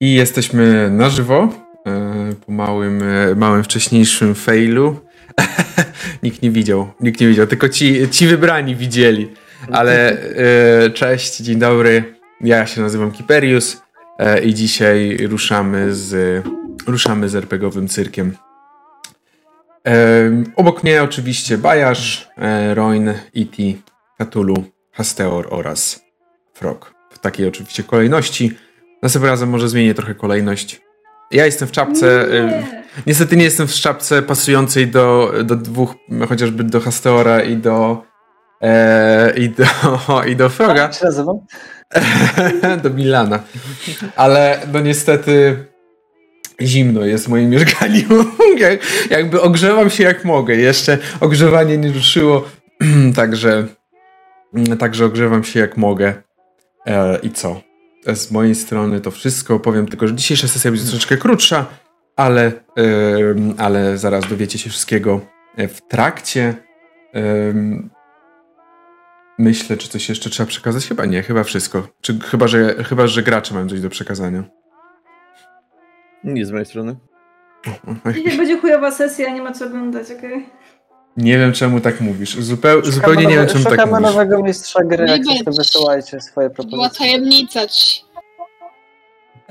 [0.00, 1.48] I jesteśmy na żywo
[1.86, 5.00] e, po małym, e, małym wcześniejszym failu.
[6.22, 9.32] nikt nie widział, nikt nie widział, tylko ci, ci wybrani widzieli.
[9.72, 12.14] Ale e, cześć, dzień dobry.
[12.40, 13.82] Ja się nazywam Kiperius
[14.44, 16.42] i dzisiaj ruszamy z,
[16.86, 18.36] ruszamy z RPGowym cyrkiem.
[20.56, 22.28] Obok mnie oczywiście Bajasz,
[22.74, 23.82] Roin, Iti,
[24.18, 26.00] Cthulhu, Hasteor oraz
[26.54, 26.94] Frog.
[27.10, 28.56] W takiej oczywiście kolejności.
[29.02, 30.80] Następnym razem może zmienię trochę kolejność.
[31.30, 32.26] Ja jestem w czapce.
[32.30, 32.82] Nie.
[33.06, 35.94] Niestety nie jestem w czapce pasującej do, do dwóch,
[36.28, 38.02] chociażby do Hasteora i do
[38.62, 39.64] e, i do,
[40.30, 40.82] i do Froga.
[40.82, 40.92] Jak
[42.82, 43.42] do Milana.
[44.16, 45.64] Ale no niestety
[46.62, 48.08] zimno jest w moim mieszkaniu.
[49.10, 50.56] Jakby ogrzewam się jak mogę.
[50.56, 52.48] Jeszcze ogrzewanie nie ruszyło,
[53.16, 53.66] także,
[54.78, 56.14] także ogrzewam się jak mogę.
[56.86, 57.67] E, I co?
[58.06, 59.60] Z mojej strony to wszystko.
[59.60, 61.66] Powiem tylko, że dzisiejsza sesja będzie troszeczkę krótsza,
[62.16, 65.20] ale, yy, ale zaraz dowiecie się wszystkiego
[65.56, 66.54] e, w trakcie.
[67.14, 67.88] Yy,
[69.38, 70.86] myślę, czy coś jeszcze trzeba przekazać?
[70.86, 71.88] Chyba nie, chyba wszystko.
[72.00, 74.44] Czy, chyba, że, chyba, że gracze mają coś do przekazania.
[76.24, 76.96] Nie z mojej strony.
[78.14, 80.34] Dzisiaj będzie chujowa sesja, nie ma co oglądać, okej?
[80.34, 80.57] Okay?
[81.16, 82.36] Nie wiem, czemu tak mówisz.
[82.36, 83.84] Zupeł, zupełnie nie wiem, czemu tak mówisz.
[83.84, 86.76] Szukamy nowego mistrza gry, jak to wysyłajcie swoje propozycje.
[86.76, 88.04] Była tajemnicać.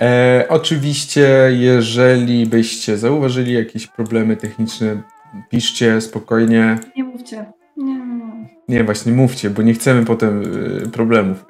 [0.01, 5.01] E, oczywiście, jeżeli byście zauważyli jakieś problemy techniczne,
[5.49, 6.79] piszcie spokojnie.
[6.97, 7.45] Nie mówcie.
[7.77, 8.49] Nie, nie.
[8.67, 10.43] nie właśnie mówcie, bo nie chcemy potem
[10.85, 11.45] y, problemów.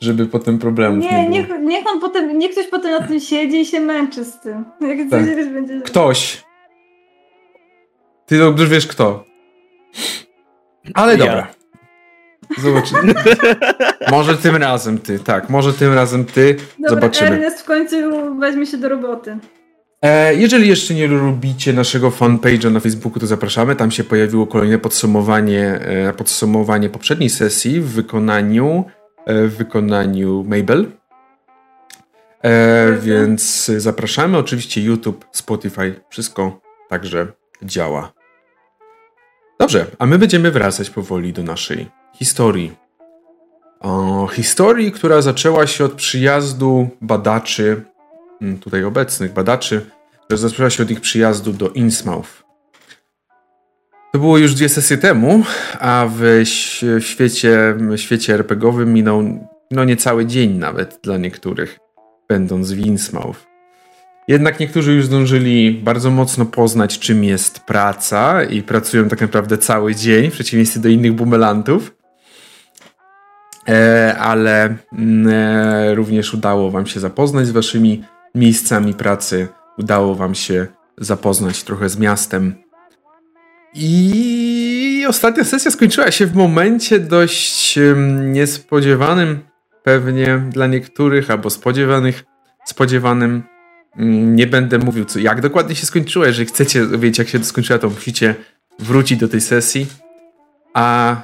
[0.00, 1.58] Żeby potem problemów nie, nie było.
[1.58, 4.64] Niech, niech on potem, niech ktoś potem na tym siedzi i się męczy z tym.
[4.80, 5.24] Jak tak.
[5.24, 5.80] coś będzie...
[5.80, 6.44] Ktoś.
[8.26, 9.24] Ty dobrze wiesz kto.
[10.94, 11.18] Ale ja.
[11.18, 11.46] dobra.
[12.58, 13.14] Zobaczymy.
[14.10, 16.56] może tym razem ty, tak, może tym razem ty.
[16.78, 17.30] Dobra, Zobaczymy.
[17.30, 17.96] Ernest w końcu
[18.38, 19.38] weźmie się do roboty.
[20.02, 23.76] E, jeżeli jeszcze nie lubicie naszego fanpage'a na Facebooku, to zapraszamy.
[23.76, 28.84] Tam się pojawiło kolejne podsumowanie, e, podsumowanie poprzedniej sesji w wykonaniu,
[29.26, 30.86] e, w wykonaniu Mabel.
[33.00, 34.38] Więc zapraszamy.
[34.38, 37.26] Oczywiście YouTube, Spotify, wszystko także
[37.62, 38.12] działa.
[39.58, 42.72] Dobrze, a my będziemy wracać powoli do naszej historii.
[43.80, 47.82] O, historii, która zaczęła się od przyjazdu badaczy,
[48.42, 49.90] mm, tutaj obecnych badaczy,
[50.24, 52.44] która zaczęła się od ich przyjazdu do Innsmouth.
[54.12, 55.42] To było już dwie sesje temu,
[55.80, 56.42] a w
[57.00, 61.78] świecie, świecie RPGowym minął no niecały dzień nawet dla niektórych,
[62.28, 63.53] będąc w Innsmouth.
[64.28, 69.94] Jednak niektórzy już zdążyli bardzo mocno poznać, czym jest praca i pracują tak naprawdę cały
[69.94, 71.94] dzień, w przeciwieństwie do innych bumelantów.
[73.68, 78.04] E, ale mm, e, również udało Wam się zapoznać z Waszymi
[78.34, 79.48] miejscami pracy,
[79.78, 80.66] udało Wam się
[80.98, 82.54] zapoznać trochę z miastem.
[83.74, 87.78] I ostatnia sesja skończyła się w momencie dość
[88.20, 89.38] niespodziewanym,
[89.82, 92.24] pewnie dla niektórych, albo spodziewanych,
[92.66, 93.42] spodziewanym
[93.96, 96.24] nie będę mówił, co, jak dokładnie się skończyło.
[96.24, 98.34] Jeżeli chcecie wiedzieć, jak się skończyła, to musicie
[98.78, 99.86] wrócić do tej sesji.
[100.74, 101.16] A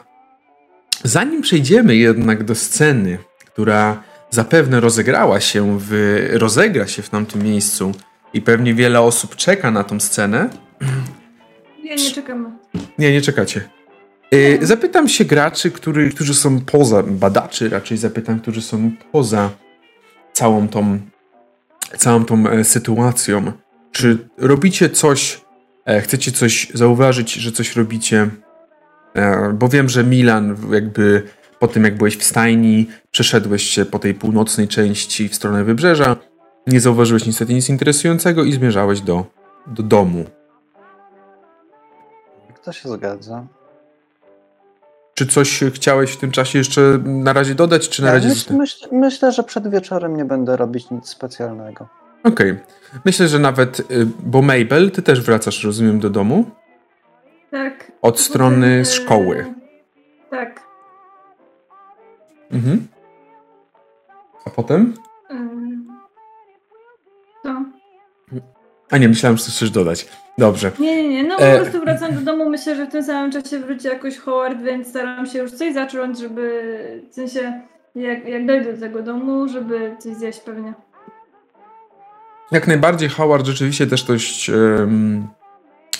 [1.04, 5.92] zanim przejdziemy jednak do sceny, która zapewne rozegrała się w,
[6.32, 7.92] rozegra się w tamtym miejscu
[8.34, 10.50] i pewnie wiele osób czeka na tą scenę.
[11.84, 12.50] Nie, nie czekamy.
[12.98, 13.68] Nie, nie czekacie.
[14.34, 19.50] Y, zapytam się graczy, który, którzy są poza, badaczy raczej zapytam, którzy są poza
[20.32, 20.98] całą tą
[21.96, 23.52] całą tą e, sytuacją.
[23.92, 25.40] Czy robicie coś,
[25.84, 28.30] e, chcecie coś zauważyć, że coś robicie?
[29.14, 31.22] E, bo wiem, że Milan jakby
[31.58, 36.16] po tym jak byłeś w stajni, przeszedłeś się po tej północnej części w stronę wybrzeża,
[36.66, 39.26] nie zauważyłeś niestety nic interesującego i zmierzałeś do,
[39.66, 40.24] do domu.
[42.64, 43.46] To się zgadza.
[45.20, 48.28] Czy coś chciałeś w tym czasie jeszcze na razie dodać, czy na ja razie...
[48.28, 51.88] Myśl, myśl, myślę, że przed wieczorem nie będę robić nic specjalnego.
[52.24, 52.50] Okej.
[52.50, 53.00] Okay.
[53.04, 56.50] Myślę, że nawet, y, bo Mabel, ty też wracasz, rozumiem, do domu?
[57.50, 57.92] Tak.
[58.02, 59.54] Od strony szkoły.
[60.30, 60.60] Tak.
[62.50, 62.86] Mhm.
[64.46, 64.94] A potem?
[67.42, 67.64] Co?
[68.90, 70.08] A nie, myślałem, że chcesz dodać.
[70.40, 70.72] Dobrze.
[70.78, 71.24] Nie, nie, nie.
[71.24, 71.60] No po e...
[71.60, 72.50] prostu wracam do domu.
[72.50, 76.18] Myślę, że w tym samym czasie wróci jakoś Howard, więc staram się już coś zacząć,
[76.18, 76.62] żeby
[77.10, 77.60] w sensie
[77.94, 80.74] jak, jak dojdę do tego domu, żeby coś zjeść pewnie.
[82.52, 85.28] Jak najbardziej Howard rzeczywiście też dość, um,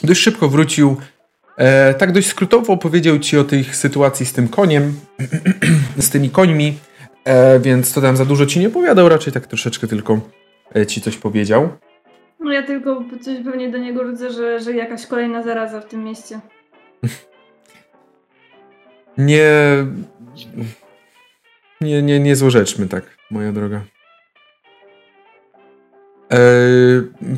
[0.04, 0.96] dość szybko wrócił.
[1.56, 4.94] E, tak dość skrótowo opowiedział ci o tej sytuacji z tym koniem,
[5.98, 6.78] z tymi końmi.
[7.24, 10.20] E, więc to tam za dużo ci nie opowiadał, raczej tak troszeczkę tylko
[10.88, 11.68] ci coś powiedział.
[12.40, 16.04] No ja tylko coś pewnie do niego rzucę, że, że jakaś kolejna zaraza w tym
[16.04, 16.40] mieście.
[19.18, 19.56] Nie.
[21.80, 23.80] Nie, nie, nie złorzeczmy tak, moja droga.
[26.32, 26.38] E,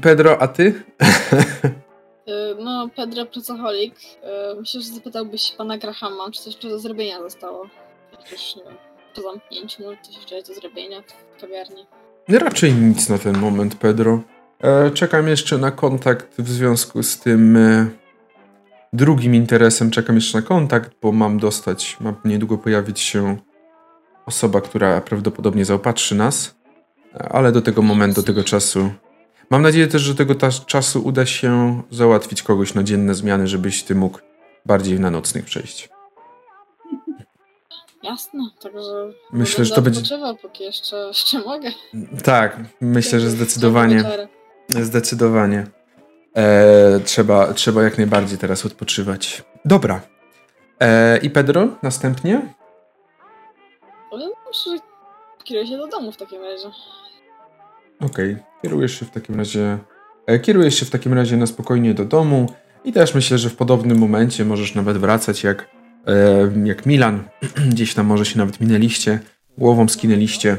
[0.02, 0.62] Pedro, a ty?
[0.66, 3.94] Y, No, Pedro Pracoholik.
[3.94, 7.64] y, Myślę, że zapytałbyś pana Grahama, czy coś do zrobienia zostało.
[8.56, 8.74] Nie wiem,
[9.14, 11.02] po zamknięciu, no coś jeszcze do zrobienia
[11.36, 11.86] w kawiarni.
[12.28, 14.22] Raczej nic na ten moment, Pedro.
[14.62, 17.86] E, czekam jeszcze na kontakt w związku z tym e,
[18.92, 19.90] drugim interesem.
[19.90, 23.36] Czekam jeszcze na kontakt, bo mam dostać, ma niedługo pojawić się
[24.26, 26.54] osoba, która prawdopodobnie zaopatrzy nas.
[27.30, 28.90] Ale do tego momentu, do tego czasu.
[29.50, 33.82] Mam nadzieję też, że tego ta- czasu uda się załatwić kogoś na dzienne zmiany, żebyś
[33.82, 34.18] ty mógł
[34.66, 35.88] bardziej na nocnych przejść.
[38.02, 39.12] Jasne, także.
[39.32, 41.70] Myślę, że to będzie- póki jeszcze, jeszcze mogę.
[42.24, 44.04] Tak, myślę, że zdecydowanie.
[44.68, 45.66] Zdecydowanie.
[46.36, 49.44] E, trzeba, trzeba jak najbardziej teraz odpoczywać.
[49.64, 50.00] Dobra.
[50.80, 52.54] E, I Pedro następnie?
[54.12, 54.82] Ale myślę, że
[55.44, 56.68] kieruję się do domu w takim razie.
[58.00, 59.78] Okej, kierujesz się w takim razie.
[60.26, 62.46] E, kierujesz się w takim razie na spokojnie do domu
[62.84, 65.70] i też myślę, że w podobnym momencie możesz nawet wracać jak,
[66.06, 67.24] e, jak Milan.
[67.72, 69.20] Gdzieś tam może się nawet minęliście,
[69.58, 70.56] głową skinęliście,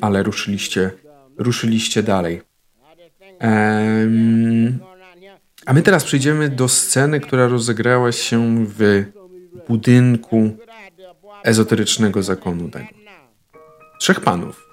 [0.00, 0.90] ale ruszyliście,
[1.38, 2.53] ruszyliście dalej.
[3.38, 4.78] Em,
[5.66, 9.04] a my teraz przejdziemy do sceny, która rozegrała się w
[9.68, 10.50] budynku
[11.44, 12.86] ezoterycznego zakonu tego.
[14.00, 14.66] Trzech panów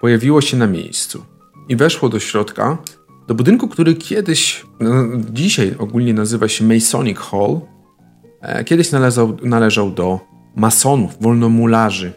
[0.00, 1.24] pojawiło się na miejscu
[1.68, 2.78] i weszło do środka,
[3.26, 4.90] do budynku, który kiedyś, no,
[5.30, 7.60] dzisiaj ogólnie nazywa się Masonic Hall,
[8.40, 10.20] e, kiedyś należał, należał do
[10.56, 12.12] masonów, wolnomularzy,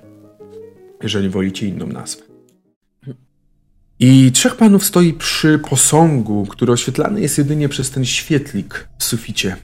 [1.04, 2.25] jeżeli wolicie inną nazwę.
[4.00, 9.57] I trzech panów stoi przy posągu, który oświetlany jest jedynie przez ten świetlik w suficie,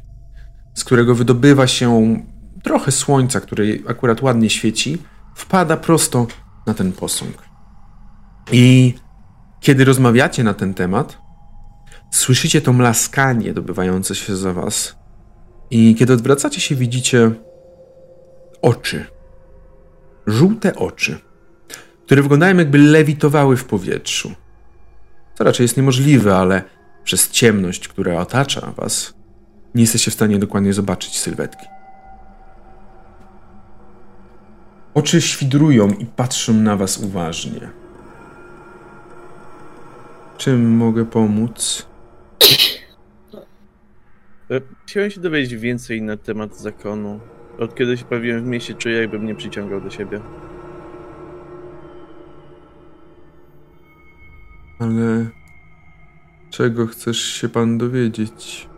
[0.74, 2.18] z którego wydobywa się
[2.64, 4.98] trochę słońca, które akurat ładnie świeci,
[5.36, 6.28] wpada prosto
[6.68, 7.44] na ten posąg.
[8.52, 8.94] I
[9.60, 11.18] kiedy rozmawiacie na ten temat,
[12.12, 14.96] słyszycie to mlaskanie dobywające się za was.
[15.70, 17.32] I kiedy odwracacie się, widzicie
[18.62, 19.06] oczy.
[20.28, 21.20] Żółte oczy,
[22.12, 24.32] które wyglądają jakby lewitowały w powietrzu.
[25.34, 26.64] Co raczej jest niemożliwe, ale
[27.04, 29.14] przez ciemność, która otacza was,
[29.76, 31.66] nie jesteście w stanie dokładnie zobaczyć sylwetki.
[34.94, 37.70] Oczy świdrują i patrzą na was uważnie.
[40.38, 41.88] Czym mogę pomóc?
[44.52, 47.20] E, Chciałem się dowiedzieć więcej na temat zakonu.
[47.60, 50.22] Od kiedy się pojawiłem w mieście, czuję jakby mnie przyciągał do siebie.
[54.82, 55.30] Ale
[56.50, 58.70] czego chcesz się pan dowiedzieć?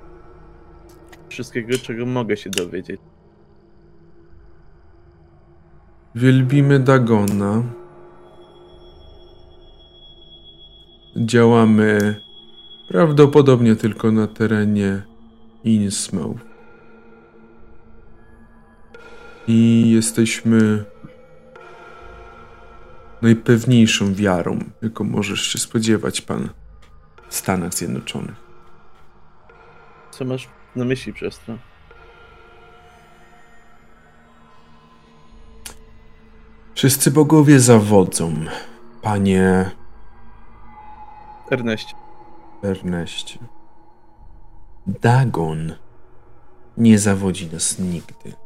[1.29, 3.01] Wszystkiego, czego mogę się dowiedzieć.
[6.15, 7.63] Wielbimy Dagona.
[11.17, 12.15] Działamy
[12.87, 15.01] prawdopodobnie tylko na terenie
[15.63, 16.41] Innsmouth.
[19.47, 20.85] I jesteśmy
[23.23, 26.49] najpewniejszą wiarą, jaką możesz się spodziewać, pan
[27.29, 28.35] w Stanach Zjednoczonych.
[30.11, 31.57] Co masz na myśli przez to?
[36.75, 38.35] Wszyscy bogowie zawodzą,
[39.01, 39.71] panie
[41.51, 41.93] Erneście.
[42.63, 43.39] Erneście.
[44.87, 45.73] Dagon
[46.77, 48.42] nie zawodzi nas nigdy.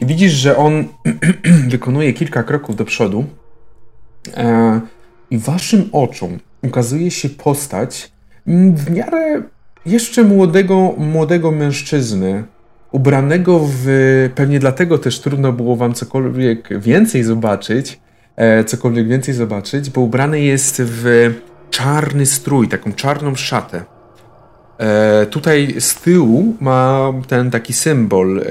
[0.00, 0.84] I widzisz, że on
[1.68, 3.24] wykonuje kilka kroków do przodu
[4.36, 4.80] e,
[5.30, 8.12] i waszym oczom ukazuje się postać
[8.74, 9.42] w miarę
[9.86, 12.44] jeszcze młodego, młodego mężczyzny,
[12.92, 13.86] ubranego w...
[14.34, 18.00] Pewnie dlatego też trudno było wam cokolwiek więcej zobaczyć,
[18.36, 21.34] e, cokolwiek więcej zobaczyć, bo ubrany jest w
[21.70, 23.84] czarny strój, taką czarną szatę.
[24.78, 28.44] E, tutaj z tyłu ma ten taki symbol e,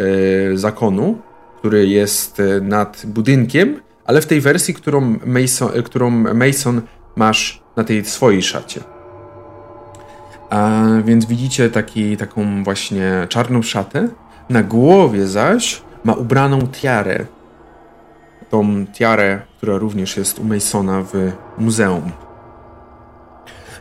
[0.58, 1.18] zakonu,
[1.60, 6.82] który jest e, nad budynkiem, ale w tej wersji, którą Mason, e, którą Mason
[7.16, 8.82] masz na tej swojej szacie.
[10.50, 14.08] A więc widzicie taki, taką właśnie czarną szatę.
[14.50, 17.26] Na głowie zaś ma ubraną tiarę.
[18.50, 22.12] Tą tiarę, która również jest u Masona w muzeum.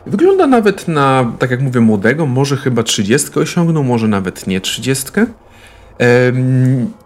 [0.05, 5.11] Wygląda nawet na, tak jak mówię, młodego, może chyba 30 osiągnął, może nawet nie 30.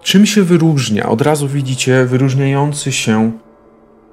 [0.01, 1.09] Czym się wyróżnia?
[1.09, 3.31] Od razu widzicie wyróżniający się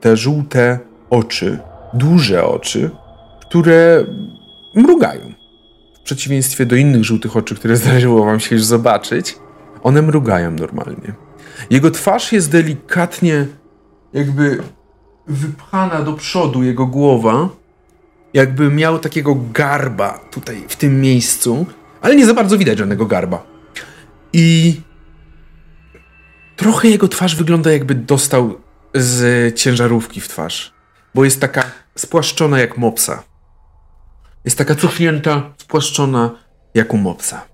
[0.00, 0.78] te żółte
[1.10, 1.58] oczy,
[1.94, 2.90] duże oczy,
[3.40, 4.04] które
[4.74, 5.32] mrugają.
[5.94, 9.36] W przeciwieństwie do innych żółtych oczu, które zdarzyło wam się już zobaczyć,
[9.82, 11.12] one mrugają normalnie.
[11.70, 13.46] Jego twarz jest delikatnie
[14.12, 14.62] jakby
[15.26, 17.48] wypchana do przodu, jego głowa,
[18.34, 21.66] jakby miał takiego garba tutaj w tym miejscu,
[22.00, 23.50] ale nie za bardzo widać żadnego garba.
[24.32, 24.80] I
[26.56, 28.60] trochę jego twarz wygląda jakby dostał
[28.94, 30.74] z ciężarówki w twarz,
[31.14, 31.62] bo jest taka
[31.96, 33.22] spłaszczona jak mopsa.
[34.44, 36.30] Jest taka cofnięta, spłaszczona
[36.74, 37.46] jak u mopsa.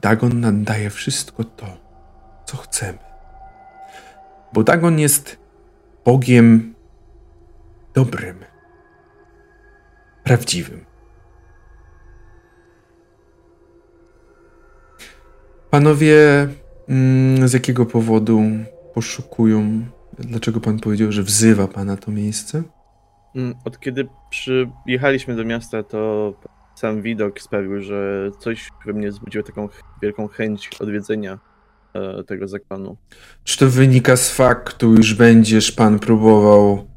[0.00, 1.66] Dagon nam daje wszystko to,
[2.46, 2.98] co chcemy.
[4.52, 5.38] Bo Dagon jest
[6.04, 6.74] Bogiem
[7.94, 8.44] dobrym,
[10.24, 10.89] prawdziwym.
[15.70, 16.48] Panowie,
[16.88, 18.42] mm, z jakiego powodu
[18.94, 19.84] poszukują?
[20.18, 22.62] Dlaczego pan powiedział, że wzywa pana to miejsce?
[23.36, 26.32] Mm, Od kiedy przyjechaliśmy do miasta, to
[26.74, 29.68] sam widok sprawił, że coś we mnie wzbudziło taką
[30.02, 31.38] wielką chęć odwiedzenia
[31.94, 32.96] e, tego zakonu.
[33.44, 36.88] Czy to wynika z faktu, iż będziesz pan próbował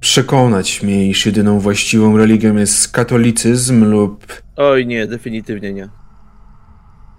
[0.00, 4.26] przekonać mnie, iż jedyną właściwą religią jest katolicyzm lub...
[4.56, 5.88] Oj nie, definitywnie nie.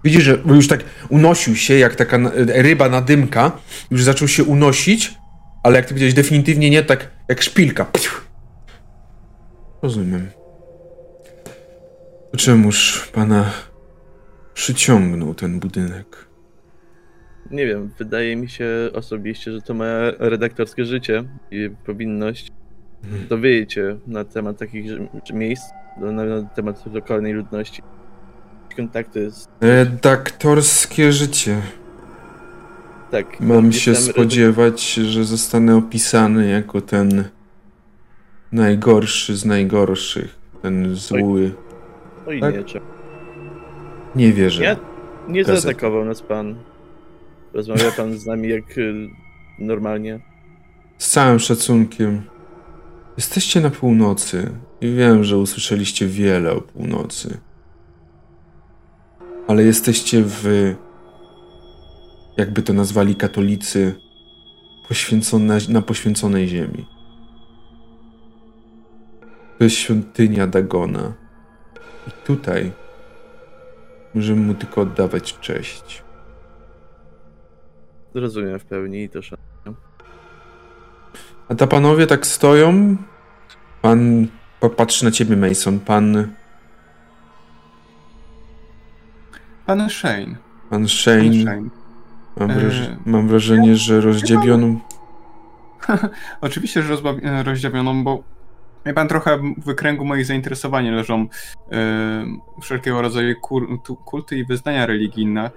[0.04, 3.52] Widzisz, że już tak unosił się jak taka ryba na dymka,
[3.90, 5.14] już zaczął się unosić,
[5.62, 7.86] ale jak ty powiedziałeś definitywnie nie, tak jak szpilka.
[9.82, 10.30] Rozumiem.
[12.36, 13.50] Czemuż pana
[14.54, 16.28] przyciągnął ten budynek?
[17.50, 22.52] Nie wiem, wydaje mi się osobiście, że to moje redaktorskie życie i powinność
[23.04, 23.28] Mhm.
[23.28, 24.84] dowiedzieć się na temat takich
[25.34, 25.64] miejsc,
[26.00, 27.82] na temat lokalnej ludności.
[28.78, 29.48] Kontakty z...
[29.60, 31.62] Redaktorskie życie.
[33.10, 33.40] Tak.
[33.40, 37.24] Mam się spodziewać, że zostanę opisany jako ten
[38.52, 40.38] najgorszy z najgorszych.
[40.62, 41.54] Ten zły.
[42.26, 42.54] Oj tak?
[42.54, 42.86] nie, czemu?
[44.14, 44.62] Nie wierzę.
[44.62, 44.76] Nie,
[45.34, 45.62] nie Gazet.
[45.62, 46.54] zaatakował nas pan.
[47.52, 49.08] Rozmawia pan z nami jak y,
[49.58, 50.20] normalnie.
[50.98, 52.22] Z całym szacunkiem.
[53.16, 57.47] Jesteście na północy i wiem, że usłyszeliście wiele o północy.
[59.48, 60.74] Ale jesteście w.
[62.36, 63.94] Jakby to nazwali katolicy,
[64.88, 66.86] poświęcone, na poświęconej ziemi.
[69.58, 71.12] To jest świątynia Dagona.
[72.08, 72.72] I tutaj
[74.14, 76.02] możemy mu tylko oddawać cześć.
[78.14, 79.48] Zrozumiem w pełni i to szanuję.
[81.48, 82.96] A ta panowie tak stoją.
[83.82, 84.26] Pan
[84.60, 85.80] popatrzy na ciebie, Mason.
[85.80, 86.28] Pan,
[89.68, 90.26] Pan Shane.
[90.26, 90.36] pan
[90.70, 91.42] Pan Shane.
[91.42, 91.68] Shane.
[92.36, 94.80] Mam, wraż- E, mam wrażenie, że rozdziawioną.
[96.40, 98.22] Oczywiście, że e, rozdziawioną, bo
[98.86, 101.26] wie pan, trochę w wykręgu moich zainteresowań leżą
[101.72, 102.24] e,
[102.62, 103.34] wszelkiego rodzaju
[104.04, 105.50] kulty i wyznania religijne.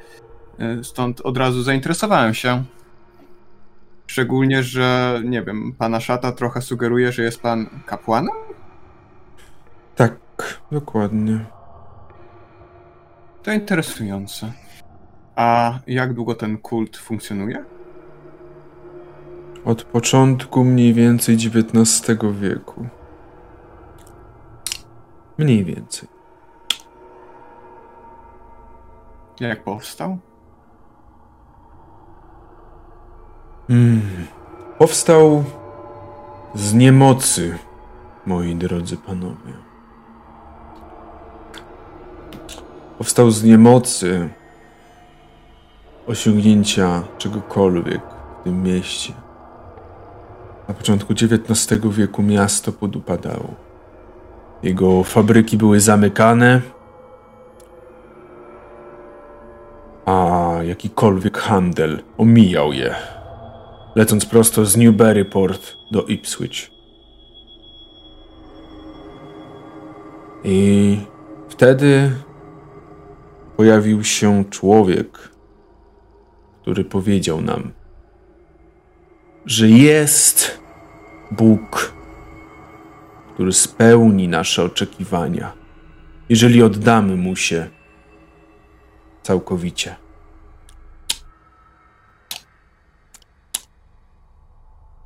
[0.83, 2.63] Stąd od razu zainteresowałem się.
[4.07, 8.35] Szczególnie, że nie wiem, pana szata trochę sugeruje, że jest pan kapłanem?
[9.95, 10.15] Tak,
[10.71, 11.45] dokładnie.
[13.43, 14.51] To interesujące.
[15.35, 17.65] A jak długo ten kult funkcjonuje?
[19.65, 22.87] Od początku mniej więcej XIX wieku.
[25.37, 26.09] Mniej więcej.
[29.39, 30.17] Jak powstał?
[33.69, 34.01] Mm.
[34.77, 35.43] Powstał
[36.55, 37.57] z niemocy,
[38.25, 39.70] moi drodzy panowie.
[43.01, 44.29] Powstał z niemocy
[46.07, 48.01] osiągnięcia czegokolwiek
[48.41, 49.13] w tym mieście.
[50.67, 53.53] Na początku XIX wieku miasto podupadało.
[54.63, 56.61] Jego fabryki były zamykane,
[60.05, 62.95] a jakikolwiek handel omijał je
[63.95, 66.71] lecąc prosto z Newburyport do Ipswich.
[70.43, 70.97] I
[71.49, 72.11] wtedy
[73.61, 75.29] pojawił się człowiek,
[76.61, 77.71] który powiedział nam,
[79.45, 80.59] że jest
[81.31, 81.93] Bóg,
[83.33, 85.53] który spełni nasze oczekiwania,
[86.29, 87.69] jeżeli oddamy mu się
[89.23, 89.95] całkowicie.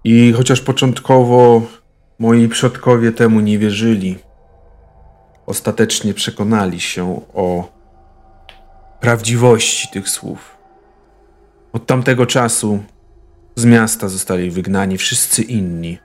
[0.04, 1.62] I chociaż początkowo
[2.20, 4.18] moi przodkowie temu nie wierzyli,
[5.46, 7.75] ostatecznie przekonali się o
[9.06, 10.58] prawdziwości tych słów.
[11.74, 12.84] Od tamtego czasu
[13.56, 15.98] z miasta zostali wygnani wszyscy inni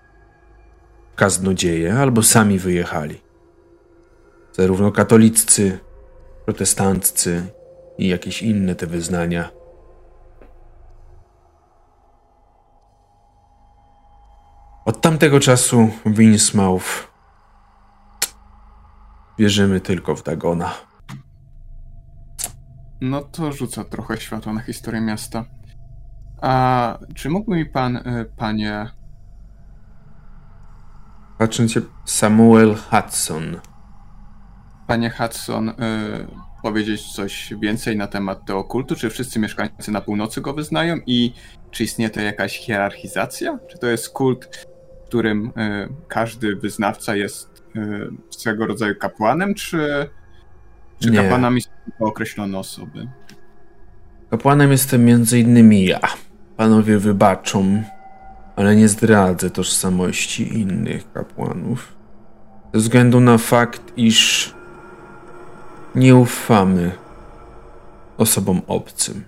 [1.16, 3.20] kaznodzieje albo sami wyjechali.
[4.52, 5.78] Zarówno katoliccy,
[6.44, 7.46] protestanccy
[7.98, 9.50] i jakieś inne te wyznania.
[14.84, 17.08] Od tamtego czasu w Innsmouth
[19.38, 20.89] wierzymy tylko w Dagona.
[23.00, 25.44] No to rzuca trochę światła na historię miasta.
[26.40, 28.86] A czy mógłby mi pan, y, panie,
[31.38, 33.60] Patrząc się, Samuel Hudson.
[34.86, 35.72] panie Hudson, y,
[36.62, 38.96] powiedzieć coś więcej na temat tego kultu?
[38.96, 41.32] Czy wszyscy mieszkańcy na północy go wyznają i
[41.70, 43.58] czy istnieje to jakaś hierarchizacja?
[43.68, 44.66] Czy to jest kult,
[45.04, 50.10] w którym y, każdy wyznawca jest y, swego rodzaju kapłanem, czy,
[51.02, 51.18] czy Nie.
[51.18, 53.08] kapłanami są tylko określone osoby?
[54.30, 56.00] Kapłanem jestem między innymi ja.
[56.56, 57.82] Panowie wybaczą,
[58.56, 61.92] ale nie zdradzę tożsamości innych kapłanów.
[62.74, 64.54] Ze względu na fakt, iż
[65.94, 66.92] nie ufamy
[68.16, 69.24] osobom obcym.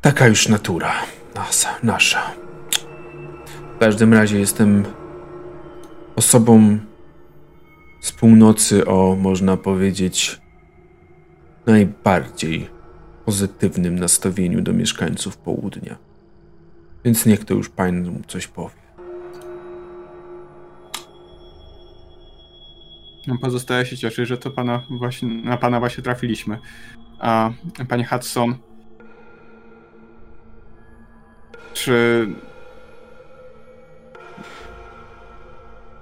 [0.00, 0.92] Taka już natura
[1.34, 1.74] nasza.
[1.82, 2.30] nasza.
[3.76, 4.84] W każdym razie jestem
[6.16, 6.78] osobą
[8.04, 10.40] z północy o, można powiedzieć,
[11.66, 12.68] najbardziej
[13.24, 15.96] pozytywnym nastawieniu do mieszkańców południa.
[17.04, 18.74] Więc niech to już pan coś powie.
[23.26, 26.58] No, Pozostaje się cieszyć, że to pana właśnie, na pana właśnie trafiliśmy.
[27.18, 27.50] A
[27.88, 28.54] panie Hudson,
[31.74, 32.28] czy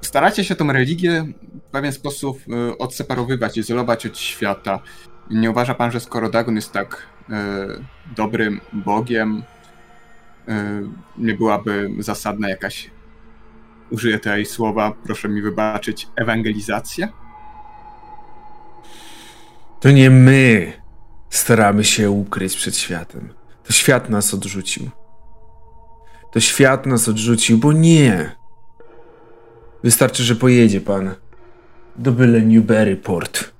[0.01, 1.27] staracie się tą religię
[1.73, 4.81] pewien sposób y, odseparowywać, izolować od świata?
[5.31, 7.33] Nie uważa pan, że skoro Dagon jest tak y,
[8.17, 9.43] dobrym Bogiem,
[10.49, 10.53] y,
[11.19, 12.91] nie byłaby zasadna jakaś
[13.91, 17.09] użyję tutaj słowa, proszę mi wybaczyć, ewangelizacja?
[19.81, 20.73] To nie my
[21.31, 23.35] staramy się ukryć przed światem.
[23.65, 24.91] To świat nas odrzucił.
[26.33, 28.37] To świat nas odrzucił, bo nie.
[29.85, 31.15] Wystarczy, że pojedzie pan
[31.97, 33.53] do byle Newburyport,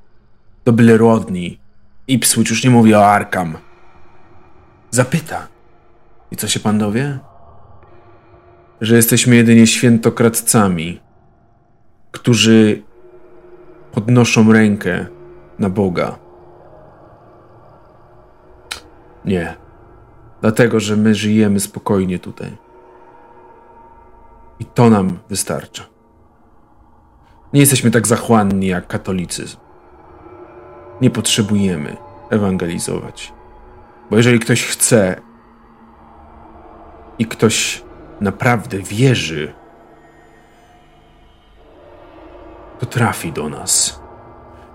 [0.65, 1.59] do byle Rodney,
[2.09, 3.59] Ipswich, już nie mówię o Arkham.
[4.91, 5.49] Zapyta.
[6.31, 7.19] I co się pan dowie?
[8.81, 11.01] Że jesteśmy jedynie świętokradcami,
[12.11, 12.83] którzy
[13.93, 15.07] podnoszą rękę
[15.59, 16.19] na Boga.
[19.25, 19.57] Nie.
[20.41, 22.57] Dlatego, że my żyjemy spokojnie tutaj.
[24.61, 25.92] I to nam wystarcza.
[27.53, 29.57] Nie jesteśmy tak zachłanni jak katolicyzm.
[31.01, 31.97] Nie potrzebujemy
[32.31, 33.33] ewangelizować.
[34.11, 35.21] Bo jeżeli ktoś chce
[37.19, 37.85] i ktoś
[38.21, 39.53] naprawdę wierzy,
[42.79, 44.01] to trafi do nas.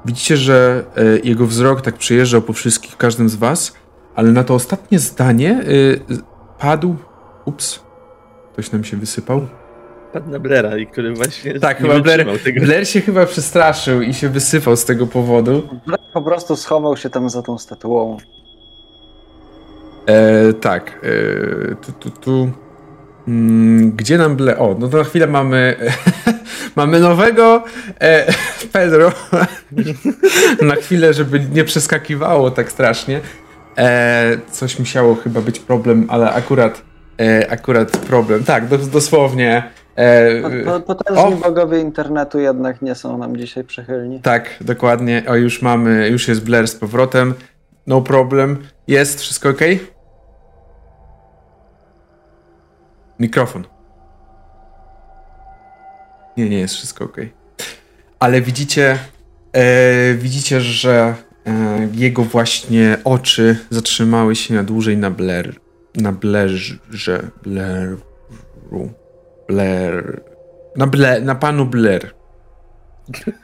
[0.05, 3.73] Widzicie, że e, jego wzrok tak przejeżdżał po wszystkich, każdym z was,
[4.15, 5.63] ale na to ostatnie zdanie e,
[6.59, 6.95] padł.
[7.45, 7.79] Ups,
[8.53, 9.47] ktoś nam się wysypał.
[10.13, 12.61] Padł na Blera, i który właśnie Tak, chyba Blair, tego.
[12.61, 15.69] Blair się chyba przestraszył i się wysypał z tego powodu.
[15.85, 18.17] Black po prostu schował się tam za tą statuą.
[20.05, 22.51] E, tak, e, tu, tu, tu.
[23.27, 24.57] Mm, gdzie nam ble...
[24.57, 25.75] O, no to na chwilę mamy
[26.75, 27.63] mamy nowego
[28.01, 28.33] e,
[28.73, 29.11] Pedro.
[30.69, 33.21] na chwilę, żeby nie przeskakiwało tak strasznie.
[33.77, 36.81] E, coś musiało chyba być problem, ale akurat
[37.19, 38.43] e, akurat problem.
[38.43, 39.63] Tak, dos, dosłownie.
[39.97, 41.37] E, Po- po- Potężni o.
[41.37, 44.19] bogowie internetu jednak nie są nam dzisiaj przychylni.
[44.21, 45.23] tak, dokładnie.
[45.27, 47.33] O, już mamy, już jest Blair z powrotem.
[47.87, 48.57] No problem.
[48.87, 49.61] Jest, wszystko ok?
[53.19, 53.63] Mikrofon.
[56.37, 57.17] Nie, nie jest wszystko ok.
[58.19, 58.97] Ale widzicie,
[59.53, 61.15] e, widzicie, że
[61.47, 65.55] e, jego właśnie oczy zatrzymały się na dłużej na Blair.
[65.95, 67.19] Na Blairze.
[67.43, 67.99] Blairu.
[69.47, 70.21] Blair.
[70.75, 72.13] Na, Blair, na panu Blair.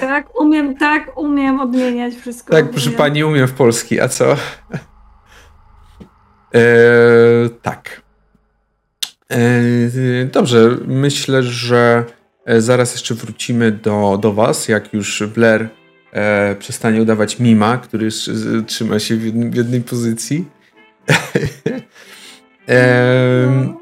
[0.00, 2.52] Tak, umiem, tak, umiem odmieniać wszystko.
[2.52, 2.98] Tak, proszę Umiem.
[2.98, 4.36] pani, umiem w polski, a co?
[6.54, 6.60] E,
[7.62, 8.02] tak.
[9.30, 9.40] E,
[10.24, 12.04] dobrze, myślę, że
[12.46, 15.68] e, zaraz jeszcze wrócimy do, do was, jak już Blair
[16.12, 18.08] e, przestanie udawać mima, który
[18.66, 20.44] trzyma się w, jednym, w jednej pozycji.
[22.66, 23.74] Em,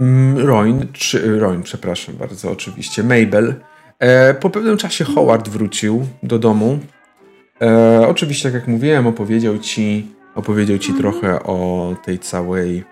[0.00, 3.02] Mm, Roin, czy Roin, przepraszam bardzo, oczywiście.
[3.02, 3.54] Mabel.
[3.98, 6.78] E, po pewnym czasie Howard wrócił do domu.
[7.62, 12.84] E, oczywiście, tak jak mówiłem, opowiedział ci, opowiedział ci trochę o tej całej,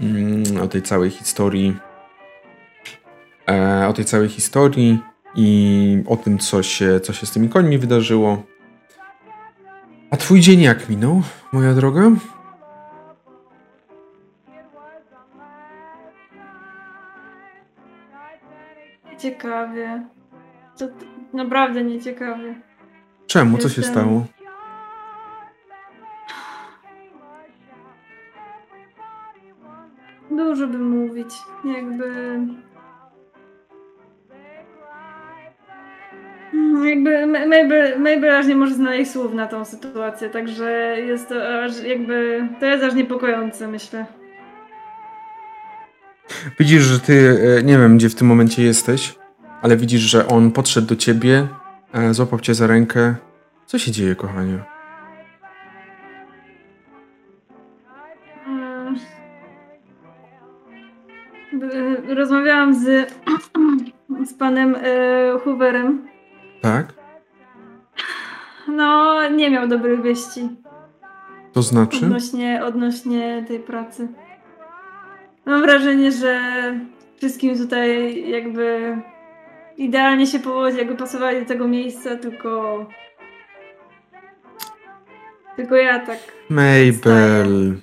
[0.00, 1.76] mm, o tej całej historii,
[3.50, 4.98] e, o tej całej historii
[5.34, 8.42] i o tym, co się, co się z tymi końmi wydarzyło.
[10.10, 12.10] A twój dzień jak minął, moja droga?
[19.18, 20.02] Ciekawie.
[20.78, 20.84] To
[21.32, 22.54] naprawdę nieciekawie.
[23.26, 23.58] Czemu?
[23.58, 24.24] Co się stało?
[30.30, 31.34] Dużo by mówić.
[31.64, 32.04] Jakby.
[36.54, 41.28] Mm, Jakby Ma- Mabel, Mabel aż nie może znaleźć słów na tą sytuację, także jest
[41.28, 42.48] to aż jakby.
[42.60, 44.06] To jest aż niepokojące, myślę.
[46.58, 49.14] Widzisz, że ty, e, nie wiem gdzie w tym momencie jesteś,
[49.62, 51.48] ale widzisz, że on podszedł do ciebie,
[51.92, 53.14] e, złapał cię za rękę.
[53.66, 54.58] Co się dzieje, kochanie?
[61.52, 63.12] B- Rozmawiałam z,
[64.30, 66.08] z panem e, Hooverem.
[66.60, 66.92] Tak?
[68.68, 70.48] No, nie miał dobrych wieści
[71.52, 71.96] To znaczy?
[72.06, 74.08] odnośnie, odnośnie tej pracy.
[75.48, 76.40] Mam wrażenie, że
[77.16, 78.96] wszystkim tutaj jakby
[79.76, 82.86] idealnie się powozi, jakby pasowali do tego miejsca, tylko
[85.56, 86.18] tylko ja tak.
[86.48, 87.76] Mabel.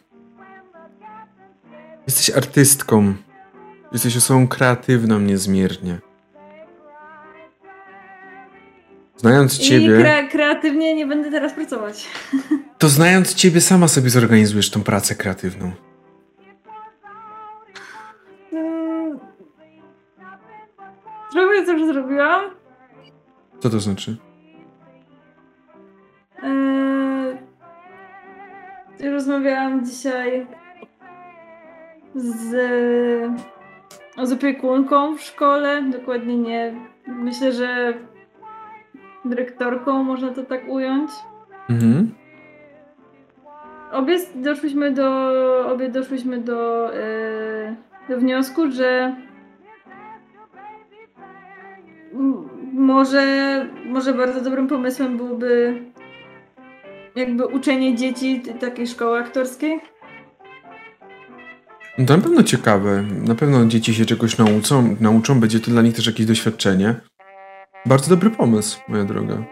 [2.07, 3.13] Jesteś artystką.
[3.93, 5.99] Jesteś osobą kreatywną niezmiernie.
[9.17, 12.07] Znając I ciebie, kre, kreatywnie nie będę teraz pracować.
[12.79, 15.71] to znając ciebie sama sobie zorganizujesz tą pracę kreatywną.
[21.35, 22.41] Trochę coś zrobiłam.
[23.59, 24.17] Co to znaczy?
[26.43, 27.37] Eee,
[29.11, 30.47] rozmawiałam dzisiaj
[32.15, 32.49] z,
[34.23, 35.83] z opiekunką w szkole.
[35.83, 36.73] Dokładnie nie.
[37.07, 37.93] Myślę, że
[39.25, 41.11] dyrektorką można to tak ująć.
[41.69, 42.11] Mhm.
[43.91, 45.31] Obie doszłyśmy do,
[45.73, 47.75] obie doszłyśmy do, e,
[48.09, 49.15] do wniosku, że
[52.73, 55.81] może, może bardzo dobrym pomysłem byłoby
[57.15, 59.79] jakby uczenie dzieci takiej szkoły aktorskiej.
[61.97, 63.03] No to na pewno ciekawe.
[63.27, 66.95] Na pewno dzieci się czegoś nauczą, nauczą, będzie to dla nich też jakieś doświadczenie.
[67.85, 69.43] Bardzo dobry pomysł, moja droga.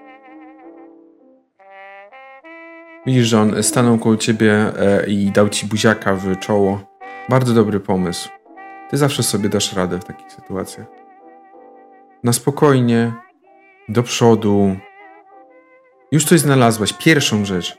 [3.05, 6.79] Widzisz, że on stanął koło ciebie e, i dał ci buziaka w czoło.
[7.29, 8.29] Bardzo dobry pomysł.
[8.89, 10.87] Ty zawsze sobie dasz radę w takich sytuacjach.
[12.23, 13.13] Na spokojnie,
[13.89, 14.75] do przodu.
[16.11, 17.77] Już coś znalazłaś, pierwszą rzecz.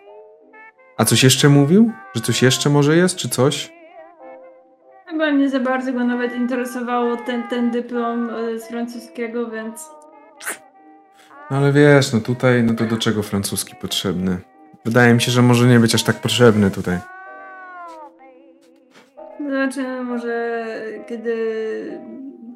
[0.96, 1.92] A coś jeszcze mówił?
[2.14, 3.72] Że coś jeszcze może jest, czy coś?
[5.07, 9.90] Chyba nie za bardzo go nawet interesowało ten, ten dyplom e, z francuskiego, więc
[11.50, 14.38] No ale wiesz, no tutaj, no to do czego francuski potrzebny?
[14.85, 16.98] Wydaje mi się, że może nie być aż tak potrzebny tutaj.
[19.50, 20.64] Zobaczymy może
[21.09, 21.35] kiedy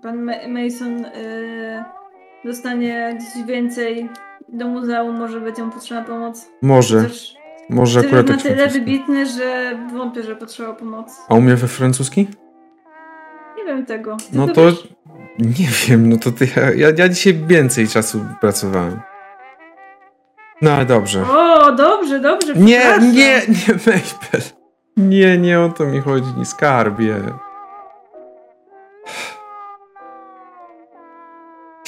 [0.02, 1.84] pan Ma- Mason y,
[2.44, 4.08] dostanie coś więcej
[4.48, 6.48] do muzeum, może będzie mu potrzebna pomoc.
[6.62, 7.34] Może, Chociaż
[7.70, 11.14] może akurat na tak tyle wybitny, że wątpię, że potrzeba pomocy.
[11.28, 12.28] A umie we francuski?
[13.58, 14.16] Nie wiem tego.
[14.16, 14.88] Ty No to wiesz?
[15.38, 19.00] nie wiem, no to ty, ja, ja dzisiaj więcej czasu pracowałem.
[20.62, 21.22] No ale dobrze.
[21.30, 22.54] O, dobrze, dobrze.
[22.54, 24.42] Nie, nie, nie, Mabel.
[24.96, 27.16] Nie, nie o to mi chodzi, nie skarbie.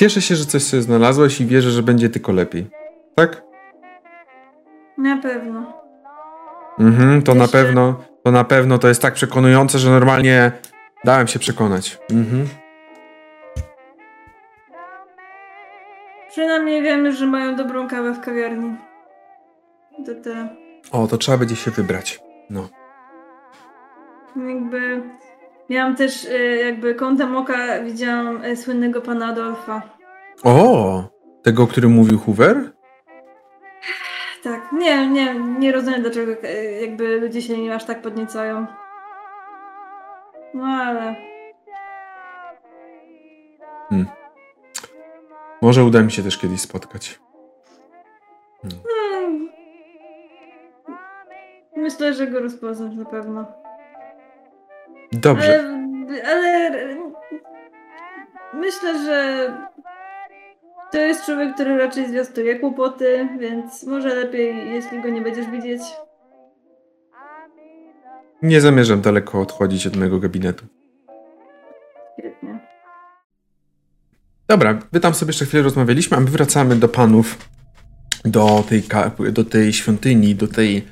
[0.00, 2.70] Cieszę się, że coś sobie znalazłeś i wierzę, że będzie tylko lepiej.
[3.14, 3.42] Tak?
[4.98, 5.82] Na pewno.
[6.78, 10.52] Mhm, to na pewno, to na pewno to jest tak przekonujące, że normalnie
[11.04, 11.98] dałem się przekonać.
[12.10, 12.48] Mhm.
[16.28, 18.76] Przynajmniej wiemy, że mają dobrą kawę w kawiarni.
[20.06, 20.48] To tyle.
[20.92, 22.20] O, to trzeba będzie się wybrać.
[22.50, 22.68] No.
[24.36, 25.02] Jakby
[25.70, 29.82] miałam też y, jakby kątem oka widziałam y, słynnego pana Adolfa.
[30.44, 31.02] O,
[31.42, 32.70] tego, o którym mówił Hoover?
[34.42, 38.66] Tak, nie, nie, nie rozumiem dlaczego y, jakby ludzie się nim aż tak podniecają.
[40.54, 41.16] No ale
[45.62, 47.20] Może uda mi się też kiedyś spotkać.
[48.62, 49.48] hmm,
[51.76, 53.59] myślę, że go rozpoznasz na pewno.
[55.12, 55.64] Dobrze.
[56.08, 56.96] Ale, ale
[58.54, 59.50] myślę, że
[60.92, 65.80] To jest człowiek, który raczej zwiastuje kłopoty, więc może lepiej, jeśli go nie będziesz widzieć.
[68.42, 70.66] Nie zamierzam daleko odchodzić od mojego gabinetu.
[72.18, 72.58] Świetnie.
[74.48, 77.48] Dobra, wy tam sobie jeszcze chwilę rozmawialiśmy, a my wracamy do panów,
[78.24, 78.82] do tej,
[79.32, 80.86] do tej świątyni, do tej,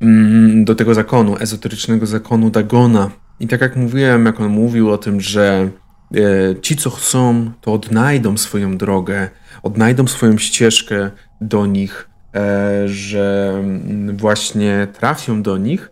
[0.00, 3.10] mm, do tego zakonu, ezoterycznego zakonu Dagona.
[3.40, 5.70] I tak jak mówiłem, jak on mówił o tym, że
[6.14, 6.20] e,
[6.60, 9.28] ci, co chcą, to odnajdą swoją drogę,
[9.62, 15.90] odnajdą swoją ścieżkę do nich, e, że mm, właśnie trafią do nich,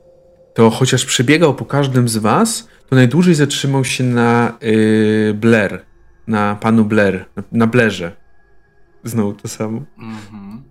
[0.54, 5.84] to chociaż przebiegał po każdym z was, to najdłużej zatrzymał się na y, Blair,
[6.26, 8.12] na panu Blair, na, Blairze.
[9.04, 9.82] Znowu to samo.
[9.98, 10.62] Mhm.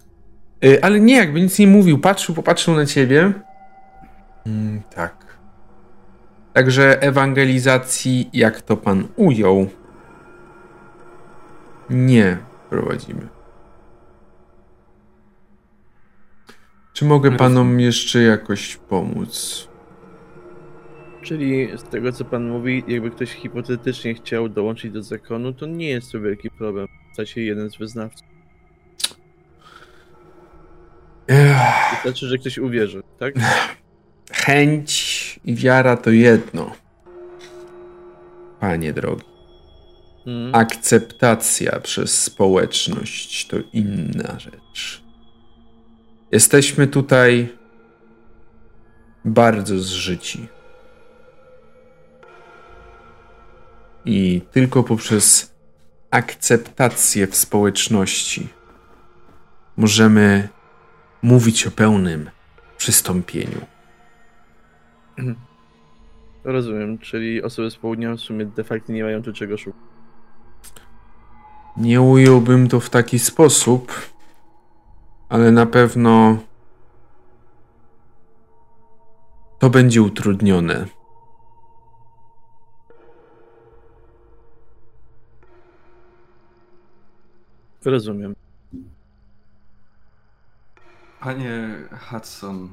[0.81, 3.33] Ale nie, jakby nic nie mówił, patrzył, popatrzył na ciebie.
[4.45, 5.26] Mm, tak.
[6.57, 9.69] Także ewangelizacji, jak to pan ujął,
[11.89, 12.37] nie
[12.69, 13.27] prowadzimy.
[16.93, 19.67] Czy mogę panom jeszcze jakoś pomóc?
[21.21, 25.89] Czyli z tego co pan mówi, jakby ktoś hipotetycznie chciał dołączyć do zakonu, to nie
[25.89, 26.87] jest to wielki problem.
[27.13, 28.27] Stać się jeden z wyznawców.
[31.91, 33.33] Wystarczy, że ktoś uwierzy, tak?
[34.31, 36.71] chęć i wiara to jedno.
[38.59, 39.25] Panie drogi.
[40.27, 40.55] Mm.
[40.55, 45.03] Akceptacja przez społeczność to inna rzecz.
[46.31, 47.57] Jesteśmy tutaj
[49.25, 50.47] bardzo zżyci.
[54.05, 55.53] I tylko poprzez
[56.11, 58.47] akceptację w społeczności
[59.77, 60.49] możemy
[61.21, 62.29] mówić o pełnym
[62.77, 63.76] przystąpieniu.
[66.43, 69.81] Rozumiem, czyli osoby z południa w sumie de facto nie mają tu czego szukać.
[71.77, 73.91] Nie ująłbym to w taki sposób,
[75.29, 76.37] ale na pewno
[79.59, 80.85] to będzie utrudnione.
[87.85, 88.35] Rozumiem.
[91.19, 91.69] Panie
[92.09, 92.69] Hudson,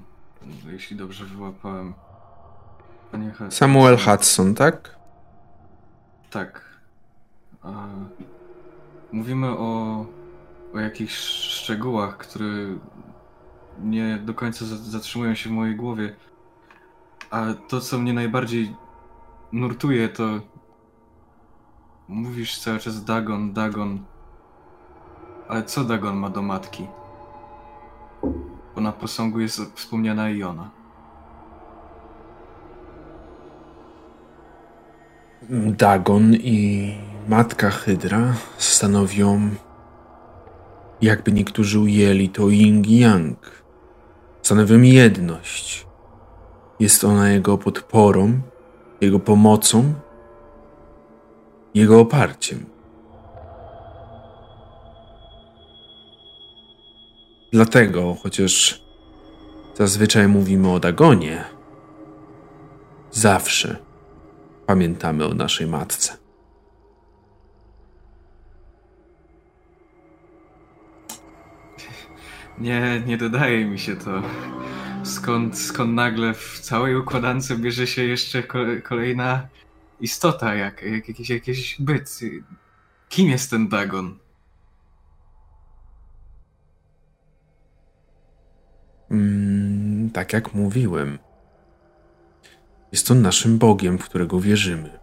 [0.67, 1.95] jeśli dobrze wyłapałem.
[3.51, 4.97] Samuel Hudson, tak?
[6.31, 6.65] Tak.
[9.13, 10.07] Mówimy o,
[10.75, 11.15] o jakichś
[11.49, 12.47] szczegółach, które
[13.79, 16.17] nie do końca za- zatrzymują się w mojej głowie.
[17.31, 18.77] A to, co mnie najbardziej
[19.53, 20.25] nurtuje, to
[22.09, 24.05] mówisz cały czas Dagon, Dagon.
[25.49, 26.87] Ale co Dagon ma do matki?
[28.75, 30.71] Bo na posągu jest wspomniana Iona.
[35.51, 36.95] Dagon i
[37.29, 39.51] matka Hydra stanowią,
[41.01, 43.37] jakby niektórzy ujęli to yin i yang.
[44.43, 45.87] Stanowią jedność.
[46.81, 48.41] Jest ona jego podporą,
[49.01, 49.95] jego pomocą,
[51.75, 52.67] jego oparciem.
[57.53, 58.85] Dlatego, chociaż
[59.75, 61.45] zazwyczaj mówimy o Dagonie,
[63.11, 63.84] zawsze
[64.67, 66.17] pamiętamy o naszej matce.
[72.59, 74.23] Nie, nie dodaje mi się to.
[75.05, 79.49] Skąd, skąd nagle w całej układance bierze się jeszcze ko- kolejna
[80.01, 82.21] istota, jak, jak jakiś, jakiś byt.
[83.09, 84.19] Kim jest ten Dagon?
[89.11, 91.19] Mm, tak jak mówiłem,
[92.95, 94.99] jest on naszym Bogiem, w którego wierzymy.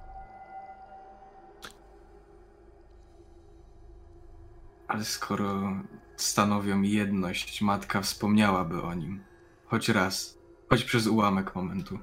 [4.88, 5.74] Ale skoro
[6.16, 9.24] stanowią jedność, matka wspomniałaby o nim.
[9.66, 10.38] Choć raz,
[10.70, 12.00] choć przez ułamek momentu.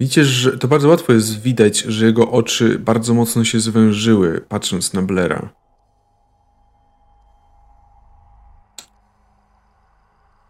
[0.00, 4.92] Widzicie, że to bardzo łatwo jest widać, że jego oczy bardzo mocno się zwężyły, patrząc
[4.92, 5.48] na Blera.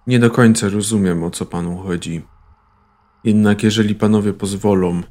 [0.06, 2.22] Nie do końca rozumiem, o co panu chodzi.
[3.24, 5.02] Jednak jeżeli panowie pozwolą,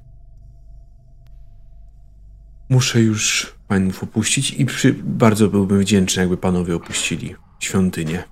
[2.70, 4.94] muszę już panów opuścić i przy...
[4.94, 8.24] bardzo byłbym wdzięczny, jakby panowie opuścili świątynię.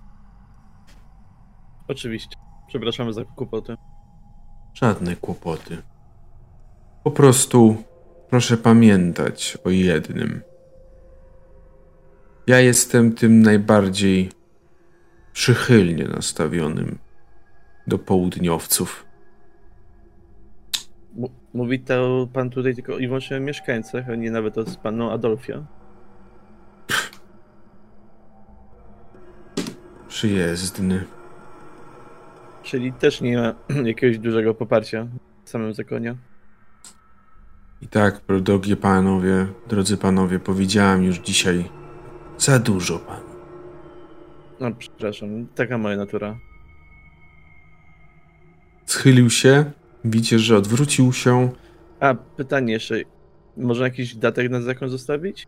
[1.87, 2.35] Oczywiście.
[2.67, 3.75] Przepraszamy za kłopoty.
[4.73, 5.77] Żadne kłopoty.
[7.03, 7.83] Po prostu
[8.29, 10.41] proszę pamiętać o jednym.
[12.47, 14.31] Ja jestem tym najbardziej
[15.33, 16.99] przychylnie nastawionym
[17.87, 19.06] do południowców.
[21.57, 25.65] Mówi to pan tutaj tylko i wyłącznie o mieszkańcach, a nie nawet o panu Adolfie.
[30.07, 31.03] Przyjezdny.
[32.63, 33.53] Czyli też nie ma
[33.89, 35.07] jakiegoś dużego poparcia
[35.43, 36.15] w samym zakonie.
[37.81, 41.69] I tak, drogie panowie, drodzy panowie, powiedziałam już dzisiaj
[42.37, 43.21] za dużo pan.
[44.59, 46.37] No, przepraszam, taka moja natura.
[48.85, 49.71] Schylił się,
[50.05, 51.49] widzicie, że odwrócił się.
[51.99, 52.95] A, pytanie jeszcze.
[53.57, 55.47] Można jakiś datek na zakon zostawić?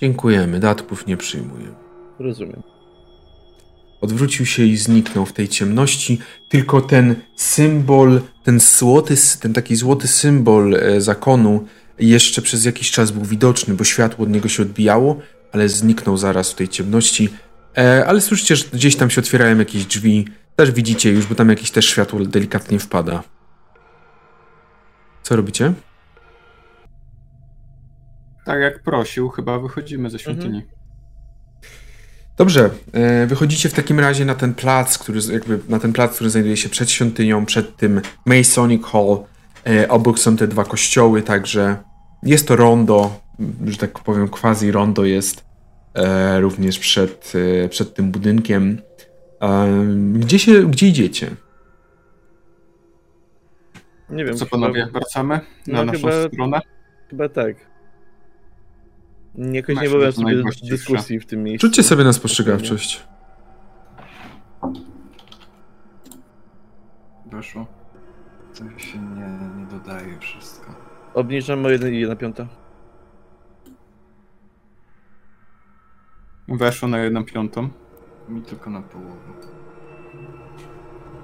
[0.00, 1.66] Dziękujemy, datków nie przyjmuję.
[2.18, 2.62] Rozumiem.
[4.00, 6.18] Odwrócił się i zniknął w tej ciemności.
[6.48, 11.66] Tylko ten symbol, ten złoty, ten taki złoty symbol e, zakonu
[11.98, 15.18] jeszcze przez jakiś czas był widoczny, bo światło od niego się odbijało,
[15.52, 17.28] ale zniknął zaraz w tej ciemności.
[17.78, 20.28] E, ale słyszycie, że gdzieś tam się otwierają jakieś drzwi.
[20.56, 23.22] Też widzicie już, bo tam jakieś też światło delikatnie wpada.
[25.22, 25.72] Co robicie?
[28.44, 30.62] Tak jak prosił, chyba wychodzimy ze świątyni.
[32.36, 36.30] Dobrze, e, wychodzicie w takim razie na ten plac, który jakby na ten plac, który
[36.30, 39.18] znajduje się przed świątynią, przed tym Masonic Hall.
[39.66, 41.76] E, obok są te dwa kościoły, także
[42.22, 43.20] jest to rondo,
[43.66, 45.44] że tak powiem, quasi rondo jest
[45.94, 47.32] e, również przed,
[47.70, 48.78] przed tym budynkiem.
[50.14, 51.30] Gdzie się, gdzie idziecie?
[54.10, 54.36] Nie wiem.
[54.36, 56.60] Co panowie, chyba, wracamy na No, naszą chyba- stronę?
[57.10, 57.56] chyba tak.
[59.34, 61.66] Jakoś nie byłem że to sobie dyskusji w tym miejscu.
[61.66, 63.06] Rzućcie sobie na spostrzegawczość.
[67.26, 67.66] Weszło.
[68.54, 70.74] To się nie, nie dodaje wszystko.
[71.14, 72.46] Obniżam o 1 i 1 piąta.
[76.48, 77.68] Weszło na jedną piątą.
[78.28, 79.34] Mi tylko na połowę.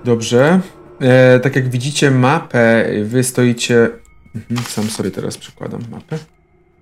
[0.04, 0.60] Dobrze.
[1.00, 3.88] E, tak jak widzicie mapę, wy stoicie...
[4.34, 6.18] Mhm, sam sobie teraz przekładam mapę.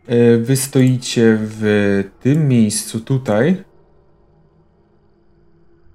[0.07, 3.65] E, wy stoicie w tym miejscu tutaj.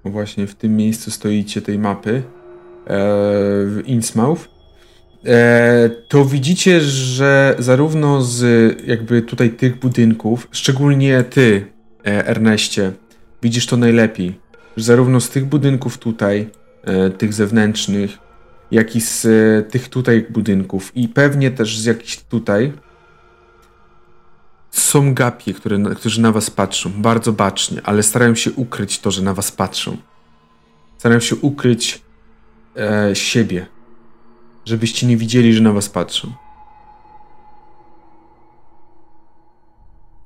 [0.04, 2.10] O, Właśnie w tym miejscu stoicie tej mapy.
[2.16, 2.22] E,
[3.66, 4.48] w Innsmouth.
[5.26, 8.42] E, to widzicie, że zarówno z
[8.86, 11.66] jakby tutaj tych budynków, szczególnie ty,
[12.06, 12.92] e, Erneście,
[13.44, 14.40] widzisz to najlepiej.
[14.76, 16.50] Że zarówno z tych budynków tutaj,
[16.82, 18.18] e, tych zewnętrznych,
[18.70, 22.72] jak i z e, tych tutaj budynków i pewnie też z jakichś tutaj
[24.70, 29.22] są gapie, które, którzy na was patrzą, bardzo bacznie, ale starają się ukryć to, że
[29.22, 29.96] na was patrzą.
[30.98, 32.02] Starają się ukryć
[32.76, 33.66] e, siebie,
[34.64, 36.32] żebyście nie widzieli, że na was patrzą.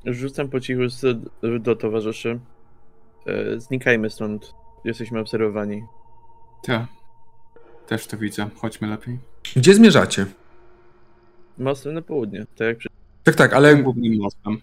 [0.04, 0.82] Rzucam po cichu
[1.60, 2.40] do towarzyszy.
[3.26, 4.54] E, znikajmy stąd.
[4.84, 5.82] Jesteśmy obserwowani.
[6.62, 6.86] Tak.
[7.86, 8.48] Też to widzę.
[8.56, 9.18] Chodźmy lepiej.
[9.56, 10.26] Gdzie zmierzacie?
[11.58, 12.88] Mostem na południe, tak jak przy...
[13.24, 14.58] Tak, tak, ale Głównym mostem.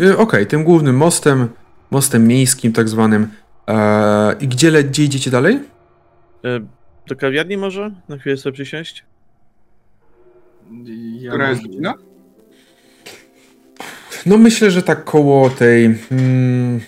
[0.00, 1.48] E, Okej, tym głównym mostem,
[1.90, 3.28] mostem miejskim tak zwanym.
[3.68, 5.60] E, I gdzie, le- gdzie idziecie dalej?
[7.06, 7.94] Do kawiarni może?
[8.08, 9.04] Na chwilę sobie przysiąść?
[11.20, 11.94] Ja Która jest godzina?
[14.26, 16.80] No myślę, że tak koło tej mm,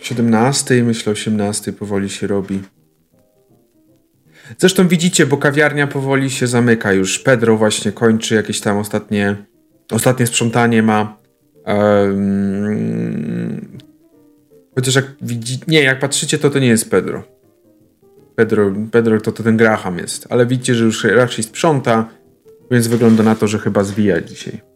[0.00, 2.60] 17, myślę 18 powoli się robi.
[4.58, 7.18] Zresztą widzicie, bo kawiarnia powoli się zamyka już.
[7.18, 9.36] Pedro właśnie kończy jakieś tam ostatnie,
[9.90, 11.18] ostatnie sprzątanie ma.
[11.64, 13.78] Em,
[14.74, 17.22] chociaż jak widzi, nie, jak patrzycie, to to nie jest Pedro.
[18.36, 22.08] Pedro, Pedro to, to ten Graham jest, ale widzicie, że już raczej sprząta,
[22.70, 24.67] więc wygląda na to, że chyba zwija dzisiaj.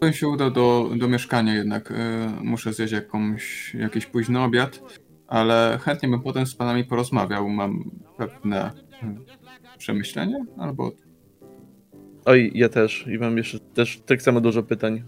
[0.00, 1.90] Bym się udał do, do mieszkania jednak.
[1.90, 1.94] y,
[2.42, 4.80] muszę zjeść jakąś, jakiś późny obiad,
[5.28, 7.48] ale chętnie bym potem z panami porozmawiał.
[7.48, 9.24] Mam pewne hmm,
[9.78, 10.92] przemyślenia albo
[12.24, 13.06] Oj, ja też.
[13.14, 15.02] I mam jeszcze też tak samo dużo pytań.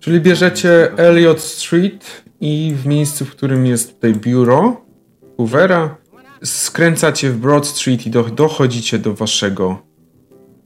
[0.00, 4.84] Czyli bierzecie Elliot Street i w miejscu, w którym jest tutaj biuro
[5.36, 5.96] Hoovera,
[6.44, 9.94] skręcacie w Broad Street i do, dochodzicie do waszego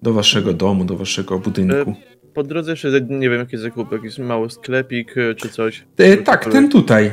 [0.02, 1.94] do waszego domu, do waszego budynku.
[2.38, 5.84] Po drodze jeszcze, nie wiem, jakie zakupy, jakiś mały sklepik e, czy coś.
[5.96, 7.10] E, tak, ten tutaj.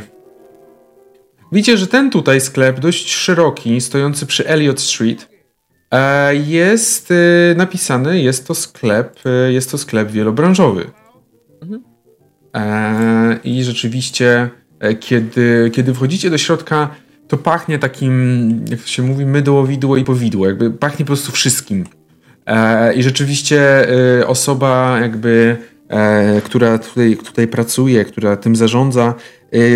[1.51, 5.29] Widzicie, że ten tutaj sklep, dość szeroki, stojący przy Elliot Street,
[5.91, 9.19] e, jest e, napisany, jest to sklep,
[9.49, 10.91] jest to sklep wielobranżowy.
[11.61, 11.83] Mhm.
[13.43, 14.49] I rzeczywiście,
[14.99, 16.95] kiedy, kiedy wchodzicie do środka,
[17.27, 20.47] to pachnie takim, jak to się mówi, mydło, widło i powidło.
[20.47, 21.85] Jakby pachnie po prostu wszystkim.
[22.45, 23.89] E, I rzeczywiście
[24.19, 25.57] e, osoba jakby,
[25.89, 29.13] e, która tutaj, tutaj pracuje, która tym zarządza,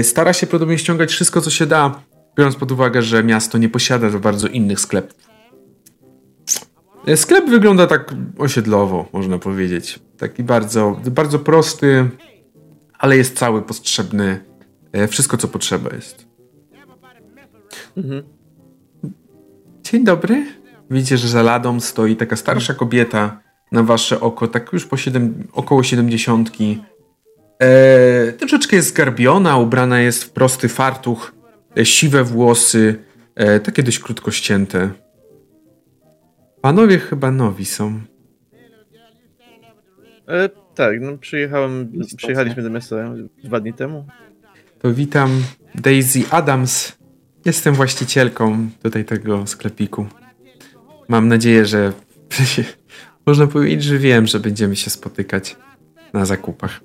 [0.03, 2.01] stara się podobnie ściągać wszystko, co się da,
[2.37, 5.29] biorąc pod uwagę, że miasto nie posiada za bardzo innych sklepów.
[7.15, 9.99] Sklep wygląda tak osiedlowo, można powiedzieć.
[10.17, 12.09] Taki bardzo, bardzo prosty,
[12.97, 14.39] ale jest cały potrzebny.
[15.07, 16.27] Wszystko, co potrzeba jest.
[17.97, 18.23] Mhm.
[19.83, 20.58] Dzień dobry.
[20.91, 25.47] Widzicie, że za ladą stoi taka starsza kobieta na wasze oko, tak już po siedem,
[25.53, 26.83] około siedemdziesiątki.
[27.61, 31.33] E, troszeczkę jest zgarbiona, ubrana jest w prosty fartuch,
[31.77, 32.95] e, siwe włosy,
[33.35, 34.89] e, takie dość krótko ścięte.
[36.61, 37.99] Panowie chyba nowi są.
[40.27, 42.95] E, tak, no przyjechałem, przyjechaliśmy do miasta
[43.43, 44.05] dwa dni temu.
[44.79, 45.43] To witam
[45.75, 46.97] Daisy Adams.
[47.45, 50.07] Jestem właścicielką tutaj tego sklepiku.
[51.09, 51.93] Mam nadzieję, że
[53.27, 55.57] można powiedzieć, że wiem, że będziemy się spotykać
[56.13, 56.81] na zakupach.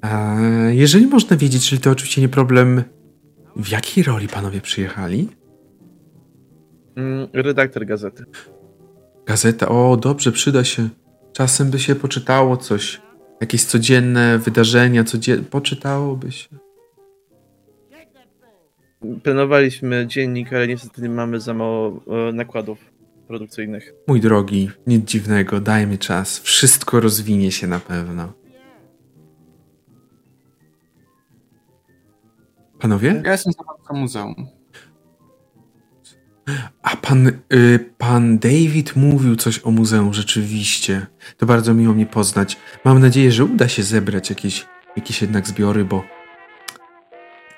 [0.00, 0.36] A
[0.70, 2.82] jeżeli można wiedzieć, czyli to oczywiście nie problem,
[3.56, 5.28] w jakiej roli panowie przyjechali?
[6.96, 8.24] Mm, redaktor gazety.
[9.26, 10.88] Gazeta, o dobrze, przyda się.
[11.32, 13.00] Czasem by się poczytało coś.
[13.40, 15.36] Jakieś codzienne wydarzenia, codzie...
[15.36, 16.48] poczytałoby się.
[19.22, 22.78] Planowaliśmy dziennik, ale niestety nie mamy za mało e, nakładów
[23.28, 23.92] produkcyjnych.
[24.08, 26.38] Mój drogi, nic dziwnego, daj mi czas.
[26.38, 28.32] Wszystko rozwinie się na pewno.
[32.80, 33.22] Panowie?
[33.24, 34.46] Ja jestem zarządcą muzeum.
[36.82, 41.06] A pan, y, pan David mówił coś o muzeum, rzeczywiście.
[41.36, 42.56] To bardzo miło mnie poznać.
[42.84, 46.04] Mam nadzieję, że uda się zebrać jakieś, jakieś jednak zbiory, bo.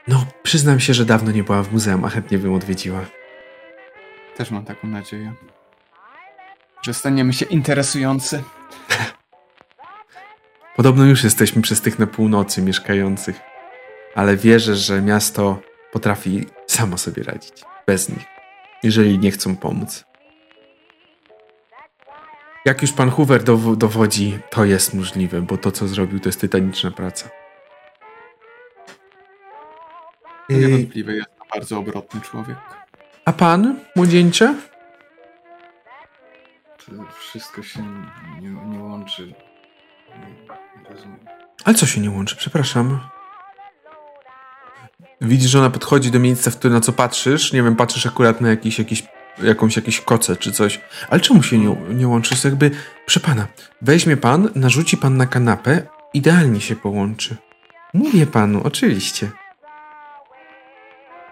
[0.08, 3.04] No, przyznam się, że dawno nie była w muzeum, a chętnie bym odwiedziła.
[4.36, 5.32] Też mam taką nadzieję.
[6.82, 8.42] Że staniemy się interesujący.
[10.76, 13.40] Podobno już jesteśmy przez tych na północy mieszkających,
[14.14, 15.60] ale wierzę, że miasto
[15.92, 17.52] potrafi samo sobie radzić.
[17.86, 18.24] Bez nich,
[18.82, 20.04] jeżeli nie chcą pomóc.
[22.64, 26.40] Jak już pan Hoover dow- dowodzi, to jest możliwe, bo to, co zrobił, to jest
[26.40, 27.28] tytaniczna praca.
[30.48, 32.56] Niewątpliwie jest to bardzo obrotny człowiek.
[33.24, 34.54] a pan, młodzieńcze?
[36.86, 37.82] To wszystko się
[38.40, 39.26] nie, nie łączy.
[39.26, 41.18] Nie, rozumiem.
[41.64, 42.36] Ale co się nie łączy?
[42.36, 43.00] Przepraszam.
[45.20, 47.52] Widzisz, że ona podchodzi do miejsca, w które na co patrzysz.
[47.52, 49.02] Nie wiem, patrzysz akurat na jakiś, jakiś,
[49.42, 50.80] jakąś jakieś koce czy coś.
[51.10, 52.34] Ale czemu się nie, nie łączy?
[52.34, 52.70] Jest jakby,
[53.06, 53.46] proszę pana,
[53.82, 55.82] weźmie pan, narzuci pan na kanapę,
[56.14, 57.36] idealnie się połączy.
[57.94, 59.30] Mówię panu, oczywiście.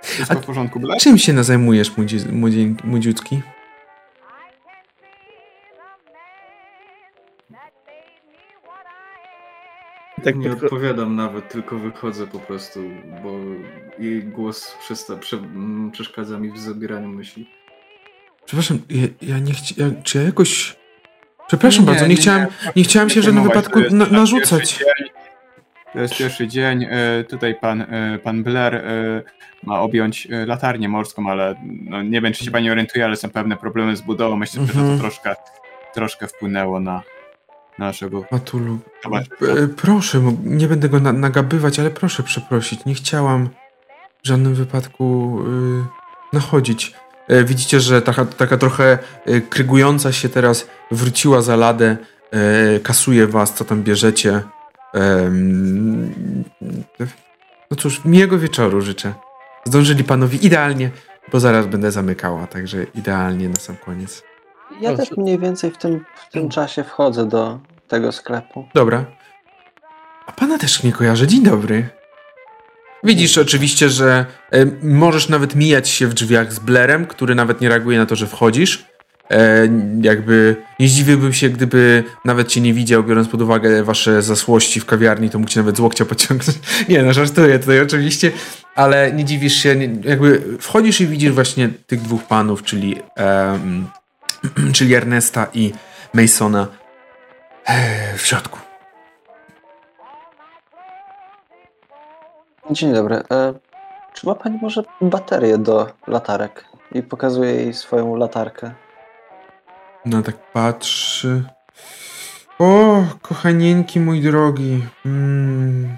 [0.04, 1.00] Wszystko A- w porządku, Black?
[1.02, 3.40] Czym się zajmujesz, młodzie, młodzie, młodziutki?
[10.24, 12.80] Tak nie podcho- odpowiadam nawet, tylko wychodzę po prostu,
[13.22, 13.38] bo
[13.98, 17.50] jej głos przesta- prze- m, przeszkadza mi w zabieraniu myśli.
[18.46, 20.02] Przepraszam, ja, ja nie chciałem.
[20.02, 20.76] Czy ja jakoś.
[21.46, 22.72] Przepraszam Nie, bardzo, nie, nie, chciałem, nie.
[22.76, 24.84] nie chciałem się w żadnym wypadku na, narzucać.
[25.94, 26.84] To jest pierwszy dzień.
[26.90, 28.82] e, Tutaj pan, e, pan Blair e,
[29.62, 31.54] ma objąć latarnię morską, ale
[31.90, 34.36] no, nie wiem, czy się pani orientuje, ale są pewne problemy z budową.
[34.36, 34.96] Myślę, że Mhm.
[34.96, 35.34] to troszkę,
[35.94, 37.02] troszkę wpłynęło na
[37.78, 38.78] naszego Matulu,
[39.76, 42.84] proszę, nie będę go na, nagabywać, ale proszę przeprosić.
[42.84, 43.48] Nie chciałam
[44.24, 45.38] w żadnym wypadku
[46.32, 46.94] nachodzić.
[47.44, 48.98] Widzicie, że taka, taka trochę
[49.50, 51.96] krygująca się teraz wróciła za ladę,
[52.82, 54.42] kasuje was, co tam bierzecie.
[57.70, 59.14] No cóż, miłego wieczoru życzę.
[59.64, 60.90] Zdążyli panowie idealnie,
[61.32, 64.22] bo zaraz będę zamykała, także idealnie na sam koniec.
[64.80, 68.68] Ja też mniej więcej w tym, w tym czasie wchodzę do tego sklepu.
[68.74, 69.04] Dobra.
[70.26, 71.26] A pana też nie kojarzę.
[71.26, 71.88] Dzień dobry.
[73.04, 77.68] Widzisz oczywiście, że e, możesz nawet mijać się w drzwiach z Blerem, który nawet nie
[77.68, 78.86] reaguje na to, że wchodzisz.
[79.30, 79.68] E,
[80.00, 84.86] jakby nie zdziwiłbym się, gdyby nawet cię nie widział, biorąc pod uwagę wasze zasłości w
[84.86, 86.58] kawiarni, to mógł cię nawet z łokcia pociągnąć.
[86.88, 88.32] Nie, no żartuję tutaj oczywiście,
[88.74, 92.96] ale nie dziwisz się, nie, jakby wchodzisz i widzisz właśnie tych dwóch panów, czyli,
[94.74, 95.72] czyli Ernesta i
[96.14, 96.66] Masona
[97.66, 98.58] e, w środku.
[102.70, 103.16] Dzień dobry.
[103.16, 103.54] E,
[104.14, 106.64] czy ma pani może baterię do latarek?
[106.92, 108.83] I pokazuje jej swoją latarkę.
[110.06, 111.42] No tak patrzy.
[112.58, 114.82] O, kochanieńki mój drogi.
[115.06, 115.96] Mm.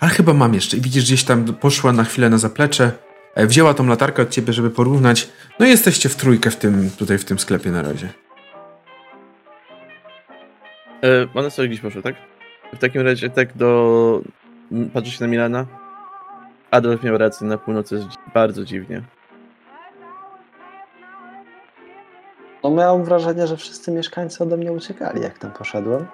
[0.00, 0.76] Ale chyba mam jeszcze.
[0.76, 2.92] Widzisz, gdzieś tam poszła na chwilę na zaplecze.
[3.34, 5.28] e, Wzięła tą latarkę od ciebie, żeby porównać.
[5.58, 8.08] No i jesteście w trójkę w tym, tutaj w tym sklepie na razie.
[11.04, 12.14] E, ona sobie gdzieś poszła, tak?
[12.74, 14.20] W takim razie tak do...
[14.72, 15.66] m, Patrzy się na Milana.
[16.70, 19.02] Adolf miał rację, na północy jest bardzo dziwnie.
[22.64, 26.06] No miałem wrażenie, że wszyscy mieszkańcy ode mnie uciekali, jak tam poszedłem.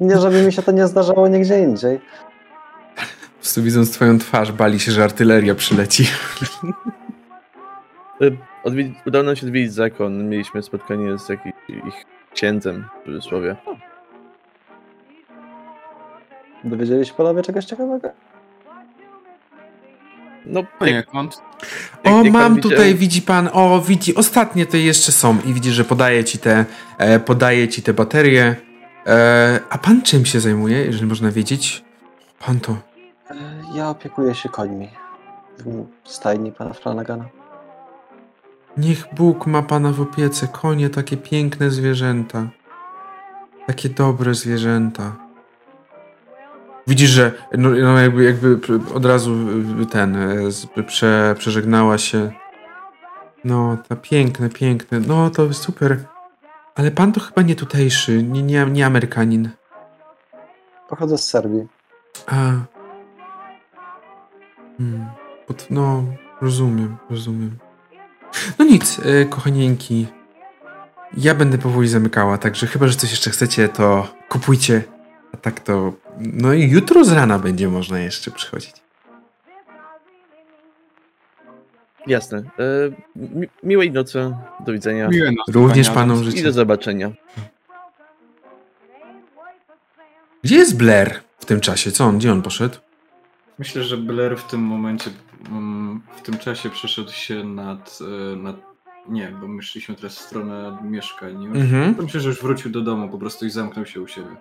[0.00, 2.00] Nie, żeby mi się to nie zdarzało nigdzie indziej.
[2.96, 6.04] Po prostu widząc twoją twarz, bali się, że artyleria przyleci.
[8.64, 10.28] Odwiedzi, udało nam się odwiedzić zakon.
[10.28, 12.04] Mieliśmy spotkanie z jakimś ich
[12.34, 13.56] księdzem, w cudzysłowie.
[16.64, 18.10] Dowiedzieli się panowie czegoś ciekawego?
[20.46, 21.42] No, jak, Poniekąd.
[22.04, 25.52] jak- O, jak mam widział- tutaj, widzi pan, o, widzi, ostatnie te jeszcze są i
[25.54, 26.64] widzi, że podaje ci te,
[26.98, 28.56] e, podaje ci te baterie.
[29.06, 31.84] E, a pan czym się zajmuje, jeżeli można wiedzieć?
[32.46, 32.76] Pan to,
[33.30, 33.34] E,
[33.74, 34.88] Ja opiekuję się końmi.
[36.04, 37.24] W stajni pana Flanagana.
[38.76, 42.48] niech Bóg ma pana w opiece, konie, takie piękne zwierzęta.
[43.66, 45.16] Takie dobre zwierzęta.
[46.86, 48.58] Widzisz, że no, no jakby, jakby
[48.94, 49.36] od razu
[49.90, 50.16] ten,
[50.76, 52.32] e, prze, przeżegnała się.
[53.44, 56.04] No, ta piękne, piękne, no to super.
[56.74, 59.50] Ale pan to chyba nie tutejszy, nie, nie, nie Amerykanin.
[60.88, 61.66] Pochodzę z Serbii.
[62.26, 62.52] A.
[64.78, 65.06] Hmm.
[65.46, 66.04] Pod, no,
[66.40, 67.56] rozumiem, rozumiem.
[68.58, 70.06] No nic, e, kochanieńki.
[71.16, 74.82] Ja będę powoli zamykała, także chyba, że coś jeszcze chcecie, to kupujcie.
[75.34, 75.92] A tak to.
[76.18, 78.72] No i jutro z rana będzie można jeszcze przychodzić.
[82.06, 82.38] Jasne.
[82.38, 84.34] E, mi, miłej nocy.
[84.66, 85.08] Do widzenia.
[85.08, 86.22] Miłe nocy, Również panom Adams.
[86.22, 86.52] I do życzę.
[86.52, 87.10] zobaczenia.
[90.42, 91.92] Gdzie jest Blair w tym czasie?
[91.92, 92.18] Co on?
[92.18, 92.76] Gdzie on poszedł?
[93.58, 95.10] Myślę, że Blair w tym momencie,
[95.48, 97.98] mm, w tym czasie przeszedł się nad,
[98.32, 98.56] e, nad
[99.08, 101.56] nie, bo my szliśmy teraz w stronę mieszkań już.
[101.56, 101.96] Mhm.
[102.02, 104.36] Myślę, że już wrócił do domu po prostu i zamknął się u siebie.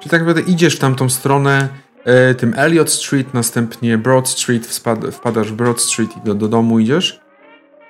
[0.00, 1.68] Czy tak naprawdę idziesz w tamtą stronę,
[2.04, 4.66] e, tym Elliot Street, następnie Broad Street,
[5.12, 7.20] wpadasz w Broad Street i do, do domu idziesz?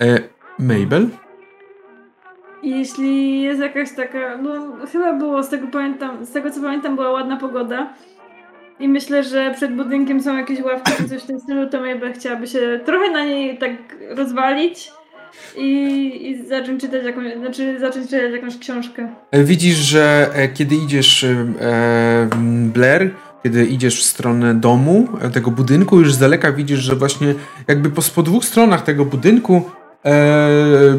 [0.00, 0.20] E,
[0.59, 1.09] Mabel?
[2.62, 7.11] Jeśli jest jakaś taka, no chyba było, z tego pamiętam, z tego co pamiętam była
[7.11, 7.94] ładna pogoda
[8.80, 12.12] i myślę, że przed budynkiem są jakieś ławki czy coś w tym stylu, to Mabel
[12.14, 13.70] chciałaby się trochę na niej tak
[14.11, 14.92] rozwalić
[15.57, 19.09] i, i zacząć czytać jakąś, znaczy zacząć czytać jakąś książkę.
[19.30, 22.28] E, Widzisz, że e, kiedy idziesz, e,
[22.74, 23.11] Blair,
[23.45, 27.35] kiedy idziesz w stronę domu, e, tego budynku, już z daleka widzisz, że właśnie
[27.68, 29.62] jakby po, po dwóch stronach tego budynku,
[30.05, 30.99] e,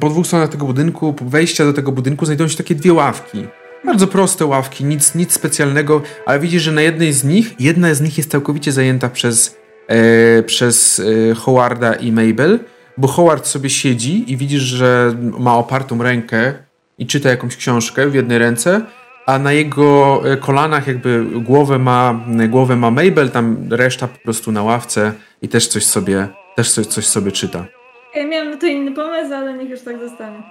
[0.00, 3.46] po dwóch stronach tego budynku, po wejścia do tego budynku znajdują się takie dwie ławki.
[3.84, 8.00] Bardzo proste ławki, nic, nic specjalnego, ale widzisz, że na jednej z nich, jedna z
[8.00, 9.56] nich jest całkowicie zajęta przez,
[9.88, 11.02] e, przez
[11.36, 12.58] Howarda i Mabel,
[12.96, 16.54] bo Howard sobie siedzi i widzisz, że ma opartą rękę
[16.98, 18.80] i czyta jakąś książkę w jednej ręce,
[19.26, 24.52] a na jego e, kolanach jakby głowę ma, głowę ma Mabel, tam reszta po prostu
[24.52, 25.12] na ławce
[25.42, 27.66] i też coś sobie, też coś, coś sobie czyta.
[28.14, 30.42] Ja miałam na to inny pomysł, ale niech już tak zostanie.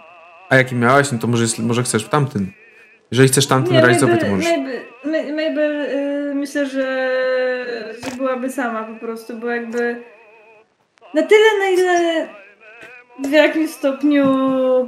[0.50, 2.52] A jaki miałeś, no to może, może chcesz w tamtym.
[3.12, 4.58] Jeżeli chcesz tamten realizować, to Mabel, możesz.
[4.58, 7.10] Mabel, Ma- Mabel y, myślę, że,
[8.04, 10.02] że byłaby sama po prostu, bo jakby
[11.14, 12.28] na tyle, na ile
[13.24, 14.26] w jakimś stopniu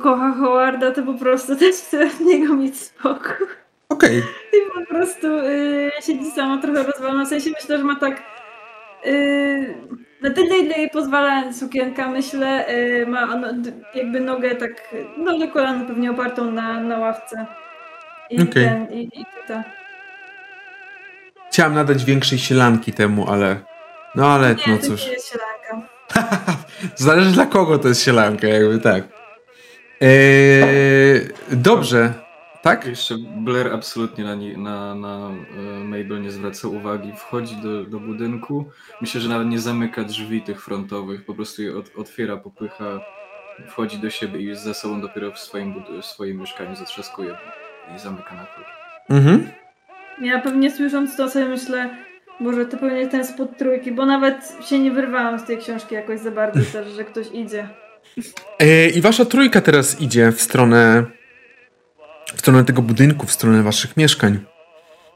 [0.01, 3.47] kocha Howarda, to po prostu też chce od niego mieć spokój.
[3.89, 4.17] Okej,
[4.53, 8.23] I po prostu y, siedzi sama trochę rozwalona, w sensie myślę, że ma tak
[9.05, 9.75] y,
[10.21, 13.47] na tyle, ile jej pozwala sukienka, myślę, y, ma ono,
[13.95, 17.45] jakby nogę tak, no do kolana pewnie opartą na, na ławce.
[18.29, 18.51] I Okej.
[18.65, 19.63] ten, i, i czyta.
[21.51, 23.57] chciałem nadać większej sielanki temu, ale...
[24.15, 25.05] No ale, Nie, no cóż.
[25.05, 25.52] nie jest sielanka.
[26.95, 29.03] Zależy dla kogo to jest sielanka, jakby tak.
[30.01, 32.13] Eee, dobrze,
[32.61, 32.85] tak?
[32.85, 37.13] Jeszcze Blair absolutnie na, nie, na, na e, Mabel nie zwraca uwagi.
[37.17, 38.65] Wchodzi do, do budynku.
[39.01, 41.25] Myślę, że nawet nie zamyka drzwi tych frontowych.
[41.25, 42.99] Po prostu je od, otwiera, popycha,
[43.67, 47.37] wchodzi do siebie i jest za sobą dopiero w swoim, w swoim mieszkaniu zatrzaskuje
[47.95, 48.67] i zamyka na klucz.
[49.09, 49.49] Mhm.
[50.21, 51.89] Ja pewnie słysząc to sobie myślę,
[52.43, 56.19] Boże, to pewnie ten spod trójki, bo nawet się nie wyrwałam z tej książki jakoś
[56.19, 57.67] za bardzo też, że ktoś idzie.
[58.59, 61.05] E, I wasza trójka teraz idzie w stronę
[62.35, 64.39] w stronę tego budynku, w stronę waszych mieszkań.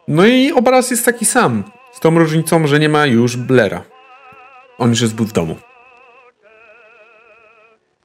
[0.08, 1.64] No i obraz jest taki sam.
[1.94, 3.84] Z tą różnicą, że nie ma już Blera.
[4.78, 5.56] On już jest w domu.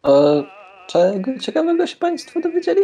[0.07, 0.43] E,
[0.87, 2.83] czego ciekawego się Państwo dowiedzieli?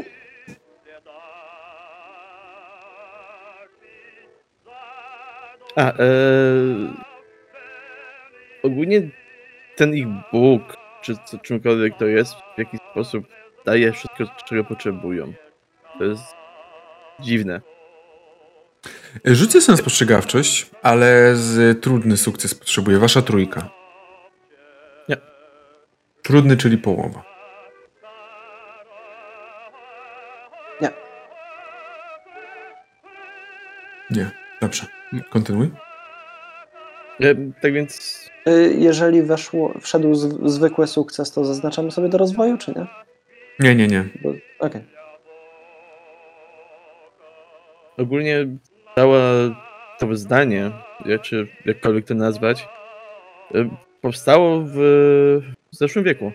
[5.79, 6.05] A, e,
[8.63, 9.03] ogólnie
[9.77, 13.27] ten ich Bóg, czy co, czymkolwiek to jest, w jakiś sposób
[13.65, 15.33] daje wszystko, czego potrzebują.
[15.99, 16.23] To jest
[17.21, 17.61] dziwne.
[19.29, 23.71] E, Rzucę sobie na spostrzegawczość, ale z trudny sukces potrzebuje wasza trójka.
[25.09, 25.17] Nie.
[26.23, 27.23] Trudny, czyli połowa.
[30.81, 30.91] Nie.
[34.11, 34.48] Nie.
[34.61, 34.87] Dobrze.
[35.31, 35.71] Kontynuuj.
[37.21, 42.59] E, Tak więc Y, Jeżeli weszło, wszedł z, zwykły sukces, to zaznaczamy sobie do rozwoju,
[42.59, 42.87] czy nie?
[43.61, 44.05] Nie, nie, nie.
[44.23, 44.83] Bo- Okej.
[47.99, 48.47] ogólnie
[48.95, 49.21] całe
[49.99, 50.71] to zdanie,
[51.07, 52.69] jak- czy jakkolwiek to nazwać,
[53.55, 53.69] e,
[54.01, 54.79] powstało w
[55.71, 56.33] zeszłym wieku.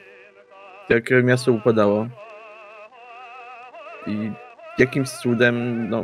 [0.90, 2.08] Jak miasto upadało.
[4.08, 4.32] I
[4.78, 6.04] jakimś cudem no,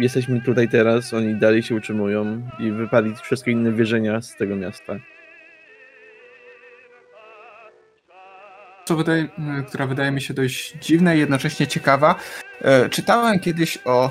[0.00, 4.96] jesteśmy tutaj teraz, oni dalej się utrzymują i wypali wszystkie inne wierzenia z tego miasta.
[8.84, 9.28] co wydaje,
[9.68, 12.14] która wydaje mi się dość dziwna i jednocześnie ciekawa.
[12.62, 14.10] E, Czytałem kiedyś o,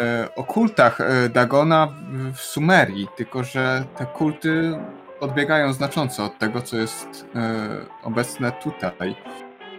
[0.00, 4.72] e, o kultach e, Dagona w- w Sumerii, tylko że te kulty
[5.20, 7.68] odbiegają znacząco od tego, co jest e,
[8.02, 9.16] obecne tutaj.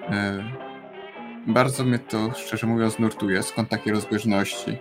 [0.10, 0.44] E,
[1.48, 4.78] Bardzo mnie to, szczerze mówiąc, nurtuje, skąd takie rozbieżności.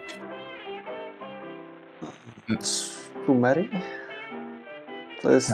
[3.26, 3.70] Sumerii?
[5.22, 5.52] To jest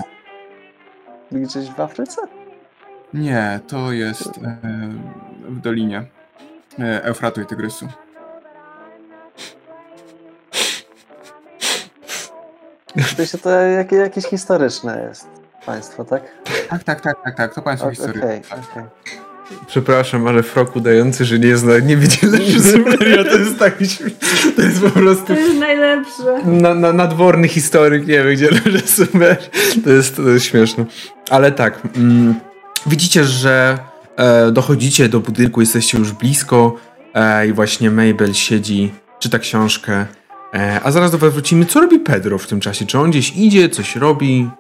[1.33, 2.23] gdzieś w Afryce?
[3.15, 4.59] Nie, to jest e,
[5.49, 6.05] w dolinie
[6.79, 7.89] e, Eufratu i Tygrysu.
[13.17, 15.29] To się to jakie, jakieś historyczne jest
[15.67, 16.23] państwo, tak?
[16.71, 18.23] Tak, tak, tak, tak, tak, to państwo Okej, historii.
[18.23, 18.43] okej.
[19.67, 24.11] Przepraszam, ale frok udający, że nie zna, nie wiedzie lepszy Sumeria, to jest taki śmie-
[24.57, 26.41] To jest po prostu To jest najlepsze.
[26.45, 29.37] na, na, nadworny historyk, nie wie gdzie leży Sumer.
[29.85, 30.85] To jest, to jest śmieszne.
[31.31, 32.35] Ale tak, mm,
[32.87, 33.79] widzicie, że
[34.17, 36.77] e, dochodzicie do budynku, jesteście już blisko
[37.15, 40.07] e, i właśnie Mabel siedzi, czyta książkę.
[40.55, 41.67] E, a zaraz do was wrócimy.
[41.67, 42.87] Co robi Pedro w tym czasie?
[42.87, 44.51] Czy on gdzieś idzie, coś robi?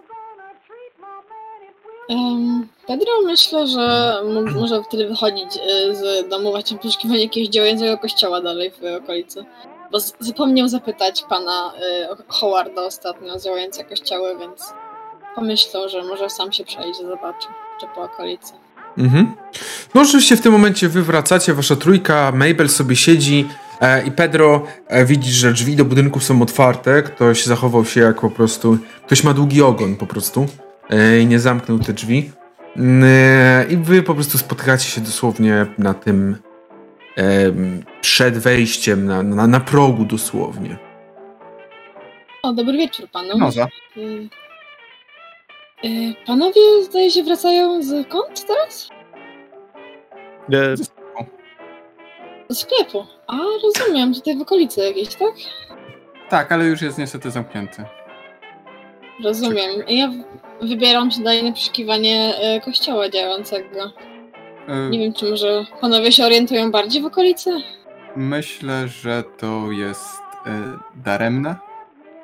[2.10, 4.14] Em, Pedro myślę, że
[4.54, 9.44] może wtedy wychodzić y, z domu właśnie w poszukiwaniu jakiegoś działającego kościoła dalej w okolicy.
[9.92, 11.72] Bo zapomniał zapytać pana
[12.20, 14.72] y, Howarda ostatnio działające kościoły, więc
[15.34, 17.48] pomyślał, że może sam się przejdzie, zobaczy,
[17.80, 18.52] czy po okolicy.
[18.98, 19.34] Mhm.
[19.94, 23.48] No oczywiście w tym momencie wy wracacie, wasza trójka, Mabel sobie siedzi
[23.80, 28.20] e, i Pedro e, widzi, że drzwi do budynku są otwarte, ktoś zachował się jak
[28.20, 30.46] po prostu, ktoś ma długi ogon po prostu
[30.90, 32.30] e, i nie zamknął te drzwi.
[33.70, 36.36] I wy po prostu spotykacie się dosłownie na tym
[38.00, 40.78] przed wejściem, na, na, na progu dosłownie.
[42.42, 43.38] O, dobry wieczór panu.
[43.38, 43.66] No za.
[43.96, 44.28] Y,
[45.84, 48.88] y, panowie, zdaje się, wracają z kąt teraz?
[50.52, 50.74] E,
[52.48, 53.06] Do sklepu.
[53.26, 55.34] A, rozumiem, tutaj w okolicy jakieś, tak?
[56.28, 57.84] Tak, ale już jest niestety zamknięty.
[59.24, 59.70] Rozumiem.
[59.88, 60.10] Ja
[60.62, 63.92] wybieram się dalej na poszukiwanie e, kościoła działającego.
[64.68, 67.50] E, Nie wiem, czy może panowie się orientują bardziej w okolicy?
[68.16, 71.56] Myślę, że to jest e, daremne.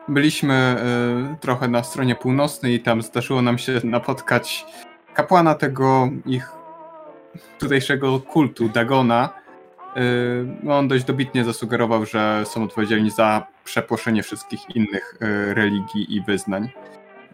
[0.09, 4.67] Byliśmy e, trochę na stronie północnej i tam zdarzyło nam się napotkać
[5.15, 6.53] kapłana tego ich
[7.59, 9.29] tutejszego kultu, Dagona.
[9.97, 10.01] E,
[10.63, 16.21] no, on dość dobitnie zasugerował, że są odpowiedzialni za przepłoszenie wszystkich innych e, religii i
[16.21, 16.69] wyznań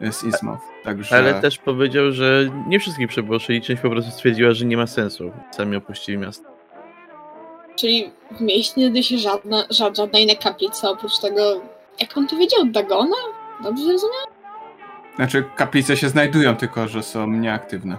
[0.01, 0.59] e, z Izmów.
[0.85, 1.17] Także...
[1.17, 5.33] ale też powiedział, że nie wszystkich przepłoszyli, część po prostu stwierdziła, że nie ma sensu.
[5.51, 6.55] Sami opuścili miasto.
[7.77, 11.61] Czyli w mieście nie się żadna, ża- żadna inna kaplica oprócz tego,
[12.01, 13.17] jak on tu wiedział, Dagona?
[13.63, 14.27] Dobrze zrozumiałem?
[15.17, 17.99] Znaczy, kaplice się znajdują, tylko że są nieaktywne.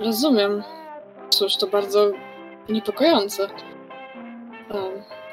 [0.00, 0.62] Rozumiem.
[1.32, 2.12] Cóż, to bardzo
[2.68, 3.48] niepokojące.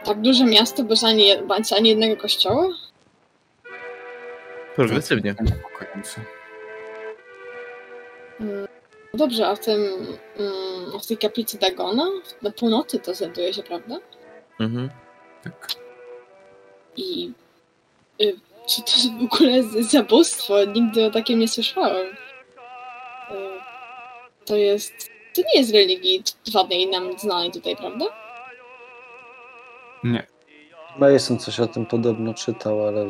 [0.04, 2.68] Tak duże miasto bez ani, bez ani jednego kościoła?
[4.76, 5.36] Progresywnie.
[5.42, 6.22] Niepokojące.
[8.40, 8.68] Mm,
[9.14, 9.80] Dobrze, a w tym,
[10.38, 12.06] mm, w tej kaplicy Dagona,
[12.42, 14.00] na północy to znajduje się, prawda?
[14.60, 14.90] Mhm.
[15.44, 15.68] Tak.
[16.98, 17.32] I
[18.22, 18.36] y,
[18.68, 20.66] czy to jest w ogóle zabóstwo?
[20.66, 22.08] Nigdy o takim nie słyszałem.
[22.08, 22.16] Y,
[24.46, 28.06] to jest, to nie jest religii żadnej nam znanej tutaj, prawda?
[30.04, 30.28] Nie.
[30.98, 33.06] Mason coś o tym podobno czytał, ale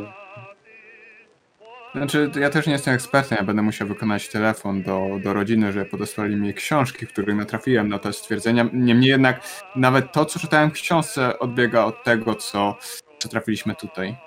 [1.96, 5.86] Znaczy, ja też nie jestem ekspertem, ja będę musiał wykonać telefon do, do rodziny, żeby
[5.86, 8.70] podesłali mi książki, w których natrafiłem na te stwierdzenia.
[8.74, 9.42] Niemniej jednak
[9.76, 12.78] nawet to, co czytałem w książce, odbiega od tego, co,
[13.20, 14.18] co trafiliśmy tutaj.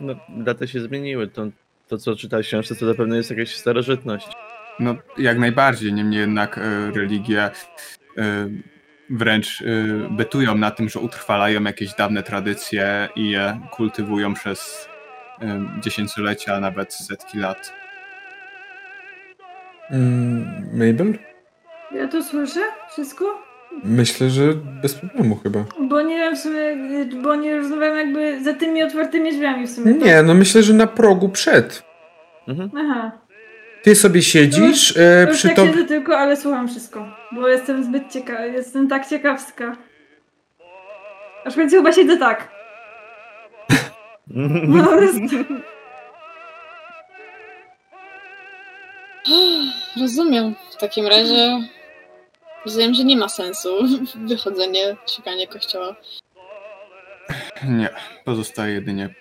[0.00, 0.14] No,
[0.46, 1.28] lata się zmieniły.
[1.28, 1.46] To,
[1.88, 4.28] to co czytałeś w książce, to zapewne jest jakaś starożytność.
[4.80, 7.50] No, jak najbardziej, niemniej jednak e, religie e,
[9.10, 9.64] wręcz e,
[10.10, 14.88] bytują na tym, że utrwalają jakieś dawne tradycje i je kultywują przez
[15.42, 17.72] e, dziesięciolecia, a nawet setki lat.
[19.90, 21.18] Mm, Mabel?
[21.94, 22.60] Ja to słyszę?
[22.92, 23.24] Wszystko?
[23.84, 25.64] Myślę, że bez problemu chyba.
[25.88, 26.60] Bo nie wiem w sumie,
[27.22, 29.94] bo nie rozmawiam jakby za tymi otwartymi drzwiami w sumie.
[29.94, 30.04] tak?
[30.04, 31.82] Nie, no myślę, że na progu przed.
[32.76, 33.12] Aha.
[33.82, 35.66] Ty sobie siedzisz e, przy tak to.
[35.66, 37.08] siedzę tylko, ale słucham wszystko.
[37.32, 39.76] Bo jestem zbyt ciekawa, jestem tak ciekawska.
[41.44, 42.48] Aż w końcu chyba siedzę tak.
[44.30, 45.44] No, prostu.
[50.00, 50.54] Rozumiem.
[50.70, 51.58] W takim razie
[52.64, 53.68] rozumiem, że nie ma sensu
[54.28, 55.96] wychodzenie, szukanie kościoła.
[57.68, 57.88] Nie,
[58.24, 59.14] pozostaje jedynie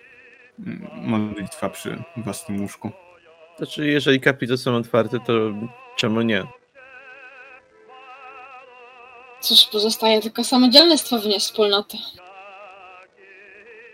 [0.93, 2.91] modlitwa przy własnym łóżku.
[3.57, 5.33] Znaczy, jeżeli kaplice są otwarte, to
[5.95, 6.43] czemu nie?
[9.41, 11.97] Cóż, pozostaje tylko samodzielne stworzenie wspólnoty.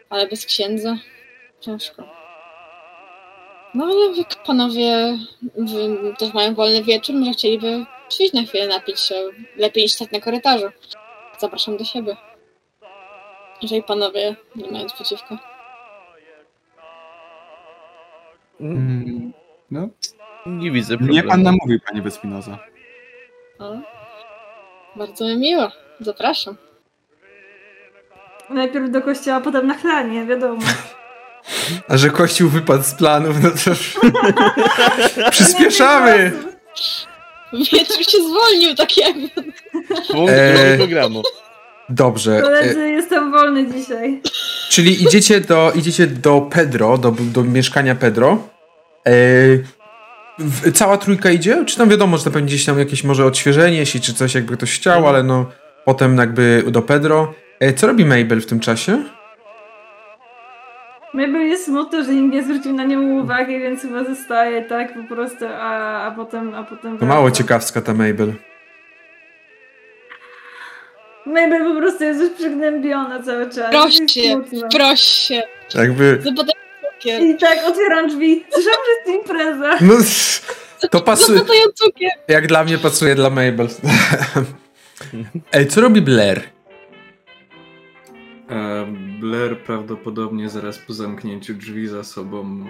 [0.09, 0.97] Ale bez księdza
[1.61, 2.03] ciężko.
[3.73, 5.17] No ale wy panowie
[5.57, 9.15] wy też mają wolny wieczór, może chcieliby przyjść na chwilę napić się.
[9.55, 10.65] Lepiej niż stać na korytarzu.
[11.39, 12.17] Zapraszam do siebie.
[13.61, 15.37] Jeżeli panowie nie mają nic przeciwko.
[18.59, 19.33] Mm,
[19.73, 19.87] No,
[20.45, 21.13] Nie widzę problemu.
[21.13, 22.59] mnie pan namówił, panie Vespinoza.
[23.59, 23.73] O,
[24.95, 25.71] bardzo mi miło.
[25.99, 26.55] Zapraszam.
[28.49, 30.61] Najpierw do kościoła, potem na chlanie, wiadomo.
[31.89, 33.71] A że kościół wypadł z planów, no to
[35.31, 36.31] przyspieszamy!
[37.53, 39.29] Wieczór się zwolnił, tak jakby.
[40.11, 40.77] Punkt Eee.
[40.77, 41.21] programu.
[41.89, 42.37] Dobrze.
[42.37, 44.21] E, Koledzy, jestem wolny dzisiaj.
[44.69, 48.47] czyli idziecie do, idziecie do Pedro, do, do mieszkania Pedro.
[50.39, 51.65] W, cała trójka idzie?
[51.65, 54.57] Czy tam wiadomo, że to pewnie gdzieś tam jakieś może odświeżenie się, czy coś jakby
[54.57, 55.45] ktoś chciał, ale no
[55.85, 57.33] potem jakby do Pedro.
[57.59, 59.03] E, co robi Mabel w tym czasie?
[61.13, 65.15] Mabel jest smutno, że nikt nie zwrócił na nią uwagi, więc chyba zostaje tak po
[65.15, 68.33] prostu, a, a potem a potem To mało ciekawska ta Mabel.
[71.25, 73.71] Mabel po prostu jest już przygnębiona cały czas.
[73.71, 74.41] Proś się,
[74.71, 75.43] proś się.
[75.75, 76.19] Jakby...
[76.23, 76.62] Zapytaj
[77.03, 77.21] cukier.
[77.21, 78.45] I tak otwieram drzwi.
[78.53, 79.77] Słyszałam, że jest impreza.
[80.83, 81.37] No, to pasuje.
[81.37, 82.11] Zapytaj o cukier.
[82.27, 83.67] Jak dla mnie pasuje dla Mabel.
[85.53, 86.41] Ej, co robi Blair?
[88.49, 88.85] E,
[89.19, 92.65] Blair prawdopodobnie zaraz po zamknięciu drzwi za sobą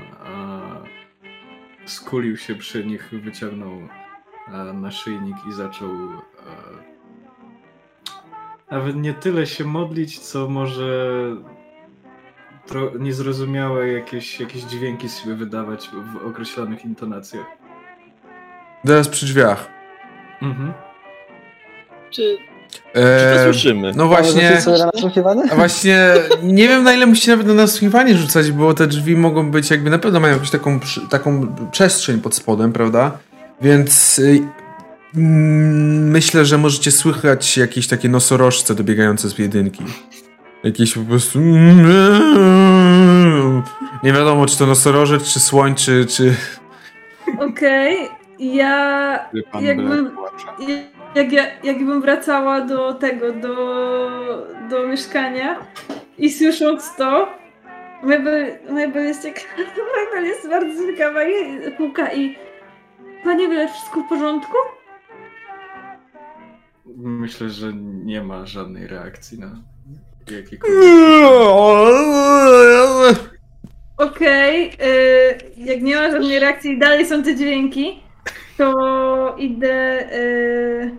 [1.86, 3.72] e, skulił się przy nich, wyciągnął
[4.48, 6.94] e, naszyjnik i zaczął e,
[8.72, 11.20] nawet nie tyle się modlić, co może
[13.00, 17.46] niezrozumiałe jakieś, jakieś dźwięki z siebie wydawać w określonych intonacjach.
[18.86, 19.68] Teraz przy drzwiach.
[20.42, 20.74] Mhm.
[22.10, 22.38] Czy
[22.94, 23.92] Czy to słyszymy?
[23.96, 24.62] no Właśnie...
[24.62, 24.78] sobie?
[25.52, 29.52] A właśnie nie wiem na ile musicie nawet na nasłuchiwanie rzucać, bo te drzwi mogą
[29.52, 33.18] być jakby na pewno mają jakąś taką, taką przestrzeń pod spodem, prawda?
[33.62, 34.42] Więc y,
[35.16, 39.84] mm, myślę, że możecie słychać jakieś takie nosorożce dobiegające z jedynki.
[40.64, 41.40] Jakieś po prostu
[44.04, 46.36] nie wiadomo czy to nosorożec, czy słoń, czy, czy...
[47.40, 48.10] Okej,
[48.40, 50.46] ja Gdy pan Jakby- Blair płacze.
[51.16, 53.58] jak ja, jakbym wracała do tego, do,
[54.70, 55.60] do mieszkania
[56.18, 57.28] i słysząc to,
[58.04, 59.48] Mabel, Mabel jest ciekawa,
[60.06, 62.36] Mabel jest bardzo ciekawa i puka i
[63.24, 64.58] Panie Wiele, wszystko w porządku?
[66.96, 67.74] Myślę, że
[68.06, 69.52] nie ma żadnej reakcji na
[73.98, 74.74] Okej, y,
[75.58, 78.04] jak nie ma żadnej reakcji i dalej są te dźwięki,
[78.58, 78.74] to
[79.38, 80.00] idę.
[80.20, 80.92] y,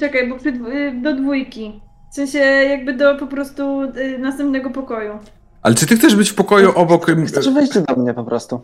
[0.00, 0.36] czekaj, bo
[0.70, 1.80] y, do dwójki.
[2.12, 5.18] W sensie jakby do po prostu y, następnego pokoju.
[5.62, 7.08] Ale czy ty chcesz być w pokoju obok...
[7.08, 8.60] em, Chcesz wejść do mnie po prostu.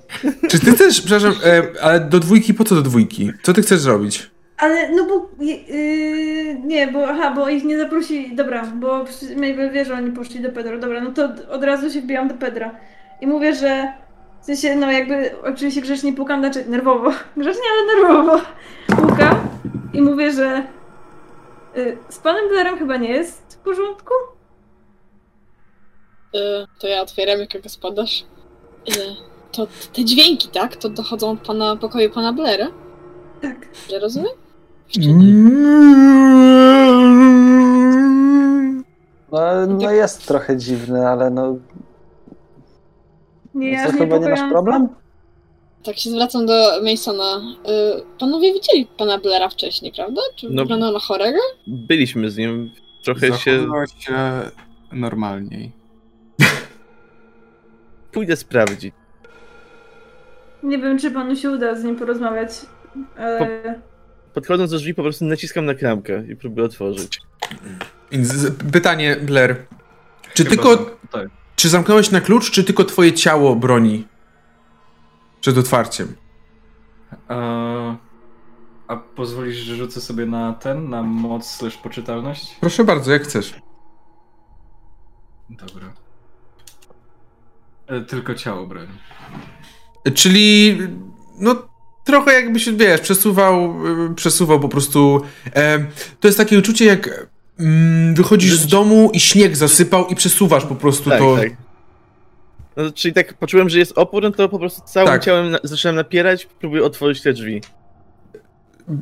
[0.49, 3.33] Czy ty chcesz, przepraszam, e, ale do dwójki, po co do dwójki?
[3.43, 4.31] Co ty chcesz zrobić?
[4.59, 5.29] Ale no bo.
[5.45, 8.37] Yy, nie, bo aha, bo ich nie zaprosi.
[8.37, 9.05] Dobra, bo
[9.37, 10.79] Mabel wie, że oni poszli do Pedro.
[10.79, 12.75] Dobra, no to od razu się wbijam do Pedra.
[13.21, 13.93] I mówię, że.
[14.43, 17.11] W sensie, no jakby oczywiście grzecznie pukam, znaczy nerwowo.
[17.37, 18.45] Grzecznie, ale nerwowo.
[18.87, 19.49] Pukam
[19.95, 20.67] i mówię, że.
[21.77, 24.15] y, z panem Blairem chyba nie jest w porządku?
[26.35, 28.25] y, to ja otwieram, jak gospodarz.
[28.89, 28.93] Y,
[29.53, 30.77] to te dźwięki, tak?
[30.77, 32.67] To dochodzą od pana pokoju pana Blaira?
[33.43, 33.57] Tak.
[33.91, 34.48] Ja rozumiem?
[39.32, 41.57] No, no jest trochę dziwny, ale no...
[43.55, 44.89] Nie, ja chyba nie masz problem?
[45.82, 47.36] Tak się zwracam do Masona.
[47.36, 50.20] Y, panowie widzieli pana Blaira wcześniej, prawda?
[50.36, 50.62] Czy No.
[50.62, 51.39] wyglądał na chorego?
[51.66, 52.70] Byliśmy z nim.
[53.05, 53.66] Trochę się.
[53.99, 54.43] Się
[54.93, 55.72] normalniej.
[58.12, 58.95] Pójdę sprawdzić.
[60.62, 62.51] Nie wiem, czy panu się uda z nim porozmawiać.
[63.18, 63.80] Ale...
[64.41, 67.20] podchodząc do drzwi po prostu naciskam na klamkę i próbuję otworzyć.
[68.72, 69.57] Pytanie, Blair.
[70.34, 70.97] Czy Chyba, tylko.
[71.11, 71.28] Tak.
[71.57, 74.07] Czy zamknąłeś na klucz, czy tylko twoje ciało broni
[75.41, 76.14] przed otwarciem?
[77.28, 77.36] A,
[78.89, 82.57] a pozwolisz, że rzucę sobie na ten, na moc slash poczytalność?
[82.61, 83.55] Proszę bardzo, jak chcesz.
[85.51, 85.93] Dobra.
[87.86, 88.99] E, Tylko ciało broni.
[90.14, 90.78] Czyli,
[91.39, 91.68] no,
[92.09, 93.75] trochę jakbyś, wiesz, przesuwał,
[94.11, 95.21] y, przesuwał po prostu.
[95.57, 95.79] E,
[96.21, 97.27] to jest takie uczucie, jak
[97.61, 101.37] mm, wychodzisz z domu i śnieg zasypał i przesuwasz po prostu Tak, to.
[101.37, 101.49] tak.
[102.77, 105.25] No, czyli tak poczułem, że jest opór, no to po prostu całym Tak.
[105.25, 107.61] ciałem na, zacząłem napierać, próbuję otworzyć te drzwi.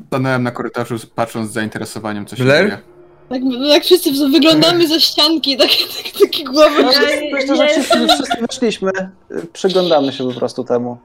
[0.06, 2.66] Stanąłem na korytarzu, patrząc z zainteresowaniem, co się Blair?
[2.66, 2.78] dzieje.
[3.28, 3.40] Tak,
[3.72, 6.82] tak wszyscy wyglądamy za ścianki, takie, takie, takie głowy.
[6.82, 8.90] Ja- Myślę, że wszyscy, wszyscy wyszliśmy,
[9.52, 10.98] przyglądamy się po prostu temu.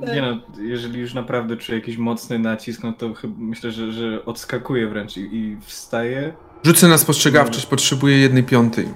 [0.00, 0.14] Tak.
[0.14, 4.24] Nie no, jeżeli już naprawdę czuję jakiś mocny nacisk, no to chyba myślę, że, że
[4.24, 6.32] odskakuję wręcz i, i wstaję.
[6.62, 8.88] Rzucę na spostrzegawczość, potrzebuję jednej piątej.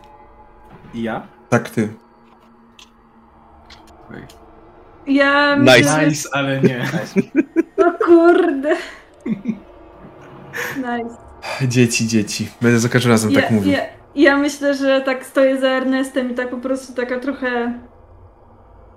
[0.95, 1.27] I ja?
[1.49, 1.89] Tak, ty.
[5.07, 5.73] Ja Nice.
[5.73, 6.85] myślę, Nice, ale nie.
[7.87, 8.77] O kurde.
[10.77, 11.17] Nice.
[11.69, 12.49] Dzieci, dzieci.
[12.63, 13.73] Będę za każdym razem Ja, tak mówił.
[13.73, 13.81] ja,
[14.15, 17.79] ja myślę, że tak stoję za Ernestem i tak po prostu taka trochę...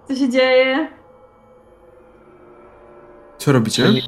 [0.07, 0.87] Co się dzieje?
[3.43, 3.83] Co robicie?
[3.83, 4.01] Pani-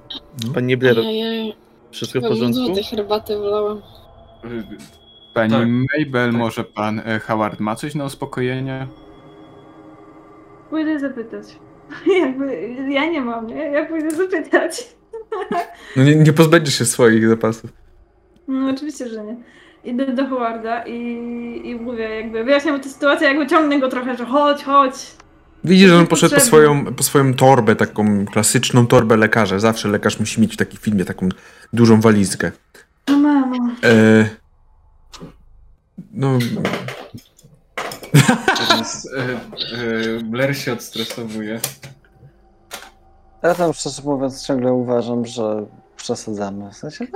[0.53, 1.55] Panie Blair, Ojej,
[1.91, 2.73] wszystko w porządku?
[2.75, 3.81] tej herbaty wlałam.
[5.33, 5.67] Pani Tak.
[5.67, 6.39] Mabel, Tak.
[6.39, 8.87] może pan e, Howard ma coś na uspokojenie?
[10.69, 11.45] Pójdę zapytać.
[12.21, 13.55] Jakby, ja nie mam, nie?
[13.55, 14.95] Ja pójdę zapytać.
[15.95, 17.73] No nie, nie pozbędziesz się swoich zapasów.
[18.47, 19.35] No oczywiście, że nie.
[19.83, 20.97] Idę do Howarda i,
[21.65, 24.93] i mówię jakby, wyjaśniam mu tę sytuację, jakby ciągnę go trochę, że chodź, chodź.
[25.65, 29.59] Widzisz, że on poszedł po swoją, po swoją torbę, taką klasyczną torbę lekarza.
[29.59, 31.29] Zawsze lekarz musi mieć w takim filmie taką
[31.73, 32.51] dużą walizkę.
[33.07, 33.55] No mamo.
[33.83, 34.29] E,
[36.11, 36.39] no,
[38.69, 39.21] Więc e,
[40.19, 41.59] e, Blair się odstresowuje.
[43.43, 45.65] Ja tam szczerze mówiąc ciągle uważam, że
[45.97, 46.71] przesadzamy.
[46.71, 47.07] W sensie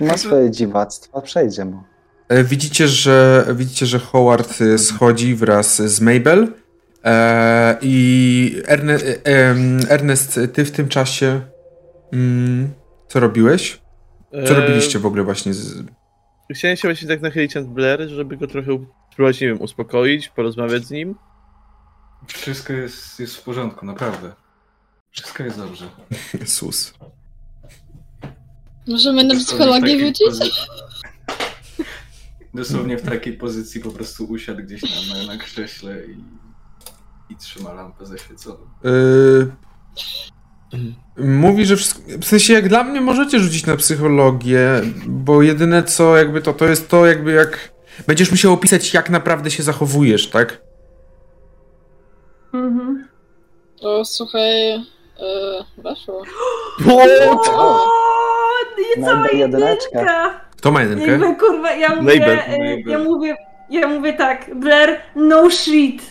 [0.00, 1.82] no, ma swoje dziwactwa, przejdzie mu.
[2.28, 6.52] e, widzicie, że, widzicie, że Howard schodzi wraz z Mabel
[7.82, 9.54] i Erne, e,
[9.88, 11.40] Ernest, ty w tym czasie
[12.12, 12.72] mm,
[13.08, 13.80] co robiłeś?
[14.30, 15.84] Co E, robiliście w ogóle właśnie z...
[16.54, 20.84] Chciałem się właśnie tak nachylić nad Blair, żeby go trochę spróbować, nie wiem, uspokoić, porozmawiać
[20.84, 21.14] z nim.
[22.26, 24.32] Wszystko jest, jest w porządku, naprawdę.
[25.10, 25.88] Wszystko jest dobrze.
[26.40, 26.94] Jezus.
[28.86, 30.60] Możemy na psychologię wrócić?
[32.54, 36.43] Dosłownie w takiej pozycji po prostu usiadł gdzieś na, na, na krześle i,
[37.30, 38.56] i trzyma lampę zaświeconą.
[38.84, 39.52] Yy,
[41.16, 44.68] mówi, że wszystko, w sensie jak dla mnie możecie rzucić na psychologię,
[45.06, 47.74] bo jedyne co jakby to, to jest to jakby jak
[48.06, 50.60] będziesz musiał opisać jak naprawdę się zachowujesz, tak?
[52.54, 53.08] Mhm.
[53.80, 56.22] To słuchaj, yy, weszło.
[56.88, 57.06] O,
[58.96, 59.98] niecała Mabel jedyneczka.
[59.98, 60.40] jedynka.
[60.56, 61.06] Kto ma jedynkę?
[61.06, 63.36] Jakby kurwa, ja mówię, Mabel, e, ja mówię,
[63.70, 66.02] ja mówię tak, Blair, no shit.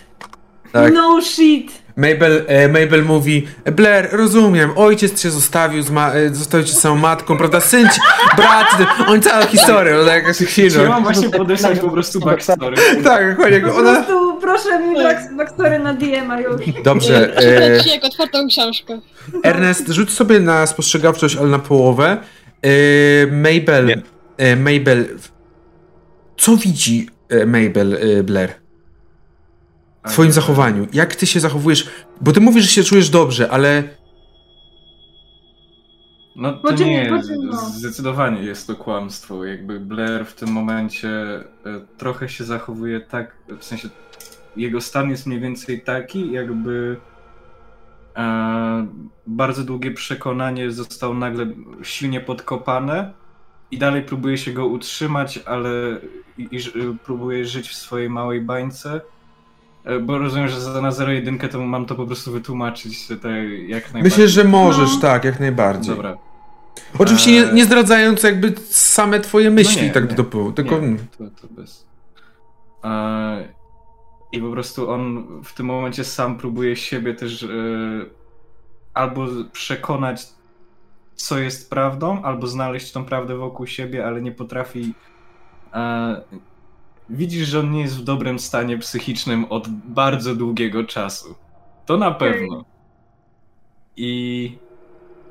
[0.74, 0.94] Tak.
[0.94, 1.84] No shit.
[1.96, 6.96] Mabel, e, Mabel mówi, Blair, rozumiem, ojciec cię zostawił, ma- e, zostawił cię z samą
[6.96, 8.00] matką, prawda, syn ci,
[8.38, 8.68] brat,
[9.08, 10.90] on cała historia, no jakaś Czy ja chwilę.
[10.90, 12.78] mam właśnie podesłać po prostu backstory?
[13.04, 13.94] Tak, dokładnie, Po ona...
[13.94, 16.62] prostu proszę mi back- backstory na DM-a już.
[16.84, 19.00] Dobrze, e, Czytać ci jak otwartą książkę.
[19.44, 22.18] Ernest, rzuć sobie na spostrzegawczość, ale na połowę.
[22.62, 22.68] E,
[23.28, 24.02] Mabel, Nie.
[24.38, 25.06] e, Mabel,
[26.38, 28.63] co widzi e, Mabel e, Blair
[30.10, 30.88] twoim zachowaniu?
[30.94, 31.90] Jak ty się zachowujesz?
[32.22, 33.84] Bo ty mówisz, że się czujesz dobrze, ale
[36.36, 37.58] No to nie, no.
[37.58, 39.46] zdecydowanie jest to kłamstwo.
[39.46, 41.44] Jakby Blair w tym momencie e,
[41.98, 43.90] trochę się zachowuje tak, w sensie
[44.56, 46.98] jego stan jest mniej więcej taki, jakby
[48.16, 48.88] e,
[49.28, 51.46] bardzo długie przekonanie zostało nagle
[51.84, 53.14] silnie podkopane
[53.72, 55.70] i dalej próbuje się go utrzymać, ale
[56.38, 56.60] i, i,
[57.04, 59.02] próbuje żyć w swojej małej bańce.
[59.86, 63.84] E, Bo rozumiem, że za na 0,1 to mam to po prostu wytłumaczyć te, jak
[63.84, 64.04] najbardziej.
[64.04, 65.02] myślę, że możesz, No.
[65.02, 65.96] tak, jak najbardziej.
[65.96, 66.18] Dobra.
[67.00, 67.54] Oczywiście nie, Eee.
[67.54, 70.80] nie zdradzając jakby same twoje myśli, No nie, tak nie, do pół, tylko...
[70.80, 71.86] Nie, to, to bez.
[72.84, 73.48] E,
[74.32, 77.48] I po prostu on w tym momencie sam próbuje siebie też e,
[78.94, 80.28] albo przekonać,
[81.16, 84.94] co jest prawdą, albo znaleźć tą prawdę wokół siebie, ale nie potrafi.
[87.10, 91.36] Widzisz, że on nie jest w dobrym stanie psychicznym od bardzo długiego czasu.
[91.86, 92.66] To na pewno.
[93.98, 94.58] I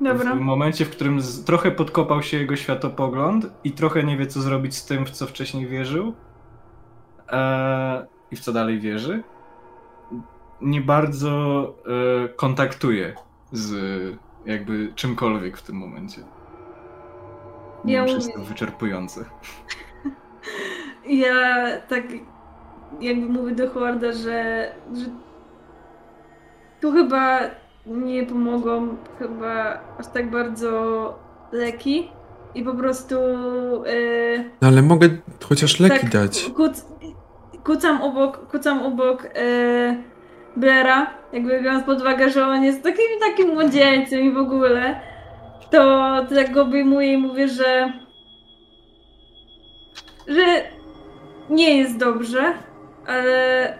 [0.01, 0.35] Dobra.
[0.35, 4.75] W momencie, w którym trochę podkopał się jego światopogląd i trochę nie wie, co zrobić
[4.75, 6.13] z tym, w co wcześniej wierzył
[7.31, 9.23] e, i w co dalej wierzy,
[10.61, 11.65] nie bardzo
[12.25, 13.15] e, kontaktuje
[13.51, 13.73] z
[14.45, 16.21] jakby czymkolwiek w tym momencie.
[17.85, 19.25] Nie Ja wiem, jest to wyczerpujące.
[21.05, 22.03] Ja tak
[23.01, 25.05] jakby mówię do Howarda, że, że
[26.81, 27.39] tu chyba
[27.85, 31.13] nie pomogą chyba aż tak bardzo
[31.51, 32.11] leki
[32.55, 33.15] i po prostu
[33.85, 35.09] yy, No ale mogę
[35.43, 36.51] chociaż leki tak dać.
[36.55, 36.85] Kuc,
[37.63, 40.03] kucam obok, kucam obok yy,
[40.57, 45.01] Blaira, jakby biorąc pod uwagę, że on jest takim takim młodzieńcem i w ogóle,
[45.71, 47.93] to, to tak go obejmuję i mówię, że
[50.27, 50.72] że
[51.53, 52.53] nie jest dobrze,
[53.07, 53.73] ale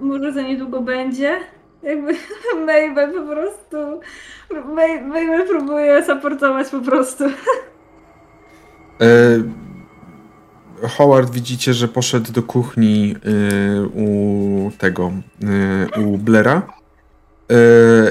[0.00, 1.40] może za niedługo będzie.
[1.82, 2.12] Jakby
[2.66, 4.00] Mabel po prostu.
[5.08, 7.24] Mabel próbuje supportować po prostu.
[9.00, 9.42] E,
[10.88, 15.12] Howard widzicie, że poszedł do kuchni e, u tego,
[15.96, 16.62] e, u Blera
[17.50, 17.54] e,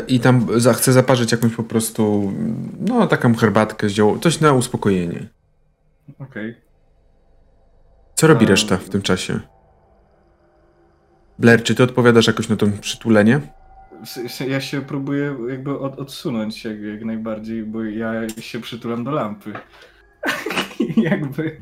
[0.08, 2.34] i tam za, chce zaparzyć jakąś po prostu,
[2.80, 5.28] no taką herbatkę zioło, coś na uspokojenie.
[6.20, 6.71] Okej.
[8.22, 9.40] Co robi reszta w tym czasie?
[11.40, 13.42] Blair, czy ty odpowiadasz jakoś na to przytulenie?
[14.48, 19.54] Ja się próbuję jakby od, odsunąć jak, jak najbardziej, bo ja się przytulam do lampy.
[21.10, 21.62] Jakby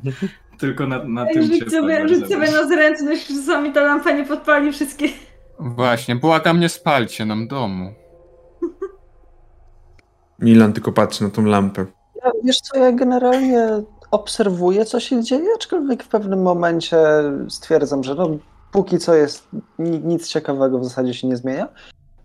[0.58, 4.12] tylko na, na tym Rzuć się sobie, rzuć sobie na zręczność, że czasami ta lampa
[4.12, 5.08] nie podpali wszystkie.
[5.60, 7.94] Właśnie, błagam, nie spalcie nam domu.
[10.40, 11.86] Milan tylko patrzy na tą lampę.
[12.26, 16.98] Ja, wiesz co, ja generalnie obserwuję, co się dzieje, aczkolwiek w pewnym momencie
[17.50, 18.30] stwierdzam, że no,
[18.72, 19.48] póki co jest
[19.80, 21.68] ni- nic ciekawego w zasadzie się nie zmienia,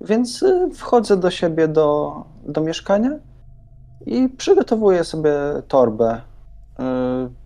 [0.00, 2.14] więc y, wchodzę do siebie do,
[2.46, 3.10] do mieszkania
[4.06, 5.32] i przygotowuję sobie
[5.68, 6.82] torbę, y,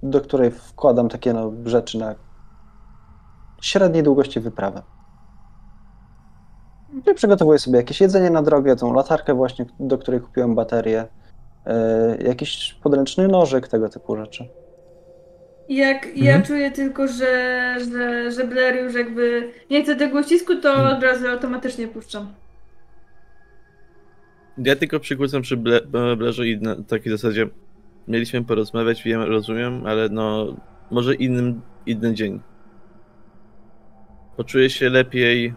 [0.03, 2.15] do której wkładam takie no, rzeczy na
[3.61, 4.83] średniej długości wyprawę.
[7.11, 11.09] I przygotowuję sobie jakieś jedzenie na drogę, tą latarkę właśnie, do której kupiłem baterię,
[12.25, 14.49] jakiś podręczny nożyk, tego typu rzeczy.
[15.69, 16.43] Jak ja Mhm.
[16.43, 20.97] czuję tylko, że, że, że Blair już jakby nie chce tego ucisku, to Mhm.
[20.97, 22.35] od razu automatycznie puszczam.
[24.59, 27.49] Ja tylko przykłócam przy e, Blerze i na takiej zasadzie
[28.09, 30.57] mieliśmy porozmawiać, wiem, rozumiem, ale no
[30.91, 32.41] może innym, inny dzień.
[34.37, 35.55] Poczuję się lepiej,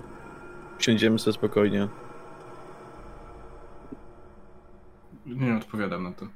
[0.80, 1.88] siądziemy sobie spokojnie.
[5.36, 6.28] Nie odpowiadam na to.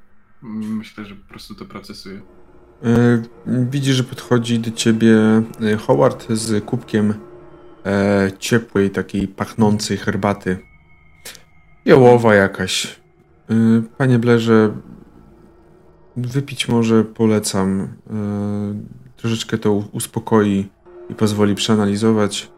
[0.41, 2.21] Myślę, że po prostu to procesuję.
[2.83, 5.17] E, Widzisz, że podchodzi do ciebie
[5.61, 7.13] e, Howard z kubkiem
[7.85, 10.57] e, ciepłej, takiej pachnącej herbaty.
[11.85, 12.99] Jołowa jakaś.
[13.97, 14.73] Panie Blerze,
[16.17, 17.87] wypić może polecam.
[19.17, 20.67] Troszeczkę to uspokoi
[21.09, 22.51] i pozwoli przeanalizować.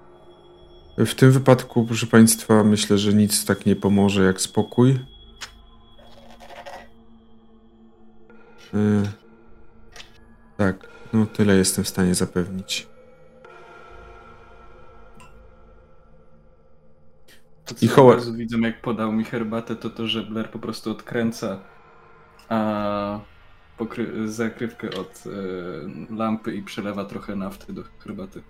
[0.97, 4.99] W tym wypadku, proszę Państwa, myślę, że nic tak nie pomoże jak spokój.
[8.73, 9.03] E,
[10.57, 12.87] tak, no tyle jestem w stanie zapewnić.
[17.65, 20.59] To, co I Howard- bardzo widzę, jak podał mi herbatę, to to, że Blair po
[20.59, 21.59] prostu odkręca
[22.49, 23.19] a
[23.79, 28.43] pokry- zakrywkę od e, lampy i przelewa trochę nafty do herbaty.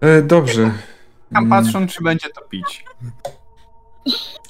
[0.00, 0.70] E, dobrze.
[1.34, 2.84] Tam Mm, patrzą, czy będzie to pić.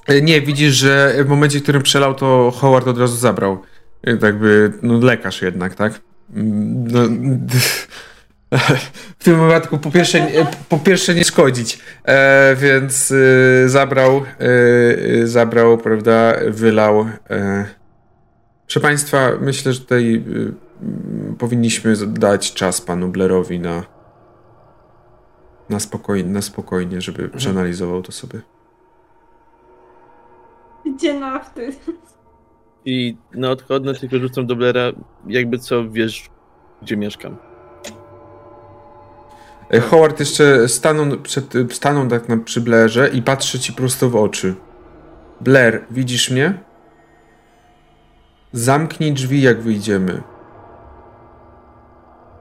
[0.06, 3.62] e, Nie, widzisz, że w momencie, w którym przelał, to Howard od razu zabrał.
[4.02, 6.00] E, Tak by, no lekarz jednak, tak?
[6.34, 7.00] Mm, No,
[9.18, 14.22] w tym wypadku po pierwsze, nie- po pierwsze nie szkodzić, e, więc e, zabrał, e,
[15.22, 17.06] e, zabrał, prawda, wylał.
[17.30, 17.66] E.
[18.66, 23.82] Proszę Państwa, myślę, że tutaj e, powinniśmy dać czas panu Blairowi na,
[25.70, 28.40] na, spokojnie, na spokojnie, żeby przeanalizował to sobie.
[30.86, 31.72] Gdzie nafty?
[32.84, 34.92] I na odchodne tylko rzucam do Blera,
[35.26, 36.30] jakby co wiesz,
[36.82, 37.36] gdzie mieszkam.
[39.70, 44.16] E, Howard jeszcze stanął, przed, stanął tak na, przy Blairze i patrzy ci prosto w
[44.16, 44.54] oczy.
[45.40, 46.54] Blair, widzisz mnie?
[48.52, 50.22] Zamknij drzwi, jak wyjdziemy.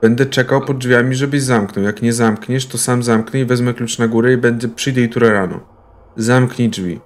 [0.01, 1.85] Będę czekał pod drzwiami, żebyś zamknął.
[1.85, 5.29] Jak nie zamkniesz, to sam zamknę i wezmę klucz na górę i będę przyjdę jutro
[5.29, 5.59] rano.
[6.17, 6.99] Zamknij drzwi.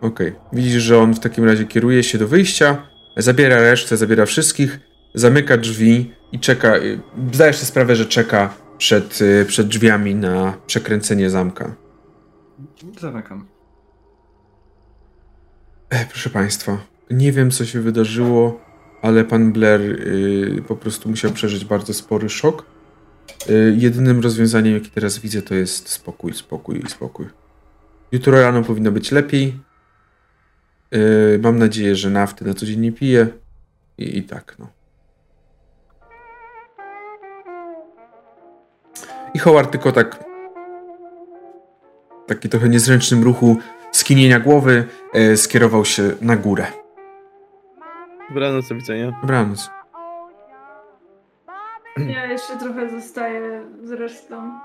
[0.00, 0.34] Okej.
[0.52, 2.86] Widzisz, że on w takim razie kieruje się do wyjścia
[3.16, 4.80] zabiera resztę, zabiera wszystkich,
[5.14, 6.76] zamyka drzwi i czeka.
[6.76, 7.00] y,
[7.32, 11.74] Zdajesz sobie sprawę, że czeka przed, y, przed drzwiami na przekręcenie zamka.
[13.00, 13.46] Zamykam.
[15.90, 16.78] E, proszę Państwa,
[17.10, 18.60] nie wiem co się wydarzyło,
[19.02, 22.66] ale pan Blair y, po prostu musiał przeżyć bardzo spory szok.
[23.50, 27.26] Y, jedynym rozwiązaniem, jakie teraz widzę, to jest spokój, spokój i spokój.
[28.12, 29.60] Jutro rano powinno być lepiej.
[30.94, 33.28] Y, mam nadzieję, że nafty na co dzień nie pije.
[33.98, 34.68] I, I tak, no.
[39.34, 40.24] I Howard tylko tak
[42.26, 43.56] taki trochę niezręcznym ruchu
[43.92, 44.84] skinienia głowy
[45.14, 46.83] e, skierował się na górę.
[48.28, 49.12] Dobranoc, do widzenia.
[49.20, 49.70] Dobranoc.
[51.96, 54.58] Ja jeszcze trochę zostaję z resztą.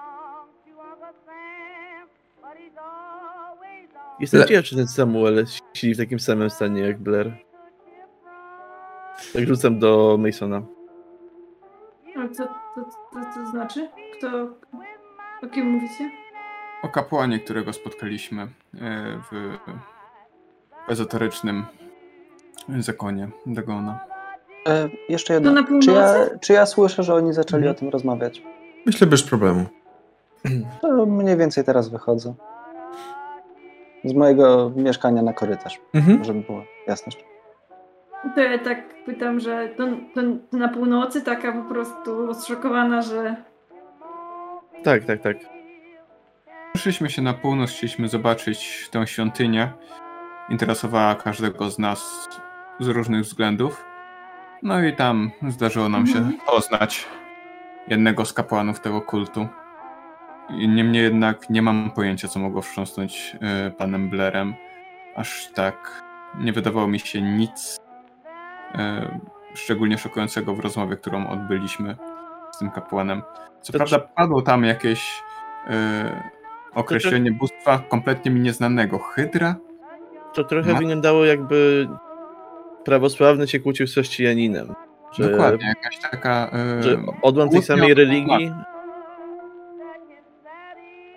[4.20, 7.32] Jestem Le- ciekaw, czy ten Samuel siedzi w takim samym stanie jak Blair.
[9.34, 10.62] Tak rzucam do Masona.
[12.18, 12.84] A co to,
[13.14, 13.90] to, to znaczy?
[14.18, 14.28] Kto...
[15.44, 16.12] O kim mówicie?
[16.84, 18.48] O kapłanie, którego spotkaliśmy e,
[19.32, 19.58] w
[20.88, 21.66] ezoterycznym
[22.80, 24.00] zakonie Dagona.
[24.68, 25.64] E, jeszcze jedno.
[25.84, 27.76] Czy ja, czy ja słyszę, że oni zaczęli Mhm.
[27.76, 28.42] o tym rozmawiać?
[28.86, 29.66] Myślę bez problemu.
[30.82, 32.34] To mniej więcej teraz wychodzę.
[34.04, 36.24] Z mojego mieszkania na korytarz, Mhm.
[36.24, 37.26] żeby była jasność.
[38.36, 39.84] To ja tak pytam, że to,
[40.16, 43.36] to, to na północy taka po prostu zszokowana, że
[44.84, 45.38] Tak, tak, tak.
[46.74, 49.72] Ruszyliśmy się na północ, chcieliśmy zobaczyć tę świątynię.
[50.50, 52.30] Interesowała każdego z nas
[52.80, 53.86] z różnych względów.
[54.64, 56.38] No i tam zdarzyło nam się Mhm.
[56.48, 57.08] poznać
[57.88, 59.48] jednego z kapłanów tego kultu.
[60.50, 64.54] Niemniej jednak nie mam pojęcia, co mogło wstrząsnąć e, panem Blairem.
[65.16, 66.04] Aż tak
[66.40, 67.78] nie wydawało mi się nic
[68.76, 69.20] e,
[69.54, 71.96] szczególnie szokującego w rozmowie, którą odbyliśmy
[72.52, 73.22] z tym kapłanem.
[73.62, 75.22] Co To prawda padło tam jakieś
[75.68, 76.32] e,
[76.76, 79.00] określenie bóstwa kompletnie mi nieznanego.
[79.00, 79.56] Hydra?
[80.34, 81.88] To trochę Ma- wyglądało jakby
[82.86, 84.74] prawosławny się kłócił z chrześcijaninem.
[85.12, 86.52] Że, Dokładnie, jakaś taka...
[86.54, 88.52] e, że odłam tej samej religii.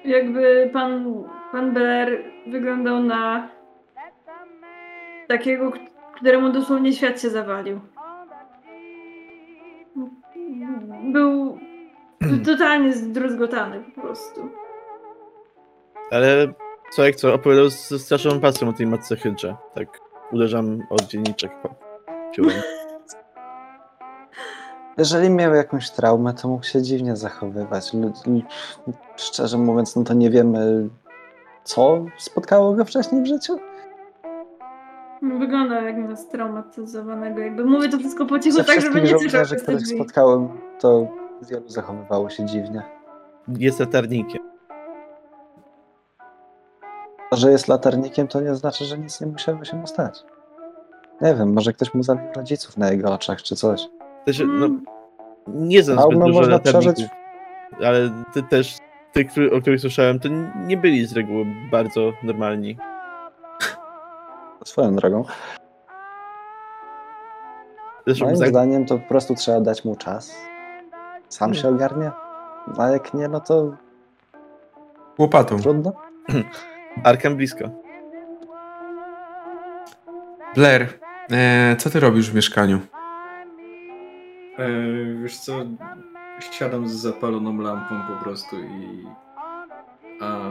[0.04, 3.48] jakby pan, pan Blair wyglądał na
[5.28, 5.72] takiego,
[6.16, 7.80] któremu dosłownie świat się zawalił.
[11.12, 11.58] Był
[12.44, 14.50] totalnie zdruzgotany po prostu.
[16.10, 16.52] Ale
[16.90, 19.56] co jak co, opowiadał ze straszną pasją o tej matce Hydrze.
[19.74, 21.52] Tak uderzam od dzienniczek.
[21.62, 21.74] po-
[22.32, 22.62] piórem.
[24.98, 27.92] Jeżeli miał jakąś traumę, to mógł się dziwnie zachowywać.
[29.16, 30.88] Szczerze mówiąc, no to nie wiemy,
[31.64, 33.58] co spotkało go wcześniej w życiu.
[35.22, 37.40] Wyglądał jak na straumatyzowanego.
[37.40, 40.48] Jakby mówię to wszystko po cichu, Ze tak żeby nie słyszał których spotkałem,
[40.80, 41.06] to
[41.42, 42.82] wielu zachowywało się dziwnie.
[43.48, 44.51] Jest latarnikiem.
[47.32, 50.24] To, że jest latarnikiem, to nie znaczy, że nic nie musiało się mu stać.
[51.20, 53.88] Nie wiem, może ktoś mu zabił rodziców na jego oczach, czy coś.
[54.24, 54.84] Też, no, Mm.
[55.46, 56.94] nie znam zbyt dużo można latarników.
[56.94, 57.10] przeżyć.
[57.84, 58.76] Ale ty też,
[59.12, 60.28] tych, o których słyszałem, to
[60.66, 62.76] nie byli z reguły bardzo normalni.
[64.64, 65.24] Swoją drogą.
[68.06, 70.34] Zresztą Moim za- zdaniem to po prostu trzeba dać mu czas.
[71.28, 72.10] Sam się ogarnie.
[72.78, 73.72] A jak nie, no to
[75.18, 75.56] Łopatą.
[75.60, 75.92] trudno.
[77.04, 77.70] Arkham blisko.
[80.54, 80.88] Blair,
[81.30, 82.80] e, co ty robisz w mieszkaniu?
[84.58, 84.68] E,
[85.22, 85.52] wiesz co,
[86.50, 89.06] siadam z zapaloną lampą po prostu i...
[90.20, 90.50] A...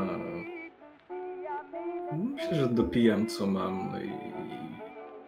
[2.35, 4.11] Myślę, że dopijam co mam no i...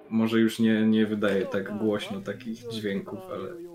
[0.10, 3.73] Może już nie, nie wydaje tak głośno takich dźwięków, ale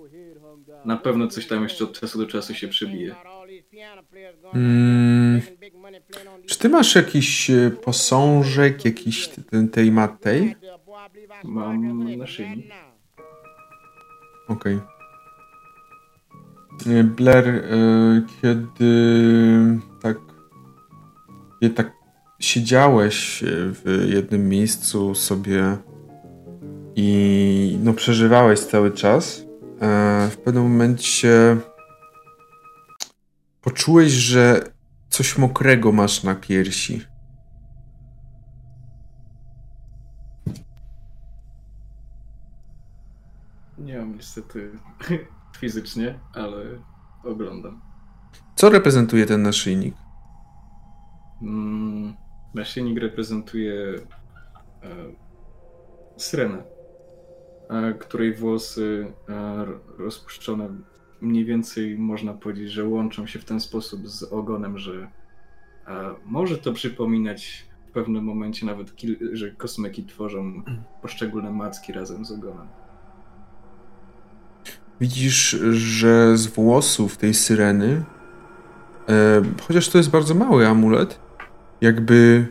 [0.85, 3.15] na pewno coś tam jeszcze od czasu do czasu się przebije.
[4.55, 5.41] Mm,
[6.47, 10.57] czy ty masz jakiś e, posążek, jakiś ten- tej matej?
[11.45, 12.67] Mam naszyjnik.
[14.49, 14.79] Okej.
[16.87, 17.63] E, Blair, e,
[18.43, 18.91] kiedy
[20.03, 20.19] tak,
[21.61, 21.93] kiedy tak
[22.41, 25.77] siedziałeś w jednym miejscu sobie
[26.97, 29.48] i no przeżywałeś cały czas,
[30.31, 31.57] w pewnym momencie
[33.61, 34.63] poczułeś, że
[35.09, 37.03] coś mokrego masz na piersi.
[43.79, 44.71] Nie mam niestety
[45.61, 46.65] fizycznie, ale
[47.25, 47.81] oglądam.
[48.57, 49.95] Co reprezentuje ten naszyjnik?
[51.43, 52.17] Mm,
[52.55, 53.95] naszyjnik reprezentuje
[54.83, 54.89] e,
[56.17, 56.78] syrenę.
[57.69, 59.67] E, której włosy e,
[59.99, 60.69] rozpuszczone
[61.21, 65.11] mniej więcej można powiedzieć, że łączą się w ten sposób z ogonem, że
[65.87, 68.93] e, może to przypominać w pewnym momencie nawet,
[69.33, 70.63] że kosmeki tworzą
[71.03, 72.69] poszczególne macki razem z ogonem.
[75.01, 78.05] Widzisz, że z włosów tej syreny,
[79.09, 81.21] e, chociaż to jest bardzo mały amulet,
[81.81, 82.47] jakby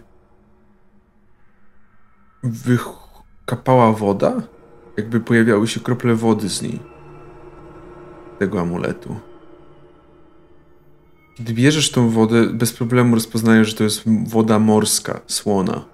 [2.44, 4.41] wykapała woda,
[4.98, 6.80] jakby pojawiały się krople wody z niej.
[8.40, 9.15] Tego amuletu.
[11.36, 15.86] Kiedy bierzesz tą wodę, bez problemu rozpoznajesz, że to jest woda morska, słona.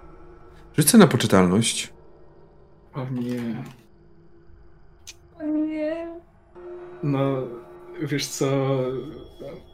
[0.78, 1.94] Rzucę na poczytalność.
[2.94, 3.64] O nie.
[5.40, 6.08] O nie.
[7.04, 7.48] No,
[8.02, 8.78] wiesz co,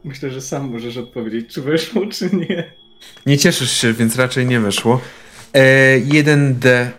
[0.03, 2.73] myślę, że sam możesz odpowiedzieć, czy weszło, czy nie.
[3.26, 5.01] Nie cieszysz się, więc raczej nie weszło.
[5.53, 6.89] E, 1D.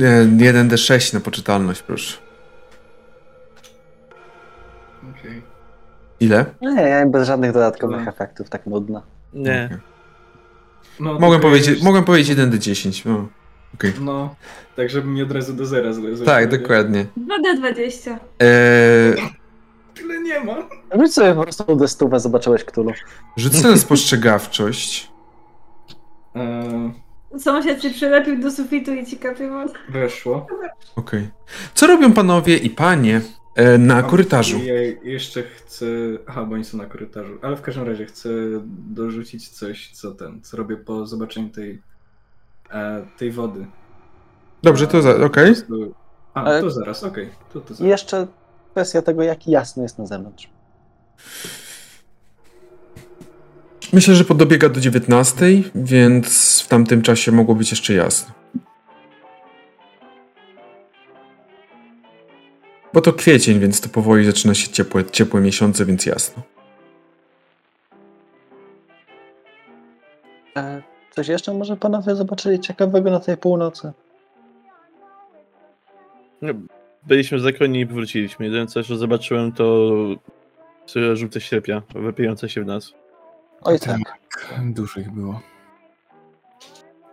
[0.00, 2.16] E, 1D6 na poczytalność, proszę.
[5.10, 5.42] Okej.
[6.20, 6.44] Ile?
[6.60, 8.10] Nie, ja bez żadnych dodatkowych No.
[8.10, 9.02] efektów, tak nudno.
[9.32, 9.64] Nie.
[9.66, 9.78] Okej.
[11.00, 13.02] No, Mogłem, powiedzieć, jest- mogłem powiedzieć 1D10.
[13.06, 13.28] No.
[13.74, 13.92] okej.
[14.00, 14.34] No,
[14.76, 17.06] tak żeby mi od razu do zera zle- Tak, dokładnie.
[17.16, 18.10] 2D20.
[18.38, 18.46] E,
[19.16, 19.28] nie?
[19.94, 20.54] Tyle nie ma.
[20.98, 22.92] Rzuć sobie po prostu do stówę, zobaczyłeś Ktulu.
[23.36, 25.10] rzucę na spostrzegawczość.
[26.34, 26.92] Eee,
[27.38, 29.72] Sąsiad się przylepił do sufitu i ci kapie wodę.
[29.88, 30.46] weszło.
[30.96, 31.28] Okej.
[31.74, 33.20] Co robią panowie i panie
[33.56, 34.58] e, na korytarzu?
[34.64, 35.86] Ja jeszcze chcę.
[36.26, 37.38] Aha, bo oni są na korytarzu.
[37.42, 38.28] Ale w każdym razie chcę
[38.88, 41.82] dorzucić coś, co ten, co robię po zobaczeniu tej,
[42.70, 43.66] e, tej wody.
[44.62, 45.10] Dobrze, to za.
[45.10, 45.46] E, Okej.
[45.54, 45.94] prostu-
[46.34, 47.28] A, Ale- to zaraz, okej.
[47.52, 47.90] To, to I zaraz.
[47.90, 48.26] jeszcze
[48.70, 50.50] kwestia tego, jak jasno jest na zewnątrz.
[53.92, 58.34] Myślę, że dobiega do 19, więc w tamtym czasie mogło być jeszcze jasno.
[62.94, 66.42] Bo to kwiecień, więc to powoli zaczyna się ciepłe, ciepłe miesiące, więc jasno.
[70.56, 73.92] E, Coś jeszcze może panowie zobaczyli ciekawego na tej północy?
[77.06, 78.46] Byliśmy w zakonie i powróciliśmy.
[78.46, 79.88] Jedyne co jeszcze zobaczyłem to
[81.14, 83.01] żółte ślepia wypijające się w nas.
[83.64, 83.98] Oj tak.
[84.62, 85.40] Dużo ich było.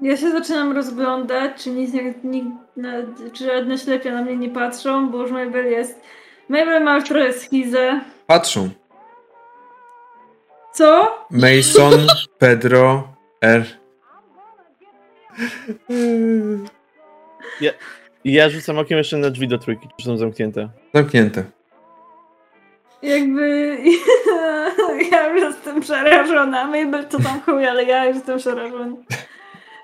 [0.02, 2.48] Ja się zaczynam rozglądać, czy nic nie, nikt
[3.34, 6.02] czy żadne ślepia na mnie nie patrzą, bo już Mabel jest.
[6.50, 8.02] Mabel ma już trochę schizę.
[8.28, 8.70] Patrzą.
[10.74, 11.18] Co?
[11.32, 12.08] Mason,
[12.40, 13.66] Pedro, R.
[18.24, 20.70] I ja rzucam okiem jeszcze na drzwi do trójki, czy są zamknięte.
[20.94, 21.44] Zamknięte.
[23.02, 23.78] Jakby
[25.12, 26.64] ja już jestem przerażona.
[26.66, 28.96] Mabel to tam chuj, ale ja już jestem przerażona.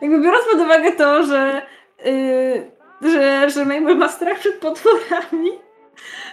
[0.02, 1.62] Jakby biorąc pod uwagę to, że,
[2.06, 2.72] yy,
[3.12, 5.52] że, że Mabel ma strach przed potworami,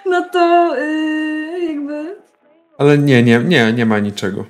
[0.06, 2.16] no to yy, jakby
[2.78, 4.44] Ale nie, nie, nie, nie ma niczego.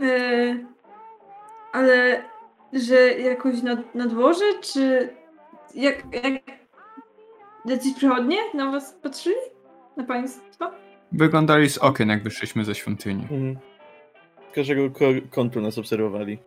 [0.00, 0.66] yy,
[1.72, 2.22] ale
[2.72, 5.08] że jakoś na, na dworze, czy
[5.74, 6.42] jak, jak
[7.64, 9.36] jacyś przechodnie na was patrzyli?
[9.98, 10.70] Na państwa?
[11.12, 13.22] Wyglądali z okien, jak wyszliśmy ze świątyni.
[13.22, 13.56] Mhm.
[14.50, 14.82] Z każdego
[15.30, 16.38] kątu nas obserwowali.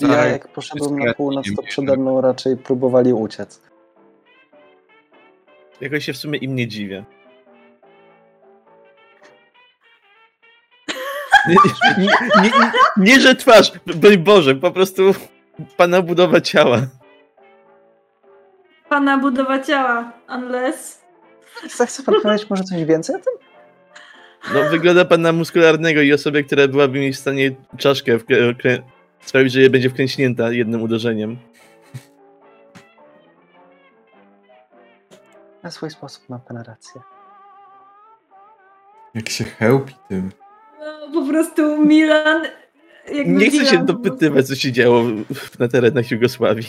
[0.00, 3.62] Ja Tak, jak poszedłem na północ, to przede mną raczej próbowali uciec.
[5.80, 7.04] Jakoś się w sumie im nie dziwię.
[11.48, 11.56] Nie,
[11.98, 12.06] nie,
[12.42, 15.02] nie, nie, nie że twarz, broń Boże, po prostu
[15.76, 16.78] pana budowa ciała.
[18.88, 20.97] Pana budowa ciała, unless...
[21.76, 23.32] Zechce pan powiedzieć może coś więcej o tym?
[24.54, 28.82] No, wygląda pan na muskularnego i osobę, która byłaby mi w stanie czaszkę wkrę-
[29.20, 31.38] sprawić, że będzie wkręśnięta jednym uderzeniem.
[35.62, 37.00] Na swój sposób ma pan rację.
[39.14, 40.32] Jak się chełpi tym.
[40.80, 42.42] No, po prostu Milan...
[43.12, 45.04] Jakby Nie chcę się dopytywać, co się działo
[45.58, 46.66] na terenach Jugosławii.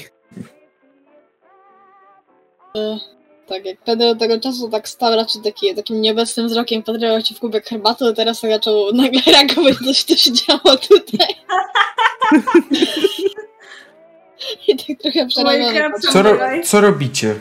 [3.50, 7.40] Tak, jak Pedro tego czasu tak stał raczej taki, takim nieobecnym wzrokiem, patrywał się w
[7.40, 11.36] kubek herbaty, to teraz zaczął nagle reagować, coś tu się działo tutaj.
[14.68, 15.90] I tak trochę przerażony.
[15.92, 16.12] Patrzył.
[16.12, 17.36] Co, ro, co robicie?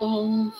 [0.00, 0.52] Um,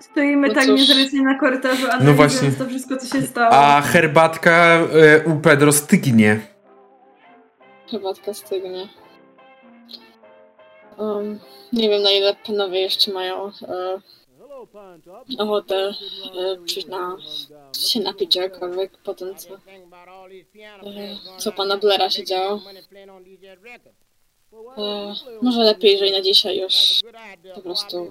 [0.00, 0.80] Stoimy No tak cóż.
[0.80, 2.50] niezręcznie na korytarzu, No analizując właśnie.
[2.52, 3.52] to wszystko, co się stało.
[3.52, 6.40] A herbatka e, u Pedro stygnie.
[7.90, 8.88] Herbatka stygnie.
[10.98, 11.40] Um,
[11.72, 14.00] nie wiem na ile panowie jeszcze mają e,
[15.38, 17.16] ochotę e, przyjść na
[17.78, 19.58] się napić czegokolwiek po tym, co, e,
[21.38, 22.60] co pana Blaira się działo.
[24.78, 27.00] E, może lepiej, jeżeli na dzisiaj już
[27.54, 28.10] po prostu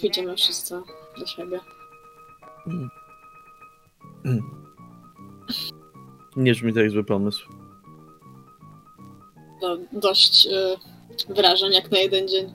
[0.00, 0.80] pójdziemy wszyscy
[1.18, 1.60] do siebie.
[6.36, 7.57] Nie brzmi to jak zły pomysł.
[9.62, 10.76] No, dość e,
[11.34, 12.52] wrażeń jak na jeden dzień.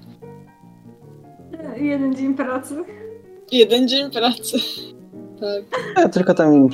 [1.76, 2.76] Jeden dzień pracy.
[3.52, 4.58] Jeden dzień pracy.
[5.40, 5.82] Tak.
[5.98, 6.70] Ja tylko tam im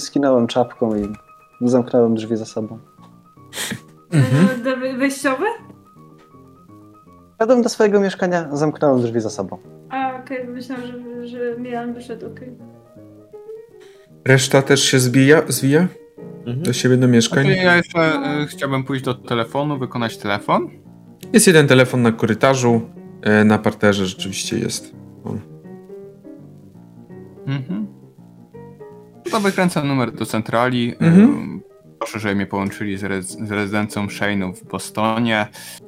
[0.00, 1.08] skinąłem czapką i
[1.60, 2.78] zamknąłem drzwi za sobą.
[4.12, 4.62] Mhm.
[4.62, 5.44] Do wy- wejściowe?
[7.38, 9.58] Wszedłem do swojego mieszkania, zamknąłem drzwi za sobą.
[9.90, 12.56] A, okej, myślałam, że, że Milan wyszedł, okej.
[14.24, 15.86] Reszta też się zbija, zwija
[16.46, 16.62] Mhm.
[16.62, 17.46] do siebie do mieszkań.
[17.46, 20.68] ja jeszcze e, chciałbym pójść do telefonu, wykonać telefon.
[21.32, 22.80] Jest jeden telefon na korytarzu,
[23.22, 24.94] e, na parterze rzeczywiście jest.
[27.46, 27.86] Mhm.
[29.30, 30.94] To wykręcam numer do centrali.
[31.00, 31.20] Mhm.
[31.24, 31.62] Ym,
[32.02, 35.46] Proszę, żeby mnie połączyli z, rez- z rezydencją Shane'ów w Bostonie.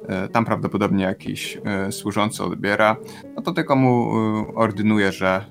[0.09, 2.97] E, Tam prawdopodobnie jakiś e, służący odbiera.
[3.37, 4.13] No to tylko mu
[4.51, 5.45] e, ordynuję, że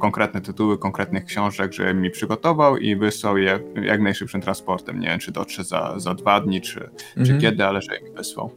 [0.00, 5.00] konkretne tytuły konkretnych książek, że mi przygotował i wysłał je jak najszybszym transportem.
[5.00, 7.40] Nie wiem, czy dotrze za, za dwa dni, czy, czy Mhm.
[7.40, 8.50] kiedy, ale że mi wysłał.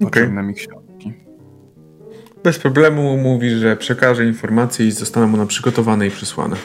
[0.00, 1.12] Potrzebne mi książki.
[2.44, 6.56] Bez problemu mówi, że przekaże informacje i zostaną one przygotowane i przysłane.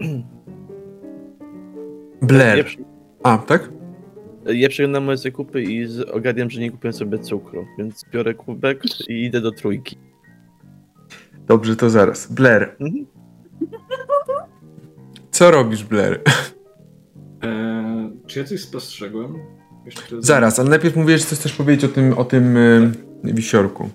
[2.22, 2.66] Blair.
[3.22, 3.70] A, tak?
[4.46, 9.24] ja przeglądam moje zakupy i ogarniam, że nie kupiłem sobie cukru, więc biorę kubek i
[9.24, 9.96] idę do trójki.
[11.46, 12.32] Dobrze, to zaraz.
[12.32, 12.76] Blair.
[12.80, 13.06] Mhm.
[15.30, 16.20] Co robisz, Blair?
[17.44, 19.38] E, czy ja coś spostrzegłem?
[19.84, 22.92] Jeszcze Zaraz, ale najpierw że coś chcesz powiedzieć o tym, o tym y,
[23.24, 23.90] wisiorku.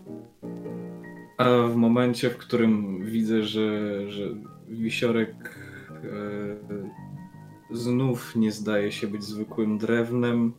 [1.37, 3.71] A w momencie, w którym widzę, że,
[4.11, 4.23] że
[4.67, 5.54] wisiorek e,
[7.75, 10.53] znów nie zdaje się być zwykłym drewnem,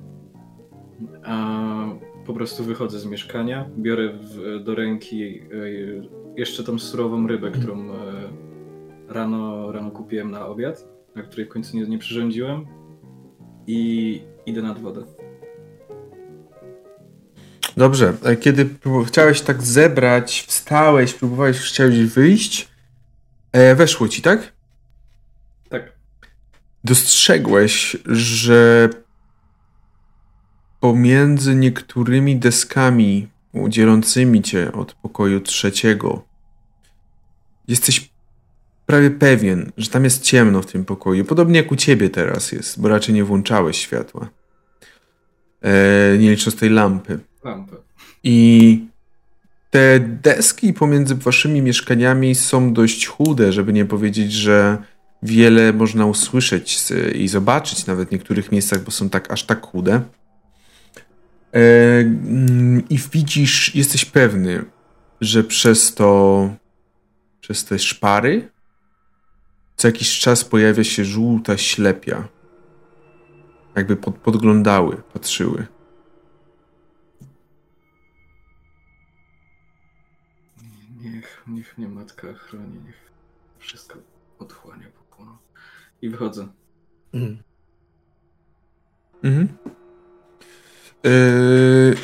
[1.24, 1.86] a
[2.26, 5.40] po prostu wychodzę z mieszkania, biorę w, do ręki e,
[6.36, 7.94] jeszcze tą surową rybę, którą e,
[9.08, 12.66] rano, rano kupiłem na obiad, na której w końcu nie, nie przyrządziłem
[13.66, 15.04] i idę nad wodę.
[17.76, 18.68] Dobrze, a kiedy
[19.06, 22.68] chciałeś tak zebrać, wstałeś, próbowałeś, chciałeś wyjść,
[23.52, 24.22] e, weszło ci?
[24.22, 24.55] Tak.
[26.86, 28.88] Dostrzegłeś, że
[30.80, 33.28] pomiędzy niektórymi deskami
[33.68, 36.22] dzielącymi cię od pokoju trzeciego
[37.68, 38.10] jesteś
[38.86, 41.24] prawie pewien, że tam jest ciemno w tym pokoju.
[41.24, 44.28] Podobnie jak u ciebie teraz jest, bo raczej nie włączałeś światła.
[45.62, 47.18] E, nie licząc tej lampy.
[47.44, 47.76] Lampę.
[48.22, 48.80] I
[49.70, 54.78] te deski pomiędzy waszymi mieszkaniami są dość chude, żeby nie powiedzieć, że
[55.22, 59.66] wiele można usłyszeć z, i zobaczyć nawet w niektórych miejscach, bo są tak aż tak
[59.66, 60.02] chude.
[61.52, 64.64] E, mm, I widzisz, jesteś pewny,
[65.20, 66.50] że przez to,
[67.40, 68.50] przez te szpary,
[69.76, 72.28] co jakiś czas pojawia się żółta ślepia.
[73.76, 75.66] Jakby pod, podglądały, patrzyły.
[81.00, 83.05] Niech, niech mnie matka chroni, niech
[86.06, 86.48] I wychodzę.
[87.14, 87.38] Mhm.
[89.24, 89.48] Mhm.
[91.04, 91.94] Yy,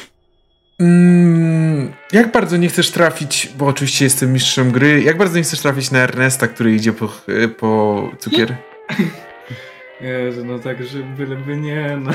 [0.80, 5.60] mm, jak bardzo nie chcesz trafić, bo oczywiście jestem mistrzem gry, jak bardzo nie chcesz
[5.60, 7.26] trafić na Ernesta, który idzie po, ch-
[7.58, 8.56] po cukier?
[10.00, 12.10] Jezu, no tak, że byleby nie, no.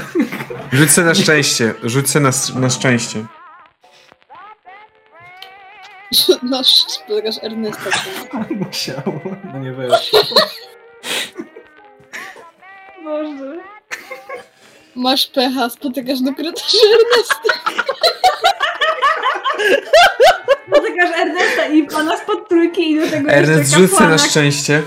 [0.74, 3.26] Rzuć se na szczęście, rzuć se na, na szczęście.
[6.44, 7.90] Masz, spotykasz Ernesta.
[8.66, 9.22] Musiało,
[9.54, 10.20] no nie weszło.
[13.08, 13.58] Boże.
[14.96, 17.36] Masz pecha, spotykasz na korytarzu Ernesta.
[20.68, 24.84] Spotykasz Ernesta i pana spod trójki i do tego Ernest, jeszcze rzuć se na szczęście.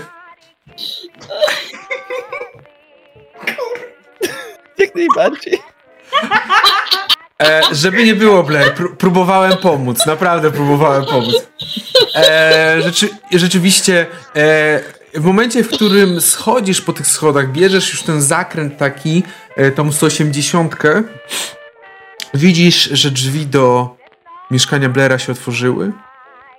[4.77, 5.59] Jak najbardziej.
[7.43, 11.47] E, żeby nie było, Blair, pró- próbowałem pomóc, naprawdę próbowałem pomóc.
[12.15, 14.79] E, rzeczy, rzeczywiście, e,
[15.13, 19.23] w momencie, w którym schodzisz po tych schodach, bierzesz już ten zakręt taki,
[19.55, 20.75] e, tą 180,
[22.33, 23.95] widzisz, że drzwi do
[24.51, 25.91] mieszkania Blaira się otworzyły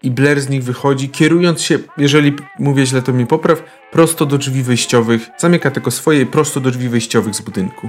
[0.03, 3.63] i Blair z nich wychodzi, kierując się, jeżeli mówię źle, to mi popraw,
[3.93, 7.89] prosto do drzwi wyjściowych, zamyka tylko swoje, prosto do drzwi wyjściowych z budynku.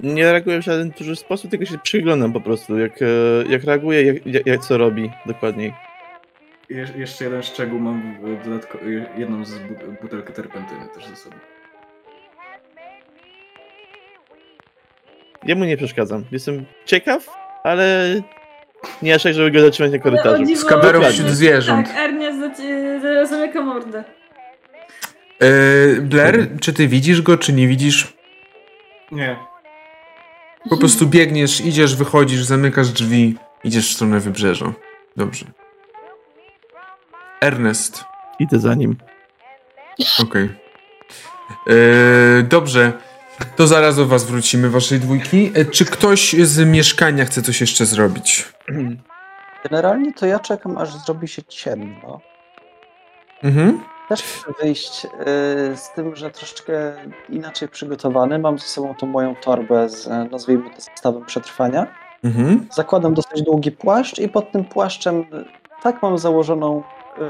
[0.00, 3.06] nie reaguję w żaden duży sposób, tylko się przyglądam po prostu, jak, e,
[3.48, 5.74] jak reaguje, jak, jak, jak co robi dokładniej.
[6.72, 8.16] Je, jeszcze jeden szczegół mam
[9.16, 11.36] jedną z bu- butelkę terpentyny też ze sobą.
[15.44, 16.24] Jemu nie przeszkadzam.
[16.32, 17.26] Jestem ciekaw,
[17.64, 18.14] ale
[19.02, 20.42] nie aż tak, żeby go zatrzymać na korytarzu.
[20.42, 21.86] o dziwo- Z kamerą wśród zwierząt.
[21.86, 22.60] Tak, Ernest
[23.30, 24.04] zamyka mordę.
[25.40, 28.12] E, Blair, czy ty widzisz go, czy nie widzisz?
[29.12, 29.36] Nie.
[30.70, 33.34] Po prostu biegniesz, idziesz, wychodzisz, zamykasz drzwi,
[33.64, 34.72] idziesz w stronę wybrzeża.
[35.16, 35.46] Dobrze.
[37.42, 38.04] Ernest.
[38.38, 38.96] Idę za nim.
[40.22, 40.48] Okej.
[41.66, 42.92] E, Dobrze.
[43.56, 45.52] To zaraz do was wrócimy, waszej dwójki.
[45.54, 48.52] E, Czy ktoś z mieszkania chce coś jeszcze zrobić?
[49.64, 52.20] Generalnie to ja czekam, aż zrobi się ciemno.
[53.42, 53.80] Mhm.
[54.08, 55.08] Też chcę wyjść y,
[55.76, 56.72] z tym, że troszeczkę
[57.28, 58.38] inaczej przygotowany.
[58.38, 61.86] Mam ze sobą tą moją torbę z, e, nazwijmy to, zestawem przetrwania.
[62.24, 62.66] Mhm.
[62.72, 65.24] Zakładam dosyć długi płaszcz i pod tym płaszczem
[65.82, 66.82] tak mam założoną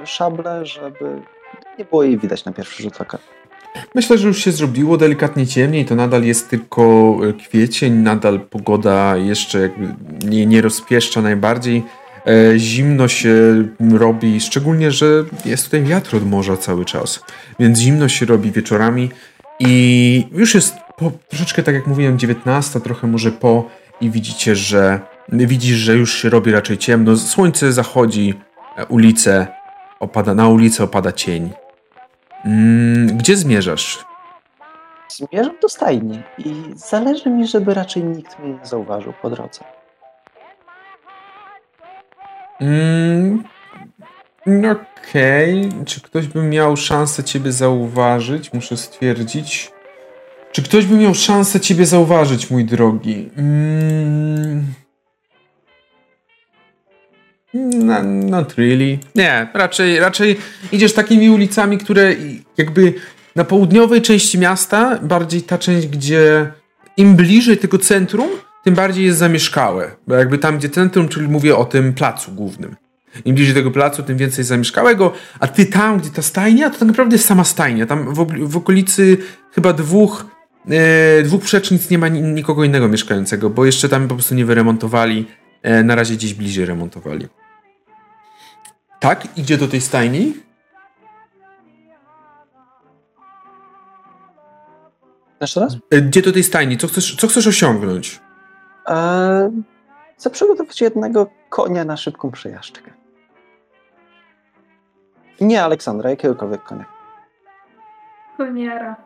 [0.05, 1.23] szablę, żeby
[1.79, 3.19] nie było jej widać na pierwszy rzut oka.
[3.95, 9.17] Myślę, że już się zrobiło delikatnie ciemniej, to nadal jest tylko e, kwiecień, nadal pogoda
[9.17, 9.95] jeszcze jakby
[10.25, 11.83] nie, nie rozpieszcza najbardziej.
[12.27, 13.35] E, zimno się
[13.99, 17.25] robi, szczególnie, że jest tutaj wiatr od morza cały czas,
[17.61, 19.11] więc zimno się robi wieczorami
[19.61, 23.65] i już jest po, troszeczkę tak jak mówiłem, 19, trochę może po
[24.01, 28.35] i widzicie, że widzisz, że już się robi raczej ciemno, słońce zachodzi,
[28.77, 29.62] e, ulice
[30.03, 31.51] opada, na ulicę opada cień.
[32.45, 34.05] Mm, gdzie zmierzasz?
[35.09, 39.61] Zmierzam do stajni i zależy mi, żeby raczej nikt mnie nie zauważył po drodze.
[42.61, 43.45] Mm,
[44.47, 44.77] no
[45.09, 45.69] Okej.
[45.87, 48.53] Czy ktoś by miał szansę ciebie zauważyć?
[48.53, 49.73] Muszę stwierdzić.
[50.53, 53.31] Czy ktoś by miał szansę ciebie zauważyć, mój drogi?
[53.37, 54.65] Mm.
[57.55, 58.99] No, not really.
[59.15, 60.37] Nie, raczej, raczej
[60.73, 62.15] idziesz takimi ulicami, które
[62.59, 62.95] jakby
[63.37, 66.53] na południowej części miasta, bardziej ta część, gdzie
[66.97, 68.29] im bliżej tego centrum,
[68.65, 69.91] tym bardziej jest zamieszkałe.
[70.07, 72.77] Bo jakby tam, gdzie centrum, czyli mówię o tym placu głównym.
[73.25, 76.89] Im bliżej tego placu, tym więcej zamieszkałego, a ty tam, gdzie ta stajnia, to tak
[76.89, 77.87] naprawdę jest sama stajnia.
[77.87, 79.17] Tam w, w okolicy
[79.55, 80.27] chyba dwóch,
[80.71, 84.45] e, dwóch przecznic nie ma ni- nikogo innego mieszkającego, bo jeszcze tam po prostu nie
[84.45, 85.27] wyremontowali.
[85.63, 87.27] E, na razie gdzieś bliżej remontowali.
[89.03, 90.35] Tak, idzie do tej stajni.
[95.41, 95.77] Jeszcze raz?
[95.91, 96.79] E, Gdzie do tej stajni?
[96.79, 98.21] Co chcesz, co chcesz osiągnąć?
[98.87, 99.51] Eee,
[100.19, 102.91] chcę przygotować jednego konia na szybką przejażdżkę.
[105.41, 106.85] Nie Aleksandra, jakiegokolwiek konia.
[108.37, 108.97] Koniara.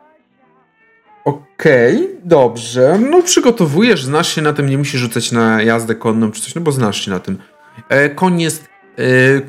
[1.25, 2.99] Okej, dobrze.
[3.11, 6.61] No przygotowujesz, znasz się na tym, nie musisz rzucać na jazdę konną czy coś, no
[6.61, 7.37] bo znasz się na tym.
[7.89, 8.76] E, koń jest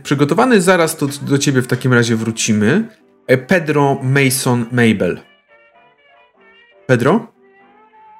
[0.03, 2.89] przygotowany, zaraz to do ciebie w takim razie wrócimy.
[3.27, 5.20] E, Pedro Mason Mabel.
[6.87, 7.33] Pedro?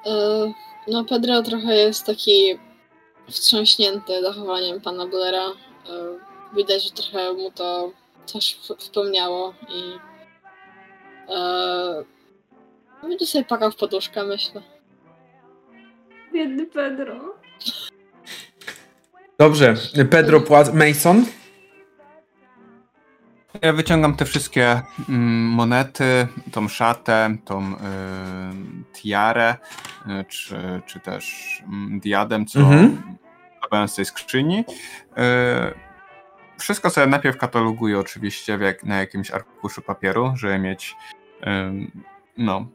[0.07, 0.53] E,
[0.89, 2.59] No, Pedro trochę jest taki
[3.31, 5.47] wstrząśnięty zachowaniem pana Blera.
[5.47, 7.93] E, Widać, że trochę mu to
[8.27, 9.83] coś wspomniało i
[11.29, 12.05] e,
[13.03, 14.63] będzie sobie pakał w poduszkę, myślę.
[16.35, 17.35] Biedny Pedro.
[19.39, 19.75] Dobrze,
[20.11, 21.25] Pedro Płac Mason.
[23.63, 27.77] Ja wyciągam te wszystkie mm, monety, tą szatę, tą y,
[28.93, 29.57] tiarę,
[30.07, 31.35] y, czy, czy też
[31.67, 33.03] mm, diadem, co Mhm.
[33.89, 34.59] z tej skrzyni.
[34.61, 34.65] Y,
[36.59, 40.97] wszystko sobie najpierw kataloguję oczywiście jak, na jakimś arkuszu papieru, żeby mieć
[41.47, 42.05] ym,
[42.37, 42.67] no,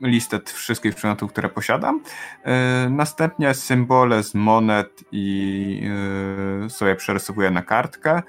[0.00, 2.00] listę wszystkich przedmiotów, które posiadam.
[2.86, 5.90] Y, następnie symbole z monet i
[6.66, 8.22] y, sobie przerysowuję na kartkę.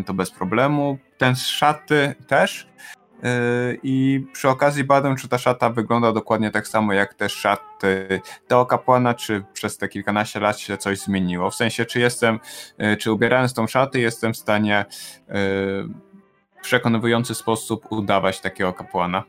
[0.00, 0.98] Y, to bez problemu.
[1.18, 2.68] Ten z szaty też.
[3.82, 8.66] I przy okazji badam, czy ta szata wygląda dokładnie tak samo jak te szaty tego
[8.66, 11.50] kapłana, czy przez te kilkanaście lat się coś zmieniło.
[11.50, 12.40] W sensie, czy jestem,
[12.98, 14.84] czy ubierając tą szatę, jestem w stanie
[15.28, 19.24] w przekonujący sposób udawać takiego kapłana.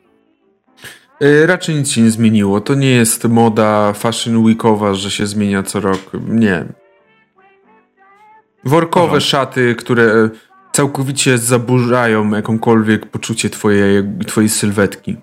[1.20, 2.60] E, raczej nic się nie zmieniło.
[2.60, 6.00] To nie jest moda fashion weekowa, że się zmienia co rok.
[6.28, 6.64] Nie.
[8.64, 9.20] Workowe Aha.
[9.20, 10.28] szaty, które
[10.72, 15.16] całkowicie zaburzają jakąkolwiek poczucie twojej, twojej sylwetki.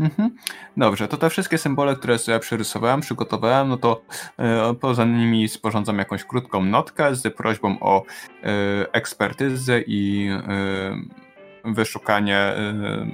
[0.00, 0.30] Mhm.
[0.76, 4.02] Dobrze, to te wszystkie symbole, które sobie przerysowałem, przygotowałem, no to
[4.38, 12.36] e, poza nimi sporządzam jakąś krótką notkę z prośbą o e, ekspertyzę i e, wyszukanie
[12.36, 13.06] e,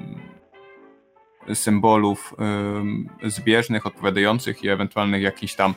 [1.54, 2.34] symbolów
[3.24, 5.74] y, zbieżnych, odpowiadających i ewentualnych jakichś tam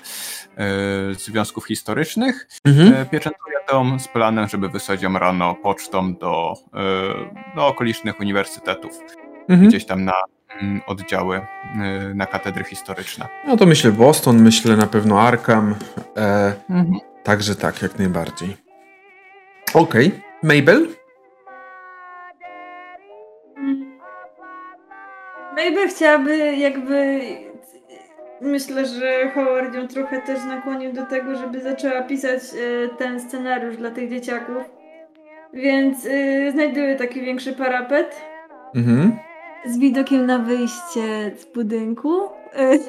[1.11, 2.47] y, związków historycznych.
[2.65, 2.93] Mhm.
[2.93, 6.53] E, Pieczętuje dom z planem, żeby wysłać ją rano pocztą do,
[7.53, 8.91] y, do okolicznych uniwersytetów,
[9.49, 9.69] Mhm.
[9.69, 10.13] gdzieś tam na
[10.61, 13.27] mm, oddziały, y, na katedry historyczne.
[13.47, 15.75] No to myślę Boston, myślę na pewno Arkham.
[16.17, 16.53] E,
[17.23, 18.57] także tak, jak najbardziej.
[19.73, 20.11] Okej.
[20.43, 20.87] Mabel?
[25.56, 27.19] Mabel chciałaby jakby...
[28.41, 33.77] Myślę, że Howard ją trochę też nakłonił do tego, żeby zaczęła pisać e, ten scenariusz
[33.77, 34.57] dla tych dzieciaków.
[35.53, 35.98] Więc
[36.52, 38.22] znajduje taki większy parapet
[38.76, 39.18] Mhm.
[39.65, 42.22] z widokiem na wyjście z budynku.
[42.56, 42.80] E,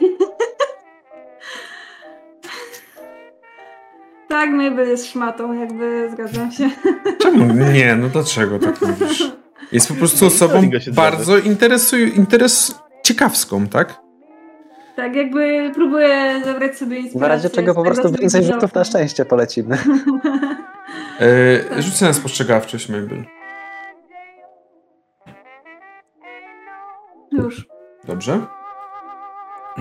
[4.29, 6.71] tak, Mabel jest szmatą, jakby zgadzam się.
[7.19, 7.55] Czemu?
[7.73, 9.33] Nie, no dlaczego tak mówisz?
[9.73, 14.01] Jest po prostu osobą Zgadza się bardzo interesuj, interes ciekawską, tak?
[14.97, 17.29] Tak, jakby próbuję zabrać sobie W inspirację.
[17.29, 19.79] razie czego po prostu więcej rzutów na szczęście polecimy.
[21.21, 23.25] E, rzucę na spostrzegawczość, Mabel.
[27.33, 27.67] Już.
[28.05, 28.41] Dobrze.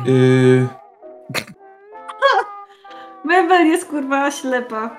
[0.07, 0.68] Y,
[3.26, 4.98] Mabel jest kurwa ślepa.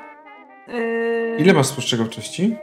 [0.69, 2.57] Yy, ile masz spostrzegawczości?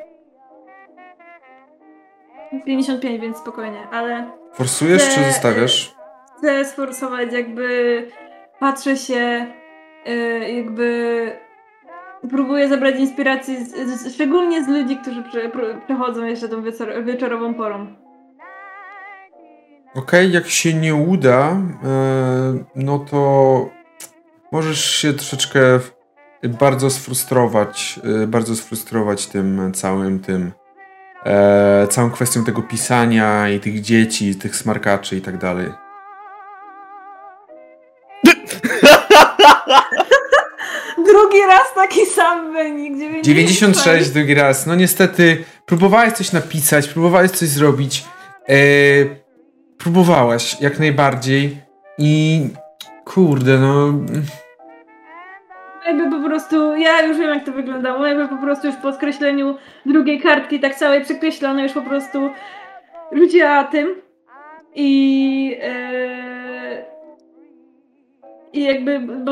[2.66, 5.96] 55, więc spokojnie, ale Forsujesz czy Nie, zostawiasz?
[6.38, 8.08] chcę sforsować jakby
[8.60, 9.46] patrzę się
[10.06, 11.32] yy, jakby
[12.30, 17.04] próbuję zabrać inspiracji z, z, szczególnie z ludzi, którzy prze, prze, przechodzą jeszcze tą wieczor,
[17.06, 17.88] wieczorową porą.
[19.96, 21.58] Okej, jak się nie uda, e,
[22.76, 23.70] no to
[24.52, 25.60] możesz się troszeczkę
[26.44, 30.52] bardzo sfrustrować, e, bardzo sfrustrować tym całym tym,
[31.26, 35.68] e, całą kwestią tego pisania i tych dzieci, tych smarkaczy i tak dalej.
[41.08, 42.98] Drugi raz taki sam wynik.
[42.98, 43.26] 96.
[43.26, 44.66] 96 drugi raz.
[44.66, 48.06] No niestety, próbowałeś coś napisać, próbowałeś coś zrobić.
[48.50, 48.56] E,
[49.78, 51.58] próbowałaś jak najbardziej
[51.98, 52.48] i
[53.06, 53.94] kurde, no.
[55.88, 59.58] Jakby po prostu, ja już wiem jak to wyglądało, jakby po prostu już po skreśleniu
[59.86, 62.30] drugiej kartki, tak całej przekreślonej, już po prostu
[63.12, 63.96] rzuciła tym
[64.76, 66.94] i e,
[68.54, 69.32] i jakby, bo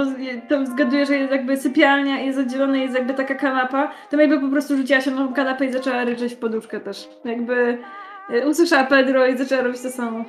[0.49, 4.49] to zgaduję, że jest jakby sypialnia jest oddzielona, jest jakby taka kanapa, to jakby po
[4.49, 7.09] prostu rzuciła się na tą kanapę i zaczęła ryczeć w poduszkę też.
[7.25, 7.77] Jakby
[8.29, 10.25] e, usłyszała Pedro i zaczęła robić to samo.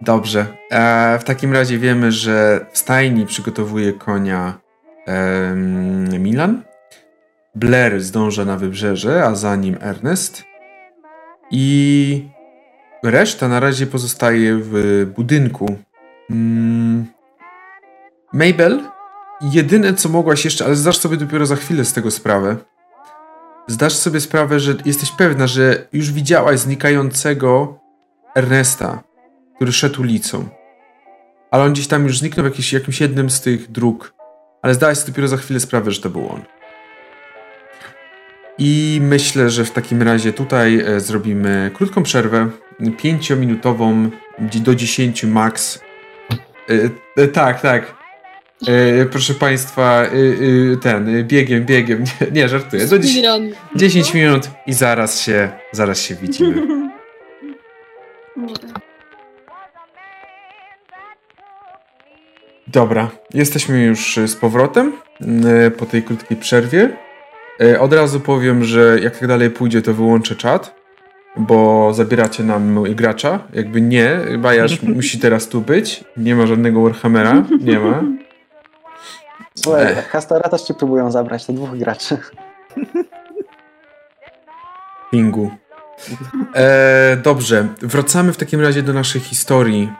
[0.00, 0.46] Dobrze.
[0.70, 4.58] E, w takim razie wiemy, że w stajni przygotowuje konia
[6.18, 6.62] Milan.
[7.54, 10.44] Blair zdąża na wybrzeże, a za nim Ernest.
[11.50, 12.28] I
[13.04, 15.76] reszta na razie pozostaje w budynku.
[16.30, 17.06] Mm.
[18.32, 18.80] Mabel,
[19.40, 22.56] jedyne co mogłaś jeszcze, ale zdasz sobie dopiero za chwilę z tego sprawę.
[23.66, 27.78] Zdasz sobie sprawę, że jesteś pewna, że już widziałaś znikającego
[28.34, 29.02] Ernesta
[29.60, 30.48] który szedł ulicą.
[31.50, 34.14] Ale on gdzieś tam już zniknął w jakiś, jakimś jednym z tych dróg.
[34.62, 36.42] Ale zdałaś sobie dopiero za chwilę sprawę, że to był on.
[38.58, 42.50] I myślę, że w takim razie tutaj e, zrobimy krótką przerwę,
[42.98, 45.80] pięciominutową, do 10 max.
[46.68, 47.94] E, e, tak, tak.
[48.68, 52.86] E, proszę Państwa, e, ten, biegiem, biegiem, nie, nie żartuję.
[52.86, 53.52] Do 10, Speedrun.
[53.76, 56.90] 10 minut i zaraz się, zaraz się widzimy.
[62.72, 64.92] Dobra, jesteśmy już y, z powrotem
[65.66, 66.90] y, po tej krótkiej przerwie.
[67.62, 70.74] Y, Od razu powiem, że jak tak dalej pójdzie, to wyłączę czat,
[71.36, 73.38] bo zabieracie nam gracza.
[73.52, 76.04] Jakby nie, Bajasz musi teraz tu być.
[76.16, 78.02] Nie ma żadnego Warhammera, nie ma.
[79.54, 80.08] Słuchaj, Ech.
[80.08, 82.16] Hastora też ci próbują zabrać, to dwóch graczy.
[85.10, 85.50] Pingu.
[86.54, 89.92] E, dobrze, wracamy w takim razie do naszej historii.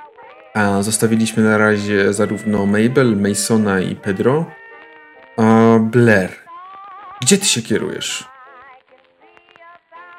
[0.55, 4.47] A, zostawiliśmy na razie zarówno Mabel, Masona i Pedro.
[5.37, 6.31] A, Blair,
[7.21, 8.31] gdzie ty się kierujesz?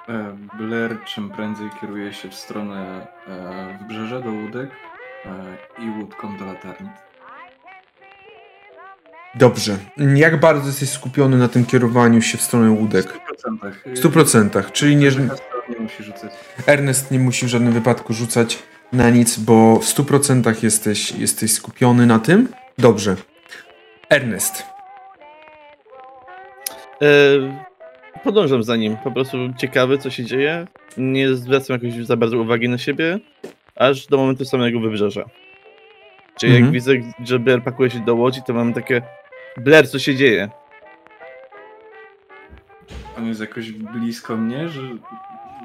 [0.10, 4.70] E, Blair czym prędzej kieruje się w stronę e, wybrzeża do łódek
[5.26, 6.90] e, i łódką do latarni.
[9.36, 9.78] Dobrze.
[10.16, 13.06] Jak bardzo jesteś skupiony na tym kierowaniu się w stronę łódek?
[13.06, 13.72] W 100%.
[13.86, 16.32] W 100%, czyli nie, Hastor nie musi rzucać.
[16.66, 18.64] Ernest nie musi w żadnym wypadku rzucać
[18.94, 22.48] na nic, bo w 100% jesteś, jesteś skupiony na tym.
[22.78, 23.16] Dobrze.
[24.10, 24.64] Ernest.
[27.02, 27.08] E,
[28.24, 30.68] podążam za nim, po prostu ciekawy co się dzieje.
[30.98, 33.20] Nie zwracam jakoś za bardzo uwagi na siebie.
[33.76, 35.26] aż do momentu samego wybrzeża.
[36.40, 36.66] Czyli Mhm.
[36.66, 36.92] jak widzę,
[37.24, 39.02] że Blair pakuje się do łodzi, to mam takie
[39.58, 40.50] Blair, co się dzieje?
[43.18, 44.82] On jest jakoś blisko mnie, że...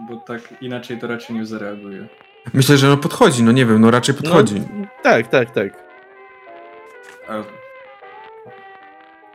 [0.08, 2.06] bo tak inaczej to raczej nie zareaguje.
[2.54, 4.60] Myślę, że no podchodzi, no nie wiem, no raczej podchodzi.
[4.60, 5.84] No, tak, tak, tak.
[7.28, 7.32] A...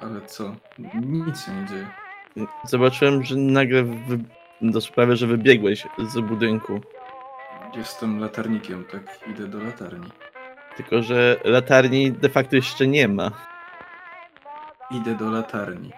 [0.03, 0.55] Ale co?
[1.01, 1.88] Nic się nie dzieje.
[2.63, 4.19] Zobaczyłem, że nagle wy...
[4.61, 6.81] do sprawy, że wybiegłeś z budynku.
[7.75, 10.11] Jestem latarnikiem, tak idę do latarni.
[10.77, 13.31] Tylko, że latarni de facto jeszcze nie ma.
[14.91, 15.91] Idę do latarni.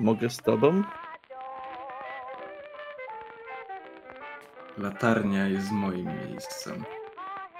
[0.00, 0.82] Mogę z tobą?
[4.78, 6.84] Latarnia jest moim miejscem.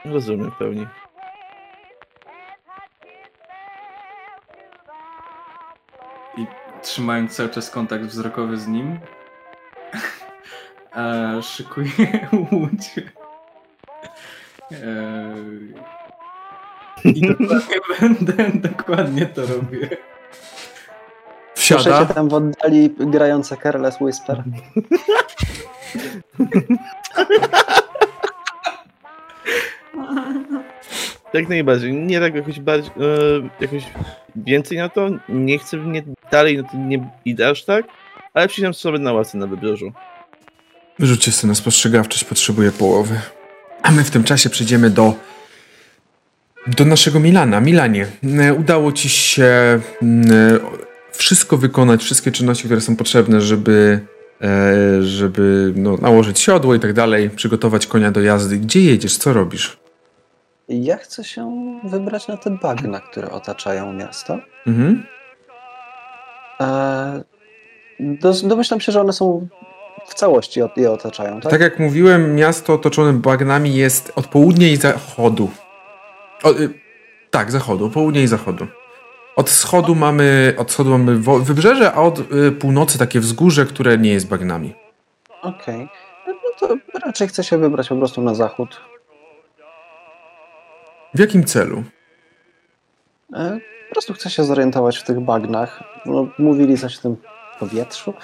[0.05, 0.87] Rozumiem w pełni.
[6.37, 6.47] I
[6.83, 8.99] trzymając cały czas kontakt wzrokowy z nim,
[10.93, 12.91] a szykuję łódź.
[14.73, 15.75] Eee,
[17.05, 19.89] I dokładnie będę, dokładnie to robię.
[21.55, 22.15] Słyszycie Wsiada.
[22.15, 24.45] tam w oddali grające Careless Whisper.
[31.35, 31.93] Jak najbardziej.
[31.93, 33.83] Nie tak jakoś bardziej, e, jakoś
[34.37, 35.09] więcej na to.
[35.29, 37.87] Nie chcę nie dalej, no to nie idę aż tak.
[38.35, 39.93] Ale przyjdę sobie na łasce na wybrzeżu.
[40.99, 43.21] Rzućcie sobie na spostrzegawczość, potrzebuję połowy.
[43.83, 45.15] A my w tym czasie przejdziemy do
[46.67, 47.61] do naszego Milana.
[47.61, 48.07] Milanie,
[48.41, 50.59] e, udało ci się mm, e,
[51.13, 54.01] wszystko wykonać, wszystkie czynności, które są potrzebne, żeby
[55.01, 58.59] żeby no, nałożyć siodło i tak dalej, przygotować konia do jazdy.
[58.59, 59.17] Gdzie jedziesz?
[59.17, 59.79] Co robisz?
[60.69, 61.53] Ja chcę się
[61.85, 64.39] wybrać na te bagna, które otaczają miasto.
[64.67, 65.07] Mhm.
[66.61, 67.23] E,
[68.01, 69.49] dos- domyślam się, że one są
[70.07, 71.51] w całości je otaczają, tak?
[71.51, 75.51] Tak jak mówiłem, miasto otoczone bagnami jest od południa i zachodu.
[76.43, 76.71] O, y,
[77.31, 78.67] tak, zachodu, południa i zachodu.
[79.37, 84.13] Od wschodu mamy, od wschodu mamy wybrzeże, a od y, północy takie wzgórze, które nie
[84.13, 84.75] jest bagnami.
[85.43, 85.89] Okej.
[86.27, 88.81] No to raczej chcę się wybrać po prostu na zachód.
[91.15, 91.85] W jakim celu?
[93.35, 93.59] E,
[93.89, 95.83] po prostu chcę się zorientować w tych bagnach.
[96.07, 97.17] No, mówili coś o tym
[97.61, 98.15] powietrzu.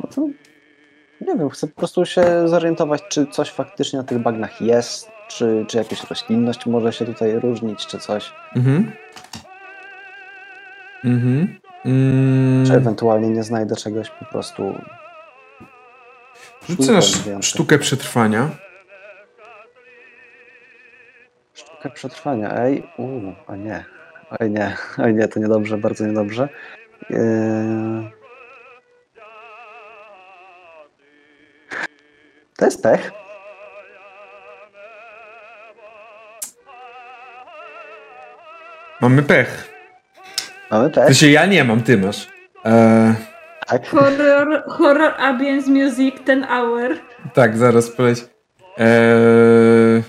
[0.00, 0.28] No to
[1.20, 5.64] nie wiem, chcę po prostu się zorientować, czy coś faktycznie na tych bagnach jest, czy,
[5.68, 8.32] czy jakaś roślinność może się tutaj różnić, czy coś.
[8.56, 8.92] Mhm.
[11.04, 11.58] Mhm.
[11.84, 14.74] Mm, Czy ewentualnie nie znajdę czegoś po prostu.
[16.68, 18.48] Rzucę na sztukę przetrwania.
[21.54, 22.54] Sztukę przetrwania.
[22.56, 23.84] Ej, uuu, a nie.
[24.40, 26.48] Oj nie, oj nie, to niedobrze, bardzo niedobrze.
[27.10, 28.10] Eee...
[32.56, 33.12] To jest pech.
[39.00, 39.75] Mamy pech.
[40.70, 41.04] Mamy pech.
[41.04, 42.28] sensie ja nie mam, ty masz.
[42.64, 43.14] Eee,
[43.66, 43.86] Tak.
[43.88, 46.90] Horror, horror ambience music, ten hour.
[47.34, 48.18] tak, zaraz poleć.
[48.78, 50.02] Eee,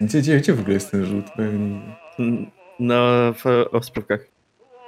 [0.00, 1.24] gdzie, gdzie, gdzie w ogóle jest ten rzut?
[2.78, 2.94] No,
[3.32, 4.20] w osprawkach.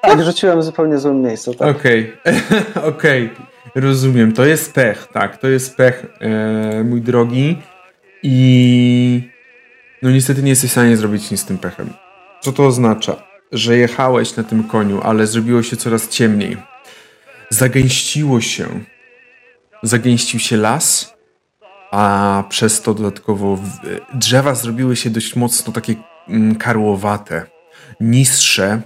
[0.03, 1.55] Tak, rzuciłem zupełnie złym miejscu.
[1.55, 1.77] Tak.
[1.77, 2.13] Okej,
[2.93, 3.31] okej,
[3.75, 4.33] rozumiem.
[4.33, 7.59] To jest pech, tak, to jest pech, e, mój drogi.
[8.23, 9.31] I
[10.03, 11.91] no niestety nie jesteś w stanie zrobić nic z tym pechem.
[12.41, 13.17] Co to oznacza?
[13.57, 16.57] Że jechałeś na tym koniu, ale zrobiło się coraz ciemniej.
[17.51, 18.67] Zagęściło się.
[19.83, 21.15] Zagęścił się las,
[21.91, 23.59] a przez to dodatkowo
[24.15, 25.95] drzewa zrobiły się dość mocno takie
[26.29, 27.47] mm, karłowate,
[28.01, 28.81] niższe,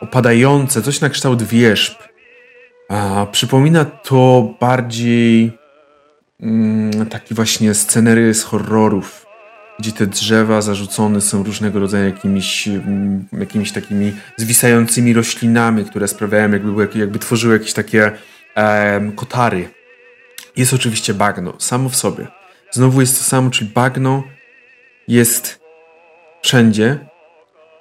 [0.00, 1.94] opadające, coś na kształt wierzb.
[2.88, 5.52] A, przypomina to bardziej
[6.40, 9.26] mm, taki właśnie scenery z horrorów,
[9.78, 16.52] gdzie te drzewa zarzucone są różnego rodzaju jakimiś, mm, jakimiś takimi zwisającymi roślinami, które sprawiają,
[16.52, 18.12] jakby, jakby tworzyły jakieś takie
[18.54, 19.68] em, kotary.
[20.56, 22.26] Jest oczywiście bagno, samo w sobie.
[22.70, 24.22] Znowu jest to samo, czyli bagno
[25.08, 25.60] jest
[26.42, 26.98] wszędzie,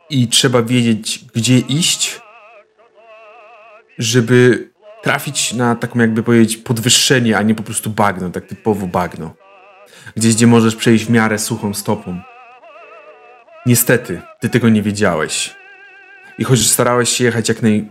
[0.10, 2.22] i trzeba wiedzieć, gdzie iść,
[3.98, 4.69] żeby
[5.03, 9.34] trafić na taką, jakby powiedzieć, podwyższenie, a nie po prostu bagno, tak typowo bagno.
[10.18, 12.22] Gdzieś, gdzie możesz przejść w miarę suchą stopą.
[13.65, 15.56] Niestety, ty tego nie wiedziałeś.
[16.39, 17.85] I chociaż starałeś się jechać jak naj,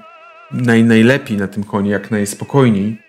[0.50, 3.02] naj, najlepiej na tym koniu, jak najspokojniej,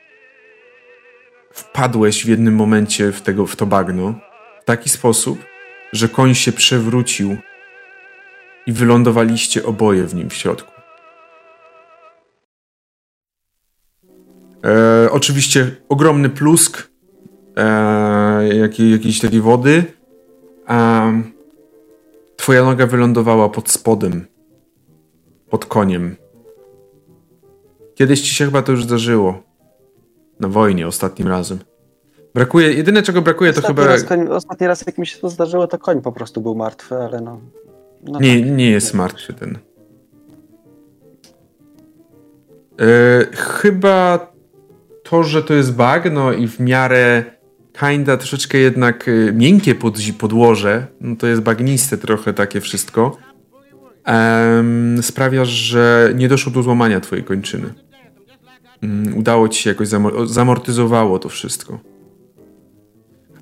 [1.54, 4.14] wpadłeś w jednym momencie w, tego, w to bagno
[4.62, 5.46] w taki sposób,
[5.94, 7.38] że koń się przewrócił
[8.68, 10.72] i wylądowaliście oboje w nim w środku.
[14.66, 16.97] E, oczywiście ogromny plusk
[17.58, 19.84] e, jakiej, jakiejś takiej wody
[20.68, 21.12] a
[22.36, 24.26] twoja noga wylądowała pod spodem,
[25.50, 26.16] pod koniem.
[27.96, 29.44] Kiedyś ci się chyba to już zdarzyło.
[30.40, 31.60] Na wojnie ostatnim razem.
[32.34, 33.88] Brakuje, jedyne czego brakuje to Ostatni, chyba...
[33.88, 36.96] raz, koń, ostatni raz, jak mi się to zdarzyło, to koń po prostu był martwy,
[36.96, 37.42] ale no.
[38.04, 38.52] no Nie, tak.
[38.52, 39.58] nie jest martwy ten.
[42.80, 44.28] E, chyba
[45.04, 47.24] to, że to jest bagno i w miarę
[47.80, 53.18] kinda troszeczkę jednak e, miękkie pod, podłoże, no to jest bagniste trochę takie wszystko,
[54.04, 57.74] em, sprawia, że nie doszło do złamania twojej kończyny.
[58.82, 61.80] Mm, udało ci się jakoś, zamo- zamortyzowało to wszystko.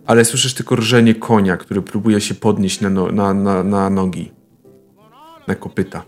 [0.06, 4.32] Ale słyszysz tylko rżenie konia, który próbuje się podnieść na, no, na, na, na nogi
[5.48, 6.06] na kopyta.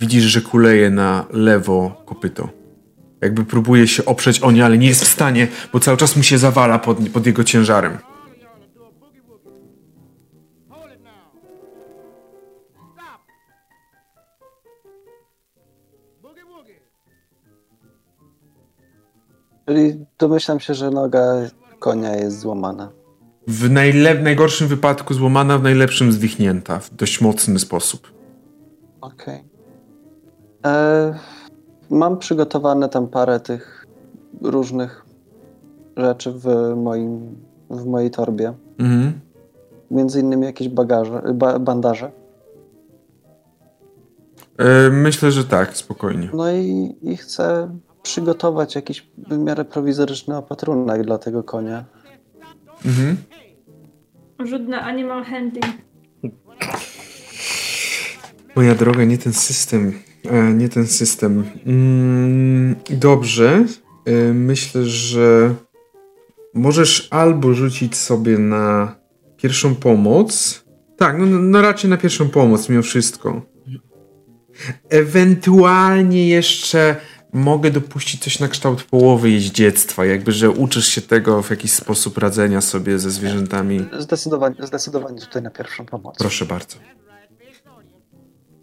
[0.00, 2.57] Widzisz, że kuleje na lewo kopyto.
[3.20, 6.22] Jakby próbuje się oprzeć o nie, ale nie jest w stanie, bo cały czas mu
[6.22, 7.98] się zawala pod, pod jego ciężarem.
[19.66, 21.22] Czyli domyślam się, że noga
[21.78, 22.90] konia jest złamana.
[23.46, 28.12] W najle- najgorszym wypadku złamana, w najlepszym zwichnięta w dość mocny sposób.
[29.00, 29.44] Okej.
[30.66, 31.18] E,
[31.90, 33.86] Mam przygotowane tam parę tych
[34.42, 35.04] różnych
[35.96, 36.46] rzeczy w
[36.76, 37.36] moim,
[37.70, 38.54] w mojej torbie.
[38.78, 39.20] Mhm.
[39.90, 42.10] Między innymi jakieś bagaże, ba, bandaże.
[44.58, 46.30] E, myślę, że tak, spokojnie.
[46.34, 51.84] No i, i chcę przygotować jakiś w miarę prowizoryczny opatrunek dla tego konia.
[52.86, 53.16] Mhm.
[54.44, 55.66] Rzut na animal handling.
[58.56, 59.92] Moja droga, nie ten system.
[60.24, 61.44] E, nie ten system.
[61.66, 63.64] Mm, dobrze.
[64.04, 65.54] E, myślę, że
[66.54, 68.96] możesz albo rzucić sobie na
[69.36, 70.64] pierwszą pomoc.
[70.96, 73.42] Tak, no, no raczej na pierwszą pomoc, mimo wszystko.
[74.90, 76.96] Ewentualnie jeszcze
[77.32, 82.18] mogę dopuścić coś na kształt połowy jeździectwa, jakby, że uczysz się tego w jakiś sposób
[82.18, 83.88] radzenia sobie ze zwierzętami.
[83.98, 86.18] Zdecydowanie, zdecydowanie tutaj na pierwszą pomoc.
[86.18, 86.76] Proszę bardzo.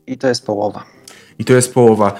[0.07, 0.85] I to jest połowa.
[1.39, 2.13] I to jest połowa.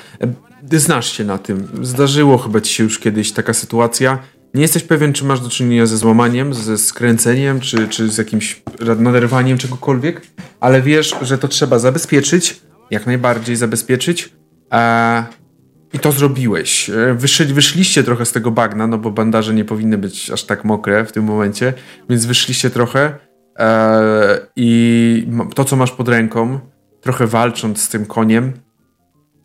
[0.71, 1.67] E, znasz się na tym.
[1.81, 4.19] Zdarzyło chyba ci się już kiedyś taka sytuacja.
[4.53, 8.63] Nie jesteś pewien, czy masz do czynienia ze złamaniem, ze skręceniem, czy, czy z jakimś
[8.99, 10.21] naderwaniem czegokolwiek,
[10.59, 12.61] ale wiesz, że to trzeba zabezpieczyć,
[12.91, 14.33] jak najbardziej zabezpieczyć.
[14.69, 15.23] A...
[15.93, 16.89] I to zrobiłeś.
[16.89, 20.65] E, Wyszli, wyszliście trochę z tego bagna, no bo bandaże nie powinny być aż tak
[20.65, 21.73] mokre w tym momencie,
[22.09, 23.15] więc wyszliście trochę
[23.59, 26.59] e, i to, co masz pod ręką,
[27.01, 28.53] trochę walcząc z tym koniem,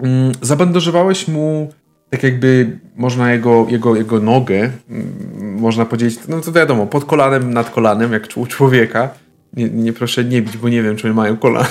[0.02, 1.72] mm, zabandażowałeś mu
[2.10, 7.54] tak jakby można jego, jego, jego nogę, mm, można powiedzieć, no to wiadomo, pod kolanem,
[7.54, 9.08] nad kolanem, jak u człowieka.
[9.56, 11.68] Nie, nie proszę nie bić, bo nie wiem, czy mają kolana.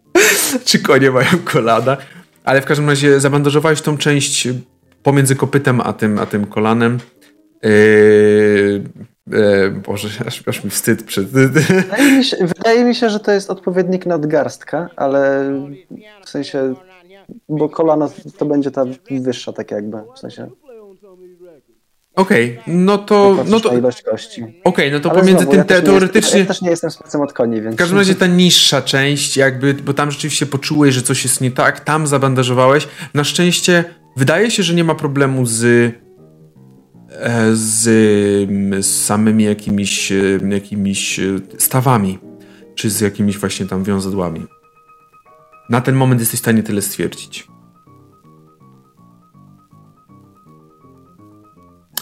[0.66, 1.96] czy konie mają kolana.
[2.44, 4.48] Ale w każdym razie zabandażowałeś tą część
[5.02, 6.98] pomiędzy kopytem a tym, a tym kolanem.
[7.62, 8.82] Yy,
[9.26, 11.26] yy, Boże, aż, aż mi wstyd przed...
[11.26, 15.52] Wydaje mi, się, wydaje mi się, że to jest odpowiednik nadgarstka, ale
[16.24, 16.74] w sensie,
[17.48, 20.48] bo kolano to będzie ta wyższa tak jakby, w sensie
[22.16, 23.44] Okej, no to...
[23.48, 24.44] No to ilość kości.
[24.64, 26.40] Okej, no to Ale pomiędzy znowu, tym ja te, nie teoretycznie...
[26.40, 27.76] Ja też nie jestem specem od koni, więc...
[27.76, 31.50] W każdym razie ta niższa część, jakby, bo tam rzeczywiście poczułeś, że coś jest nie
[31.50, 32.88] tak, tam zabandażowałeś.
[33.14, 33.84] Na szczęście
[34.16, 37.88] wydaje się, że nie ma problemu z, e, z,
[38.50, 41.22] mm, z samymi jakimiś, e, jakimiś e,
[41.58, 42.18] stawami,
[42.74, 44.46] czy z jakimiś właśnie tam wiązadłami.
[45.72, 47.48] Na ten moment jesteś w stanie tyle stwierdzić.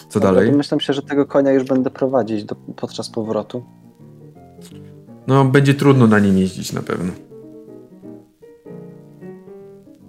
[0.09, 0.53] Co Dobra, dalej?
[0.53, 3.65] Myślę się, że tego konia już będę prowadzić do, podczas powrotu.
[5.27, 7.13] No, będzie trudno na nim jeździć na pewno.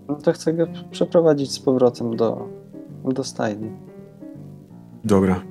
[0.08, 2.50] No to chcę go przeprowadzić z powrotem do,
[3.04, 3.72] do stajni.
[5.04, 5.44] Dobra.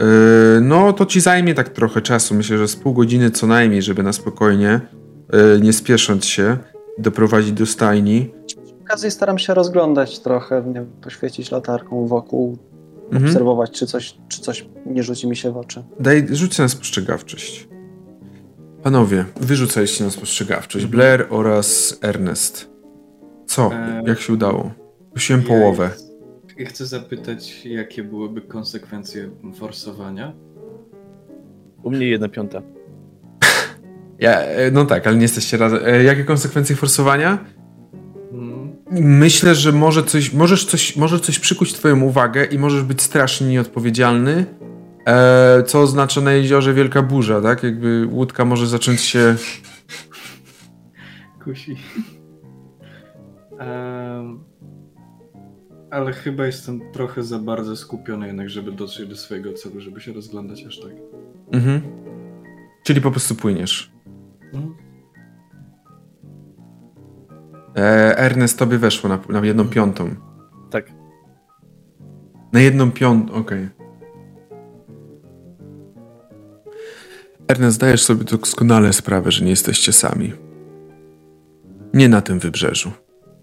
[0.00, 2.34] Yy, no, to ci zajmie tak trochę czasu.
[2.34, 4.80] Myślę, że z pół godziny co najmniej, żeby na spokojnie,
[5.32, 6.58] yy, nie spiesząc się,
[6.98, 8.30] doprowadzić do stajni.
[8.46, 12.58] Przy okazji staram się rozglądać trochę, nie wiem, poświecić latarką wokół,
[13.04, 13.24] Mhm.
[13.24, 15.84] obserwować, czy coś, czy coś nie rzuci mi się w oczy.
[16.00, 17.68] Daj, rzuć na spostrzegawczość.
[18.82, 20.86] Panowie, wyrzucaliście na spostrzegawczość.
[20.86, 22.70] Blair oraz Ernest.
[23.46, 23.70] Co?
[23.72, 24.70] Eee, Jak się udało?
[25.12, 25.90] Prosiłem Ja- połowę.
[26.58, 30.32] Ja chcę zapytać, jakie byłyby konsekwencje forsowania?
[31.82, 32.62] U mnie jedna piąta.
[34.18, 35.80] Ja, e, no tak, ale nie jesteście razem.
[35.86, 37.38] E, Jakie konsekwencje forsowania?
[38.90, 43.46] Myślę, że może coś, możesz coś, może coś przykuć twoją uwagę i możesz być strasznie
[43.46, 44.46] nieodpowiedzialny,
[45.06, 47.62] E, co oznacza na jeziorze wielka burza, tak?
[47.62, 49.36] Jakby łódka może zacząć się...
[51.44, 51.76] Kusi.
[53.58, 54.44] Em,
[55.90, 60.12] ale chyba jestem trochę za bardzo skupiony jednak, żeby dotrzeć do swojego celu, żeby się
[60.12, 60.92] rozglądać aż tak.
[61.52, 61.80] Mhm.
[62.84, 63.95] Czyli po prostu płyniesz.
[67.76, 70.14] E, Ernest, tobie weszło na, na jedną piątą.
[70.70, 70.92] Tak.
[72.52, 73.68] Na jedną piątą, okej.
[77.48, 80.32] Ernest, zdajesz sobie doskonale sprawę, że nie jesteście sami.
[81.94, 82.92] Nie na tym wybrzeżu.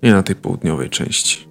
[0.03, 1.48] Nie na tej południowej części.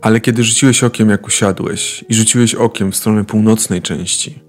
[0.00, 4.42] Ale kiedy rzuciłeś okiem, jak usiadłeś, i rzuciłeś okiem w stronę północnej części,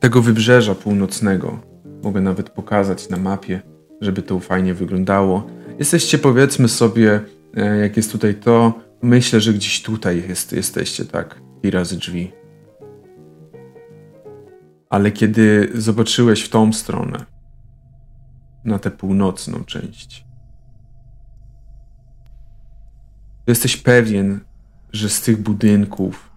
[0.00, 1.71] tego wybrzeża północnego,
[2.02, 3.62] mogę nawet pokazać na mapie,
[4.00, 5.46] żeby to fajnie wyglądało.
[5.78, 7.20] Jesteście, powiedzmy sobie,
[7.56, 11.40] e, jak jest tutaj to, myślę, że gdzieś tutaj jest, jesteście, tak?
[11.62, 12.32] I razy drzwi.
[14.90, 17.26] Ale kiedy zobaczyłeś w tą stronę,
[18.64, 20.24] na tę północną część,
[23.46, 24.40] jesteś pewien,
[24.92, 26.30] że z tych budynków,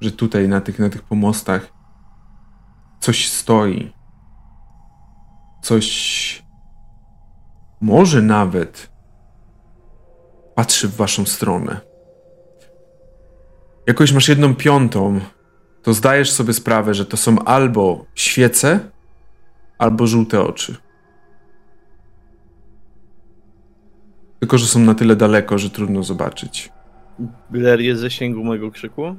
[0.00, 1.72] że tutaj na tych, na tych pomostach
[3.00, 3.97] coś stoi.
[5.62, 6.42] Coś
[7.80, 8.90] może nawet
[10.54, 11.80] patrzy w waszą stronę.
[13.86, 15.20] Jakoś masz jedną piątą,
[15.82, 18.80] to zdajesz sobie sprawę, że to są albo świece,
[19.78, 20.76] albo żółte oczy.
[24.40, 26.72] Tylko, że są na tyle daleko, że trudno zobaczyć.
[27.50, 29.16] Blair jest zasięgu mojego krzyku?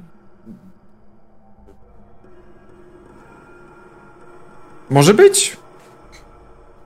[4.90, 5.56] Może być.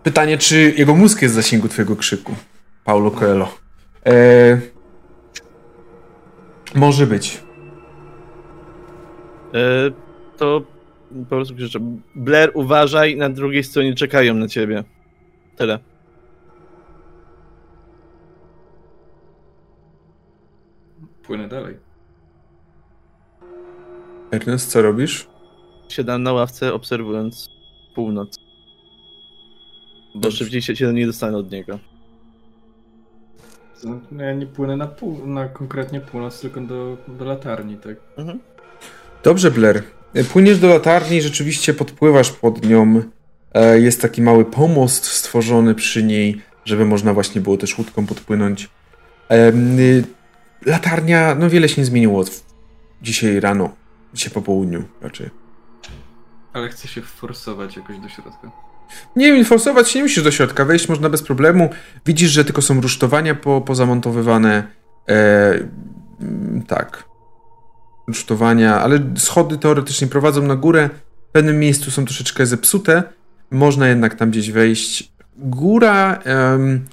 [0.05, 2.35] Pytanie, czy jego mózg jest w zasięgu twojego krzyku,
[2.85, 3.49] Paulo Coelho.
[4.05, 4.61] Eee,
[6.75, 7.43] może być.
[9.55, 9.91] E,
[10.37, 10.63] to
[11.21, 11.79] po prostu krzyczę.
[12.15, 14.85] Blair, uważaj, na drugiej stronie czekają na ciebie.
[15.57, 15.79] Tyle.
[21.23, 21.77] Płynę dalej.
[24.31, 25.29] Ernest, co robisz?
[25.89, 27.49] Siadam na ławce, obserwując
[27.95, 28.44] północ.
[30.15, 31.79] Bo szybciej się, się nie dostanę od niego.
[33.85, 37.97] No, ja nie płynę na, pół, na konkretnie północ, tylko do, do latarni, tak?
[38.17, 38.41] Mhm.
[39.25, 39.83] Dobrze, Blair.
[40.33, 43.03] Płyniesz do latarni, rzeczywiście podpływasz pod nią.
[43.55, 48.69] E, Jest taki mały pomost stworzony przy niej, żeby można właśnie było też łódką podpłynąć.
[49.33, 50.05] Y,
[50.67, 52.25] Latarnia, no wiele się nie zmieniło
[53.03, 53.77] dzisiaj rano,
[54.15, 55.31] dzisiaj po południu raczej.
[56.53, 58.51] Ale chcę się forsować jakoś do środka.
[59.17, 61.71] Nie wiem, forsować się nie musisz do środka, wejść można bez problemu.
[62.07, 64.63] Widzisz, że tylko są rusztowania po, pozamontowywane.
[65.09, 65.55] E,
[66.21, 67.05] mm, tak.
[68.07, 70.91] Rusztowania, ale schody teoretycznie prowadzą na górę.
[71.29, 73.03] W pewnym miejscu są troszeczkę zepsute.
[73.51, 75.13] Można jednak tam gdzieś wejść.
[75.37, 76.19] Góra.
[76.25, 76.85] em,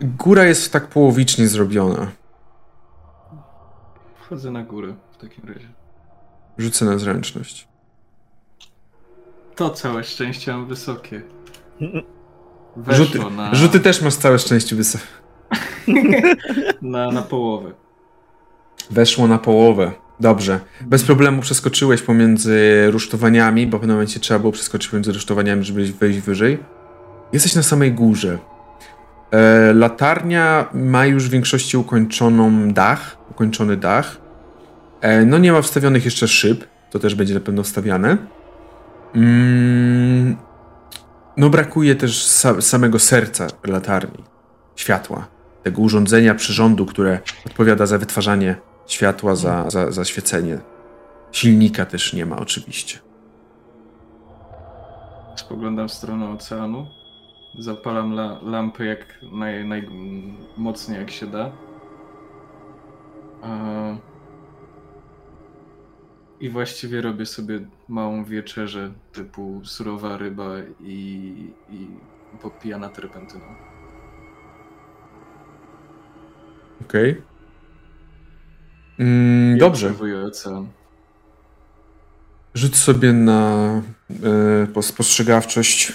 [0.00, 2.10] góra jest tak połowicznie zrobiona.
[4.20, 5.68] Wchodzę na górę w takim razie.
[6.58, 7.71] Rzucę na zręczność.
[9.56, 11.22] To całe szczęście mam wysokie.
[12.76, 15.04] Weszło Rzuty, na, rzuty też masz całe szczęście wysokie.
[16.82, 17.72] na, na połowę.
[18.90, 19.92] Weszło na połowę.
[20.20, 20.60] Dobrze.
[20.80, 25.92] Bez problemu przeskoczyłeś pomiędzy rusztowaniami, bo w pewnym momencie trzeba było przeskoczyć pomiędzy rusztowaniami, żeby
[25.92, 26.58] wejść wyżej.
[27.32, 28.38] Jesteś na samej górze.
[29.30, 34.16] E, latarnia ma już w większości ukończoną dach, ukończony dach.
[35.00, 38.16] E, no nie ma wstawionych jeszcze szyb, to też będzie na pewno wstawiane.
[39.14, 40.36] Mm,
[41.36, 44.24] no brakuje też sa samego serca latarni,
[44.76, 45.26] światła,
[45.62, 48.56] tego urządzenia przyrządu, które odpowiada za wytwarzanie
[48.86, 50.58] światła, za, za, za świecenie.
[51.32, 52.98] Silnika też nie ma oczywiście.
[55.36, 56.86] Spoglądam w stronę oceanu.
[57.58, 61.52] Zapalam la, lampy jak naj, najmocniej jak się da.
[63.42, 64.11] A...
[66.42, 70.48] I właściwie robię sobie małą wieczerzę typu surowa ryba
[70.80, 70.94] i,
[71.70, 71.86] i
[72.42, 73.44] popijana terpentyną.
[76.86, 77.22] Okej.
[78.98, 79.94] Mm, I dobrze.
[80.26, 80.68] ocean.
[82.54, 83.68] Rzuć sobie na
[84.10, 85.92] e, po- spostrzegawczość.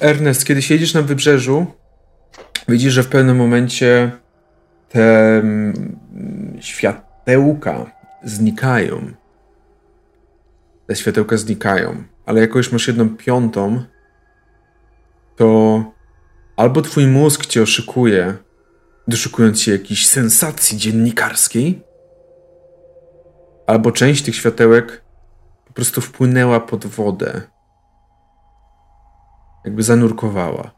[0.00, 1.66] Ernest, kiedy siedzisz na wybrzeżu,
[2.68, 4.10] widzisz, że w pewnym momencie
[4.88, 5.98] te mm,
[7.28, 7.86] światełka
[8.24, 9.12] znikają.
[10.86, 13.82] Te światełka znikają, ale jako już masz jedną piątą,
[15.36, 15.82] to
[16.56, 18.36] albo twój mózg cię oszukuje,
[19.08, 21.82] doszukując się jakiejś sensacji dziennikarskiej,
[23.66, 25.04] albo część tych światełek
[25.66, 27.42] po prostu wpłynęła pod wodę.
[29.64, 30.70] Jakby zanurkowała.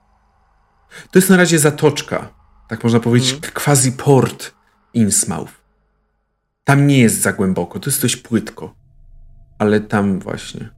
[1.10, 2.28] To jest na razie zatoczka,
[2.68, 3.52] tak można powiedzieć, Mhm.
[3.52, 4.54] quasi port
[4.94, 5.59] Innsmouth.
[6.70, 8.74] Tam nie jest za głęboko, to jest dość płytko.
[9.58, 10.68] Ale tam właśnie.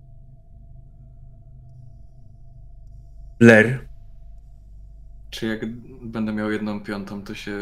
[3.40, 3.78] Blair,
[5.30, 5.60] Czy jak
[6.02, 7.58] będę miał jedną piątą, to się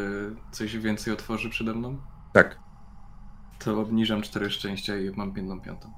[0.53, 1.99] coś więcej otworzy przede mną?
[2.33, 2.59] tak.
[3.59, 5.93] To obniżam cztery szczęścia i mam jedną piątą.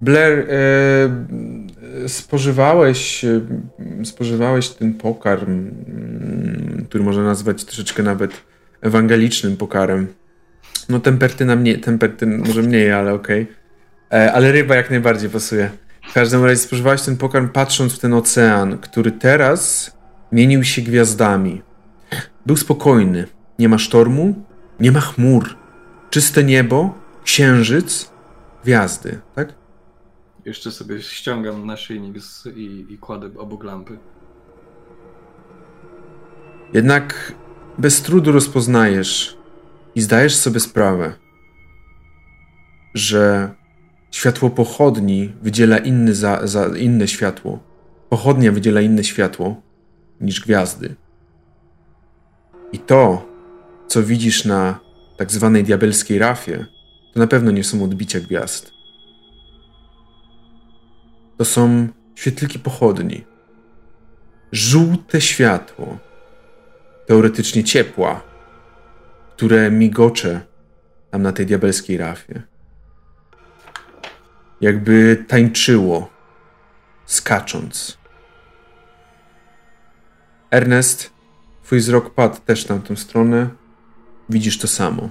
[0.00, 3.40] Blair, e, spożywałeś, e,
[4.04, 8.44] spożywałeś ten pokarm, mm, który można nazwać troszeczkę nawet
[8.80, 10.08] ewangelicznym pokarem.
[10.88, 13.46] No tempertyna mniej, tempertyn może mniej, ale okej.
[14.12, 15.70] E, Ale ryba jak najbardziej pasuje.
[16.10, 19.92] W każdym razie spożywałeś ten pokarm patrząc w ten ocean, który teraz
[20.32, 21.62] mienił się gwiazdami.
[22.46, 23.26] Był spokojny.
[23.58, 24.44] Nie ma sztormu,
[24.80, 25.56] nie ma chmur.
[26.10, 26.94] Czyste niebo,
[27.24, 28.10] księżyc,
[28.64, 29.54] gwiazdy, tak?
[30.44, 33.98] Jeszcze sobie ściągam naszyjnik z, i, i kładę obok lampy.
[36.72, 37.32] Jednak
[37.78, 39.36] bez trudu rozpoznajesz
[39.96, 41.12] i zdajesz sobie sprawę,
[42.94, 43.54] że
[44.10, 47.58] światło pochodni wydziela inny za, za inne światło.
[48.08, 49.62] Pochodnia wydziela inne światło
[50.20, 50.94] niż gwiazdy.
[52.72, 53.28] I to,
[53.86, 54.80] co widzisz na
[55.16, 56.66] tak zwanej diabelskiej rafie,
[57.14, 58.72] to na pewno nie są odbicia gwiazd.
[61.38, 63.24] To są świetliki pochodni.
[64.52, 65.98] Żółte światło,
[67.06, 68.35] teoretycznie ciepła,
[69.36, 70.40] które migocze
[71.10, 72.42] tam na tej diabelskiej rafie.
[74.60, 76.10] Jakby tańczyło,
[77.06, 77.98] skacząc.
[80.50, 81.10] Ernest,
[81.62, 83.48] twój wzrok padł też na tę stronę.
[84.28, 85.10] Widzisz to samo.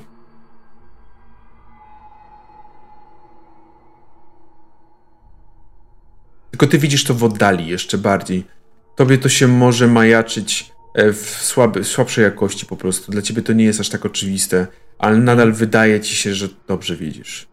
[6.52, 8.48] Tylko ty widzisz to w oddali jeszcze bardziej.
[8.96, 10.75] Tobie to się może majaczyć
[11.14, 13.12] w słaby, słabszej jakości po prostu.
[13.12, 14.68] Dla ciebie to nie jest aż tak oczywiste,
[14.98, 17.48] ale nadal wydaje ci się, że dobrze widzisz.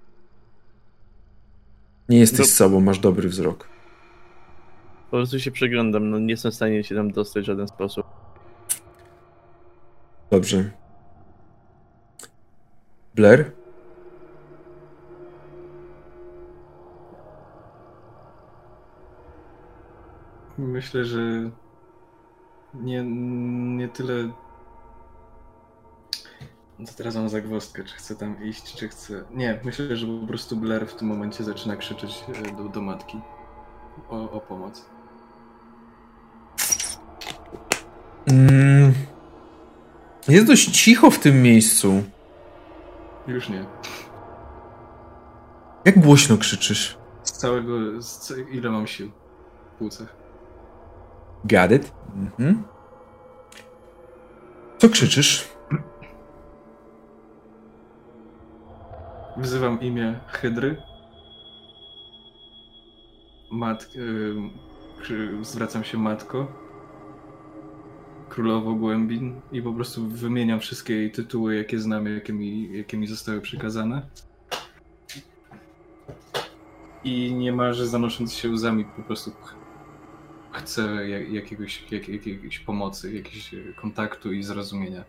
[2.08, 3.68] Nie jesteś No- sobą, masz dobry wzrok.
[5.10, 8.06] Po prostu się przeglądam, no nie jestem w stanie się tam dostać w żaden sposób.
[10.30, 10.70] Dobrze.
[13.14, 13.52] Blair?
[20.58, 21.50] Myślę, że
[22.74, 23.04] nie,
[23.76, 24.32] nie tyle.
[26.78, 29.24] No to teraz mam zagwozdkę, czy chcę tam iść, czy chcę.
[29.30, 33.20] Nie, myślę, że po prostu Blair w tym momencie zaczyna krzyczeć e, do, do matki
[34.08, 34.84] o, o pomoc.
[38.26, 38.92] Mm.
[40.28, 42.02] Jest dość cicho w tym miejscu.
[43.26, 43.64] Już nie.
[45.84, 46.98] Jak głośno krzyczysz?
[47.22, 48.02] Z całego.
[48.02, 49.10] Z, ile mam sił
[49.74, 50.21] w płucach?
[51.44, 51.92] Got it?
[52.16, 52.62] Mhm.
[54.78, 55.48] Co krzyczysz?
[59.36, 60.82] Wzywam imię Hydry.
[63.52, 63.88] Mat...
[65.00, 66.46] krzy- zwracam się matko.
[68.28, 73.06] Królowo Głębin i po prostu wymieniam wszystkie jej tytuły, jakie znam, jakie mi, jakie mi
[73.06, 74.02] zostały przekazane.
[77.04, 79.30] I niemalże zanosząc się łzami po prostu
[80.52, 85.04] ch- chcę jak, jakiegoś, jak, jakiejś pomocy, jakiegoś e, kontaktu i zrozumienia.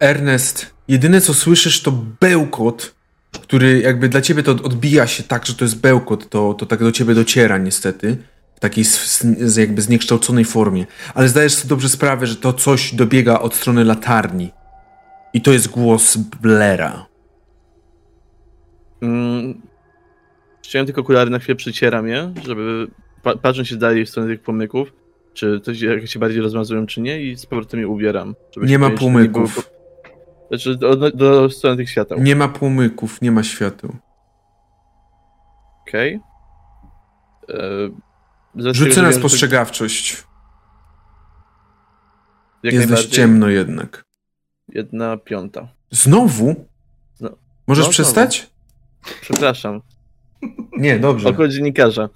[0.00, 2.94] Ernest, jedyne co słyszysz to bełkot,
[3.42, 6.80] który jakby dla ciebie to odbija się tak, że to jest bełkot, to, to tak
[6.80, 8.16] do ciebie dociera niestety,
[8.56, 10.86] w takiej s- s- jakby zniekształconej formie.
[11.14, 14.50] Ale zdajesz sobie dobrze sprawę, że to coś dobiega od strony latarni.
[15.34, 17.06] I to jest głos Blera.
[19.02, 19.60] Mm.
[20.64, 22.88] Chciałem tylko okulary na chwilę przycieram je, żeby
[23.22, 24.92] pa patrząc się dalej w stronę tych płomyków,
[25.34, 28.34] czy coś jak się bardziej rozmazują, czy nie, i z powrotem je ubieram.
[28.54, 29.70] żeby Nie ma pewnie, że to nie było płomyków.
[29.70, 29.80] po-
[30.48, 32.18] Znaczy do, do, do strony tych świateł.
[32.18, 33.96] Nie ma płomyków, nie ma świateł.
[35.88, 36.20] Okej.
[37.42, 38.74] Okay.
[38.74, 40.24] Rzucę na spostrzegawczość.
[42.62, 44.04] Jak Jest dość ciemno jednak.
[44.68, 45.68] Jedna piąta.
[45.90, 46.66] Znowu?
[47.20, 47.30] No.
[47.66, 48.50] Możesz No, przestać?
[49.20, 49.80] Przepraszam.
[50.72, 51.28] Nie, dobrze.
[51.28, 52.08] Oko dziennikarza.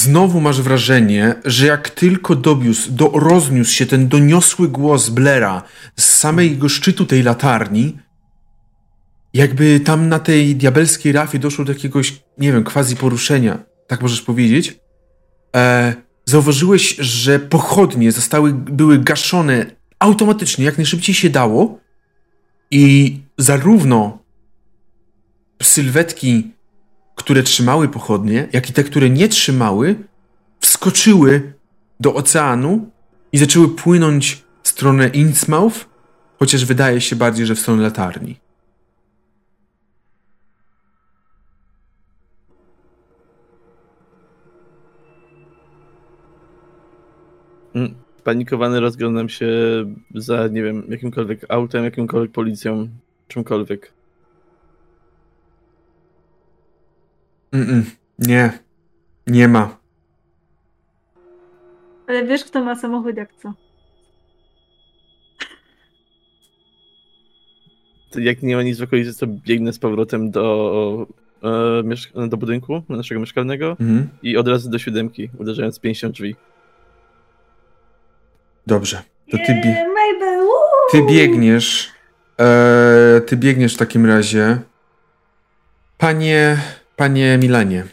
[0.00, 5.62] Znowu masz wrażenie, że jak tylko dobiósł, do, rozniósł się ten doniosły głos Blera
[5.96, 7.98] z samego szczytu tej latarni,
[9.34, 14.22] jakby tam na tej diabelskiej rafie doszło do jakiegoś, nie wiem, quasi poruszenia, tak możesz
[14.22, 14.80] powiedzieć,
[15.56, 15.94] e,
[16.24, 19.66] zauważyłeś, że pochodnie zostały, były gaszone
[19.98, 21.80] automatycznie, jak najszybciej się dało
[22.70, 24.18] I zarówno
[25.62, 26.52] sylwetki,
[27.20, 29.94] które trzymały pochodnie, jak i te, które nie trzymały,
[30.60, 31.52] wskoczyły
[32.00, 32.90] do oceanu
[33.32, 35.86] i zaczęły płynąć w stronę Innsmouth,
[36.38, 38.36] chociaż wydaje się bardziej, że w stronę latarni.
[47.74, 47.94] Mm,
[48.24, 49.48] Panikowany rozglądam się
[50.14, 52.88] za, nie wiem, jakimkolwiek autem, jakimkolwiek policją,
[53.28, 53.99] czymkolwiek.
[57.60, 57.82] Mm-mm,
[58.18, 58.58] nie,
[59.26, 59.76] nie ma.
[62.06, 63.52] Ale wiesz, kto ma samochód jak co?
[68.10, 71.06] To Jak nie ma nic w okolicy, to biegnę z powrotem do,
[72.14, 74.08] e, do budynku naszego mieszkalnego Mhm.
[74.22, 76.36] i od razu do siódemki, uderzając pięścią drzwi.
[78.66, 79.02] Dobrze.
[79.30, 79.86] To ty, bie-
[80.92, 81.88] ty biegniesz.
[82.40, 84.58] E, ty biegniesz w takim razie.
[85.98, 86.58] Panie,
[87.00, 87.86] panie Milanie.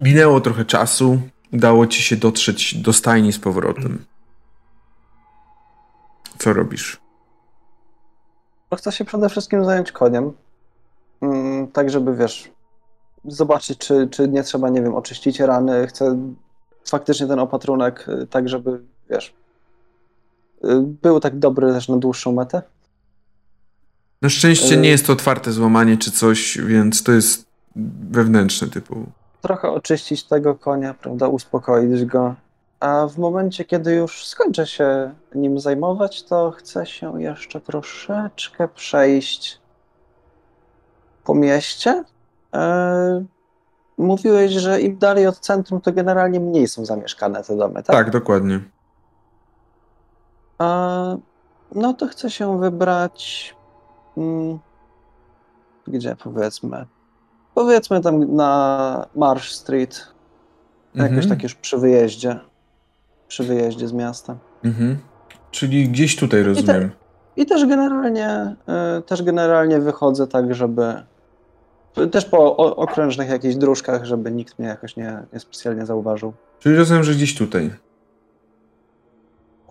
[0.00, 1.20] Minęło trochę czasu.
[1.52, 4.04] Udało ci się dotrzeć do stajni z powrotem.
[6.38, 7.00] Co robisz?
[8.76, 10.32] Chcę się przede wszystkim zająć koniem.
[11.22, 12.50] Mm, tak, żeby wiesz,
[13.24, 15.86] zobaczyć, czy, czy nie trzeba, nie wiem, oczyścić rany.
[15.86, 16.32] Chcę
[16.84, 18.80] faktycznie ten opatrunek, y, tak, żeby
[19.10, 19.34] wiesz,
[20.64, 22.62] y, był tak dobry też na dłuższą metę.
[24.22, 27.46] Na szczęście E- nie jest to otwarte złamanie czy coś, więc to jest
[28.10, 29.06] wewnętrzne typu.
[29.40, 32.34] Trochę oczyścić tego konia, prawda, uspokoić go.
[32.80, 39.58] A w momencie, kiedy już skończę się nim zajmować, to chcę się jeszcze troszeczkę przejść
[41.24, 42.04] po mieście.
[42.54, 43.24] E,
[43.98, 47.96] mówiłeś, że im dalej od centrum, to generalnie mniej są zamieszkane te domy, tak?
[47.96, 48.60] Tak, dokładnie.
[50.58, 51.16] A,
[51.74, 53.54] no to chcę się wybrać.
[55.86, 56.86] Gdzie powiedzmy?
[57.54, 60.06] Powiedzmy tam na Marsh Street.
[60.94, 61.28] Jakoś Mhm.
[61.28, 62.40] tak już przy wyjeździe.
[63.28, 64.36] Przy wyjeździe z miasta.
[64.64, 64.98] Mhm.
[65.50, 66.90] Czyli gdzieś tutaj rozumiem.
[67.36, 68.56] I też generalnie,
[68.98, 71.02] y, też generalnie wychodzę tak, żeby.
[72.12, 76.32] Też po o, okrężnych jakichś dróżkach, żeby nikt mnie jakoś nie, nie specjalnie zauważył.
[76.58, 77.70] Czyli rozumiem, że gdzieś tutaj.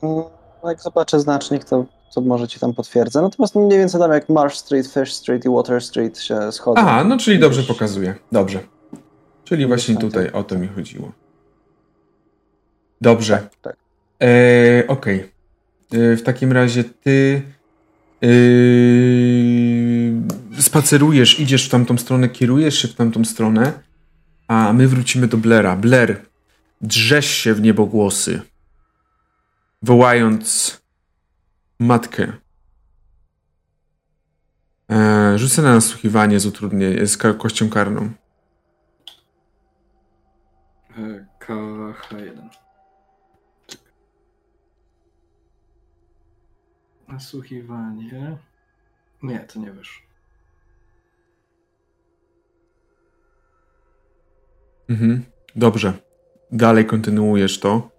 [0.03, 0.23] Mm,
[0.63, 1.85] Jak zobaczę znacznik, to,
[2.15, 3.21] to może ci tam potwierdzę.
[3.21, 6.81] Natomiast mniej więcej tam jak Marsh Street, Fish Street i Water Street się schodzą.
[6.81, 8.15] Aha, no czyli dobrze pokazuje.
[8.31, 8.59] Dobrze.
[9.43, 10.35] Czyli właśnie tak, tutaj tak.
[10.35, 11.11] o to mi chodziło.
[13.01, 13.47] Dobrze.
[13.61, 13.75] tak.
[14.23, 15.31] E, Okej.
[15.93, 17.41] E, W takim razie ty
[18.23, 18.27] e,
[20.61, 23.73] spacerujesz, idziesz w tamtą stronę, kierujesz się w tamtą stronę,
[24.47, 25.75] a my wrócimy do Blaira.
[25.75, 26.21] Blair,
[26.81, 28.41] drzesz się w niebogłosy,
[29.81, 30.80] wołając
[31.81, 32.33] matkę.
[34.91, 38.11] E, rzucę na nasłuchiwanie z utrudnieniem, z kością karną.
[40.97, 42.49] E, KH1.
[43.67, 43.93] Czekaj.
[47.07, 48.37] Nasłuchiwanie.
[49.23, 50.07] Nie, to nie wyszło.
[54.89, 55.25] Mhm.
[55.55, 55.93] Dobrze.
[56.51, 57.91] Dalej kontynuujesz to,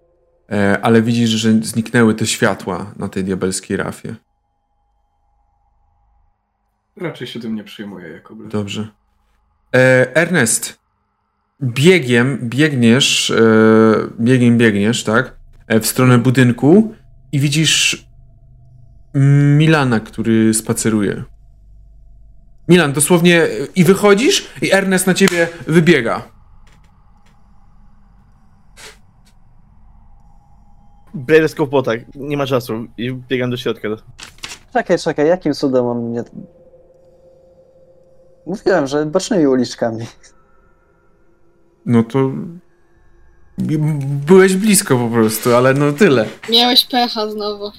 [0.81, 4.15] ale widzisz, że zniknęły te światła na tej diabelskiej rafie.
[6.97, 8.51] Raczej się tym nie przejmuję jako brat.
[8.51, 8.87] Dobrze.
[9.75, 10.79] E, Ernest,
[11.63, 13.43] biegiem biegniesz, e,
[14.19, 15.35] biegiem biegniesz, tak?
[15.67, 16.95] E, w stronę budynku
[17.31, 18.07] i widzisz
[19.57, 21.23] Milana, który spaceruje.
[22.67, 26.21] Milan, dosłownie e, i wychodzisz i Ernest na ciebie wybiega.
[31.13, 33.87] Blair po tak, nie ma czasu i biegam do środka.
[34.73, 36.23] Czekaj, czekaj, jakim cudem on mnie.
[38.45, 40.05] Mówiłem, że bocznymi uliczkami.
[41.85, 42.31] No to.
[44.27, 46.25] Byłeś blisko po prostu, ale no tyle.
[46.51, 47.71] Miałeś pecha znowu.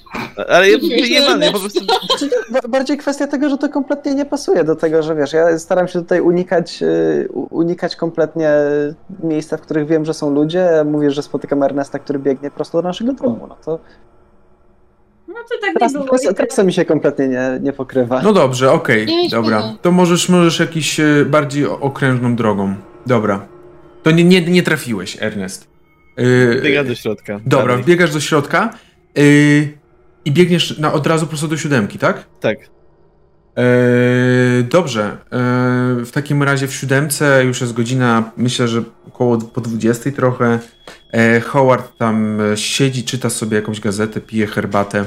[0.49, 1.79] Ale ja wyjebany, ja po prostu...
[2.51, 5.87] Ba- Bardziej kwestia tego, że to kompletnie nie pasuje do tego, że wiesz, ja staram
[5.87, 8.49] się tutaj unikać, y, unikać kompletnie
[9.23, 10.69] miejsca, w których wiem, że są ludzie.
[10.85, 13.45] Mówię, że spotykam Ernesta, który biegnie prosto do naszego domu.
[13.49, 13.79] No to
[15.27, 16.09] No to tak teraz, nie było.
[16.09, 16.37] teraz, tak.
[16.37, 18.21] teraz to mi się kompletnie nie, nie pokrywa.
[18.21, 19.63] No dobrze, okej, idź dobra.
[19.81, 22.73] To możesz, możesz jakiś e, bardziej okrężną drogą.
[23.05, 23.47] Dobra.
[24.05, 25.67] To nie, nie, nie trafiłeś, Ernest.
[26.17, 27.39] Yy, Biegam do środka.
[27.45, 27.83] dobra, Dalej.
[27.83, 28.73] wbiegasz do środka
[29.15, 29.23] yy,
[30.25, 32.25] i biegniesz na, od razu prosto do siódemki, tak?
[32.39, 32.57] Tak.
[32.59, 32.65] Yy,
[34.63, 35.17] dobrze.
[35.97, 40.59] Yy, w takim razie w siódemce już jest godzina, myślę, że około po 20 trochę.
[41.13, 45.05] Yy, Howard tam e, siedzi, czyta sobie jakąś gazetę, pije herbatę.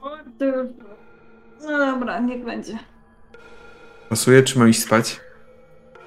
[0.00, 0.74] Mordu.
[1.68, 2.78] dobra, niech będzie.
[4.08, 5.20] Pasuje, czy mam iść spać?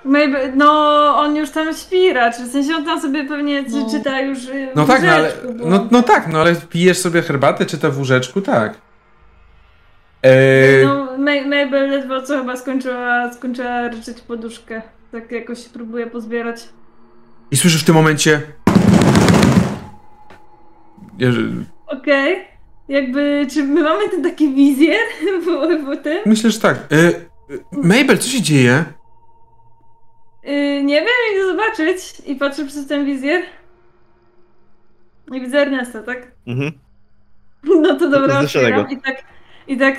[0.06, 0.72] Maybe, no,
[1.18, 3.90] on już tam śpi raczej, w sensie on tam sobie pewnie No.
[3.92, 5.32] czyta już y, No w tak, no ale.
[5.56, 8.74] bo- No, no tak, no ale pijesz sobie herbatę, czyta w łóżeczku, tak.
[10.24, 14.82] Eee, No, May- Mabel ledwo co chyba skończyła, skończyła ryczeć poduszkę.
[15.12, 16.70] Tak jakoś próbuje pozbierać.
[17.52, 18.42] I słyszysz w tym momencie.
[21.20, 22.46] Jerzy- Okej.
[22.90, 25.00] Jakby, czy my mamy ten taki wizjer
[25.46, 25.46] w,
[26.00, 26.18] w tym?
[26.26, 26.76] Myślę, że tak.
[26.78, 27.12] E,
[27.72, 28.84] Mabel, co się dzieje?
[30.44, 32.14] Yy, nie wiem, idę zobaczyć.
[32.26, 33.42] I patrzę przez ten wizjer.
[35.34, 36.32] I widzę Ernesta, tak?
[36.48, 36.72] Mhm.
[37.82, 38.82] No to dobra, Zdecydowanego.
[38.82, 38.92] otwieram.
[38.92, 39.24] I tak,
[39.68, 39.96] i tak,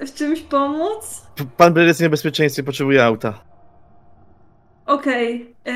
[0.00, 1.22] yy, w czymś pomóc?
[1.36, 3.40] P- Pan Blair jest w niebezpieczeństwie, potrzebuje auta.
[4.86, 5.54] Okej.
[5.64, 5.72] Yy,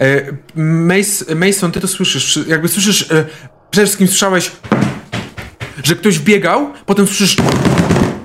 [0.00, 0.22] E,
[0.56, 2.38] Mace, Mason, ty to słyszysz.
[2.48, 3.12] Jakby słyszysz.
[3.12, 3.24] E,
[3.70, 4.52] przede wszystkim słyszałeś,
[5.84, 7.36] że ktoś biegał, potem słyszysz.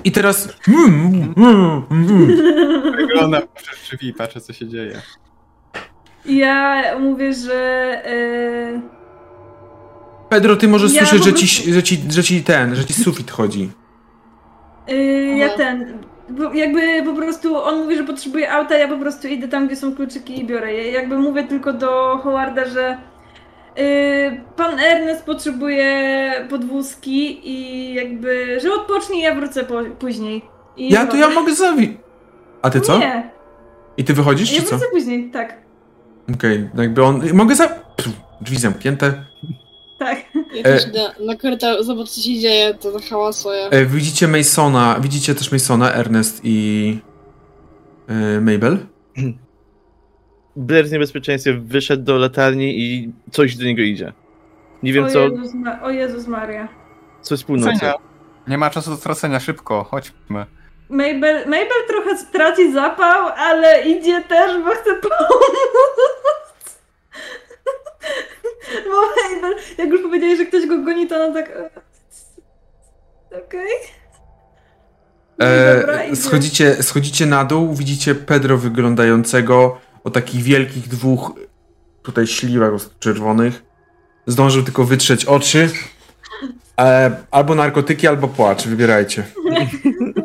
[0.04, 0.48] I teraz.
[0.68, 2.28] Mm, mm, mm.
[3.22, 5.00] Wyglądam przez drzwi, patrzę co się dzieje.
[6.24, 8.02] ja mówię, że...
[8.72, 8.80] Yy,
[10.28, 12.84] Pedro, ty możesz Ja słyszeć, po że prostu- ci, że, ci, że ci ten, że
[12.84, 13.70] ci sufit chodzi.
[14.88, 15.98] Yy, ja ten.
[16.30, 19.76] bo Jakby po prostu on mówi, że potrzebuje auta, ja po prostu idę tam, gdzie
[19.76, 20.92] są kluczyki i biorę je.
[20.92, 22.98] Jakby mówię tylko do Howarda, że
[23.76, 30.42] yy, pan Ernest potrzebuje podwózki i jakby, że odpocznie, ja wrócę po, później.
[30.76, 31.96] I Ja to ja mogę zawi.
[32.62, 32.98] A ty co?
[32.98, 33.30] Nie,
[33.96, 34.78] I ty wychodzisz, ja czy co?
[34.92, 35.56] później, tak.
[36.34, 37.22] Okej, jakby on.
[37.34, 37.68] Mogę za.
[37.68, 38.08] Pff,
[38.40, 39.24] Drzwi zamknięte.
[39.98, 40.18] Tak.
[40.54, 40.62] Ja E.
[40.62, 40.82] też
[41.26, 43.64] na korytarz, zobacz co się dzieje, to zahałasuję.
[43.70, 46.98] E, widzicie Masona, widzicie też Masona, Ernest i.
[48.08, 48.78] E, Mabel.
[50.56, 54.12] Blair w niebezpieczeństwie, wyszedł do latarni i coś do niego idzie.
[54.82, 55.52] Nie wiem o, co, Jezus,
[55.82, 56.68] o Jezus Maria.
[57.22, 57.78] co jest północy.
[57.78, 57.94] Cenia.
[58.48, 60.46] Nie ma czasu do stracenia, szybko, chodźmy.
[60.88, 65.58] Mabel, Mabel trochę straci zapał, ale idzie też, bo chce pomóc.
[68.84, 71.50] Bo Mabel, jak już powiedziałeś, że ktoś go goni, to ona tak...
[71.50, 71.70] e,
[73.46, 73.68] Okej.
[75.38, 81.32] No i E, schodzicie, schodzicie na dół, widzicie Pedro wyglądającego o takich wielkich dwóch
[82.02, 83.62] tutaj śliwach czerwonych.
[84.26, 85.70] Zdążył tylko wytrzeć oczy.
[86.80, 89.24] E, albo narkotyki, albo płacz, wybierajcie.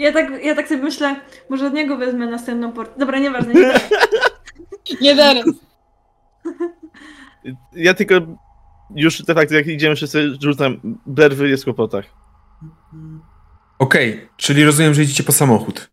[0.00, 1.16] Ja tak, ja tak sobie myślę,
[1.50, 2.94] może od niego wezmę następną porcję.
[2.98, 3.54] Dobra, nieważne.
[3.54, 3.72] Nie
[5.02, 5.44] Nie teraz.
[7.72, 8.14] Ja tylko
[8.94, 12.04] już te fakty, jak idziemy wszyscy, rzucam, Blair jest w kłopotach.
[13.78, 15.90] Okej, czyli rozumiem, że idziecie po samochód.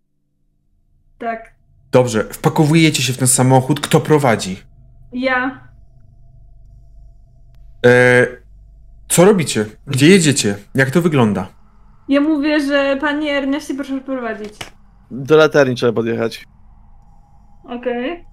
[1.18, 1.56] tak.
[1.92, 3.80] Dobrze, wpakowujecie się w ten samochód.
[3.80, 4.60] Kto prowadzi?
[5.14, 5.68] Ja.
[7.86, 8.28] E,
[9.10, 9.66] co robicie?
[9.88, 10.56] Gdzie jedziecie?
[10.76, 11.48] Jak to wygląda?
[12.10, 14.54] Ja mówię, że panie Erneście proszę prowadzić.
[15.12, 16.44] Do latarni trzeba podjechać.
[17.64, 18.26] Okej.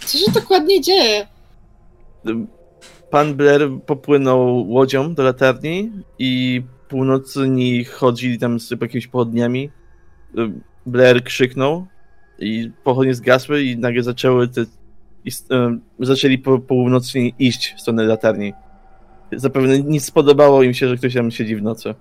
[0.00, 1.26] Co się dokładnie dzieje?
[3.10, 9.70] Pan Blair popłynął łodzią do latarni i północni chodzili tam z jakimiś pochodniami.
[10.86, 11.86] Blair krzyknął
[12.38, 14.64] i pochodnie zgasły i nagle zaczęły te...
[15.50, 18.52] Em, zaczęli po północni iść w stronę latarni.
[19.32, 21.94] Zapewne nic spodobało im się, że ktoś tam siedzi w nocy.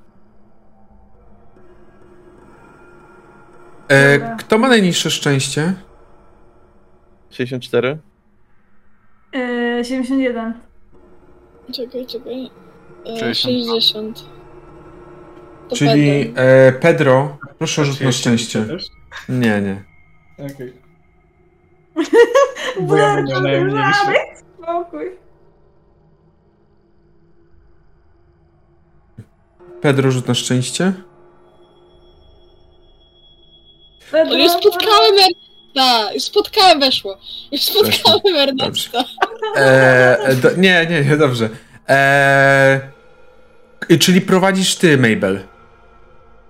[3.90, 5.74] E, kto ma najniższe szczęście?
[7.30, 7.98] 64?
[9.34, 10.54] Yy, 71.
[11.74, 12.50] Czekaj, czekaj.
[13.06, 13.84] E, 60.
[13.84, 14.26] 60.
[15.70, 16.44] To Czyli Pedro.
[16.44, 18.66] e, Pedro, proszę o rzut na szczęście.
[19.30, 19.84] Nie, nie.
[20.46, 20.74] Okej.
[22.88, 24.14] Bo ja będę najmniejszy.
[24.64, 25.06] spokój.
[29.82, 30.94] Pedro, rzut na szczęście.
[34.14, 36.14] O, już spotkałem Ernesta!
[36.14, 37.18] Już spotkałem, weszło.
[37.52, 39.04] Już spotkałem Ernesta.
[39.56, 41.50] E, do, nie, nie, nie, dobrze.
[41.90, 42.90] E,
[44.00, 45.40] czyli prowadzisz ty, Mabel,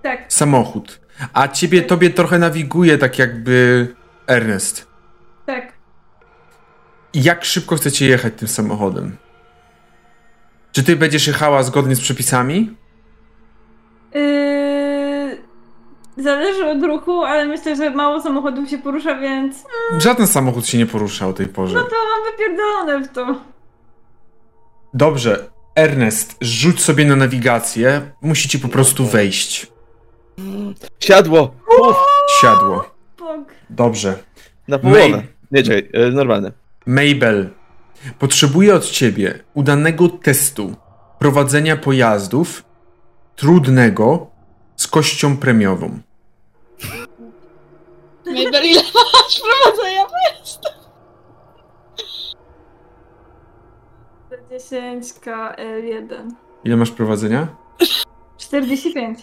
[0.02, 1.00] Tak, samochód.
[1.32, 3.86] A ciebie, tobie trochę nawiguje tak jakby
[4.26, 4.86] Ernest.
[5.46, 5.72] tak.
[7.14, 9.16] Jak szybko chcecie jechać tym samochodem?
[10.72, 12.76] Czy ty będziesz jechała zgodnie z przepisami?
[14.14, 15.38] Yy,
[16.22, 19.64] zależy od ruchu, ale myślę, że mało samochodów się porusza, więc
[19.98, 21.74] Żaden samochód się nie porusza o tej porze.
[21.74, 23.40] no to mam wypierdolone w to.
[24.94, 28.10] Dobrze, Ernest, rzuć sobie na nawigację.
[28.22, 29.66] Musicie po prostu wejść.
[31.00, 31.54] Siadło!
[31.80, 31.96] Uf,
[32.40, 32.84] Siadło.
[33.70, 34.18] Dobrze.
[34.68, 35.00] na połowę.
[35.08, 35.22] May-
[35.52, 36.52] Nie, czekaj, e, normalne.
[36.86, 37.50] Mabel,
[38.18, 40.74] potrzebuję od ciebie udanego testu
[41.18, 42.64] prowadzenia pojazdów
[43.40, 44.26] trudnego
[44.76, 45.86] z kością premiową.
[48.26, 50.06] Mabel, ile masz prowadzenia?
[54.50, 56.30] 10 KL1.
[56.64, 57.46] Ile masz prowadzenia?
[58.38, 59.18] 45.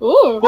[0.00, 0.40] Uuu,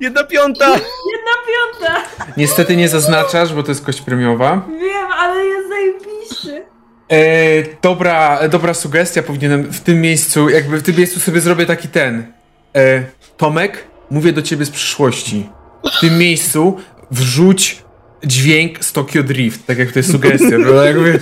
[0.00, 0.66] Jedna piąta!
[0.66, 2.02] Jedna piąta!
[2.36, 4.62] Niestety nie zaznaczasz, bo to jest kość premiowa.
[4.80, 6.66] Wiem, ale jest zajebiście.
[7.12, 11.88] E, dobra, dobra sugestia, powinienem w tym miejscu, jakby w tym miejscu sobie zrobię taki
[11.88, 12.32] ten.
[12.76, 13.02] E,
[13.36, 15.48] Tomek, mówię do ciebie z przyszłości.
[15.96, 16.76] W tym miejscu
[17.10, 17.82] wrzuć
[18.24, 20.84] dźwięk z Tokyo Drift, tak jak to jest sugestia, prawda?
[20.84, 21.20] Jakby...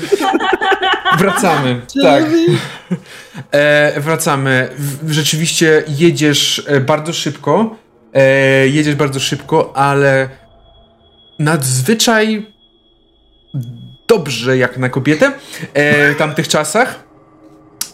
[1.19, 2.25] Wracamy, tak.
[3.51, 4.69] E, wracamy.
[4.79, 7.77] W, rzeczywiście jedziesz e, bardzo szybko.
[8.15, 10.29] E, jedziesz bardzo szybko, ale
[11.39, 12.47] nadzwyczaj
[14.09, 15.33] dobrze jak na kobietę
[15.75, 17.07] e, w tamtych czasach.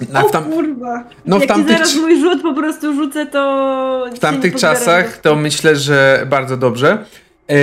[0.08, 1.04] Na, o w, tam, kurwa.
[1.26, 4.06] no, w Jak ci tamtych, zaraz mój rzut po prostu rzucę, to...
[4.16, 7.04] w tamtych czasach to myślę, że bardzo dobrze.
[7.48, 7.56] E,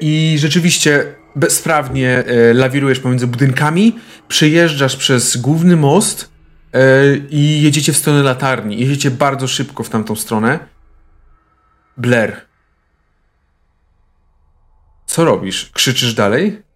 [0.00, 3.98] I rzeczywiście bezprawnie e, lawirujesz pomiędzy budynkami,
[4.28, 6.30] przejeżdżasz przez główny most
[6.72, 6.80] e,
[7.30, 8.80] i jedziecie w stronę latarni.
[8.80, 10.58] Jedziecie bardzo szybko w tamtą stronę.
[11.96, 12.36] Blair.
[15.06, 15.70] Co robisz?
[15.72, 16.67] Krzyczysz dalej?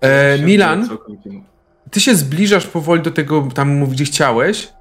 [0.00, 0.88] E, Milan,
[1.90, 4.72] ty się zbliżasz powoli do tego tam, gdzie chciałeś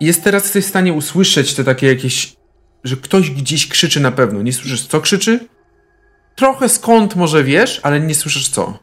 [0.00, 2.36] i jest teraz jesteś w stanie usłyszeć te takie jakieś,
[2.84, 4.42] że ktoś gdzieś krzyczy na pewno.
[4.42, 5.48] Nie słyszysz, co krzyczy?
[6.36, 8.78] Trochę skąd może wiesz, ale nie słyszysz co.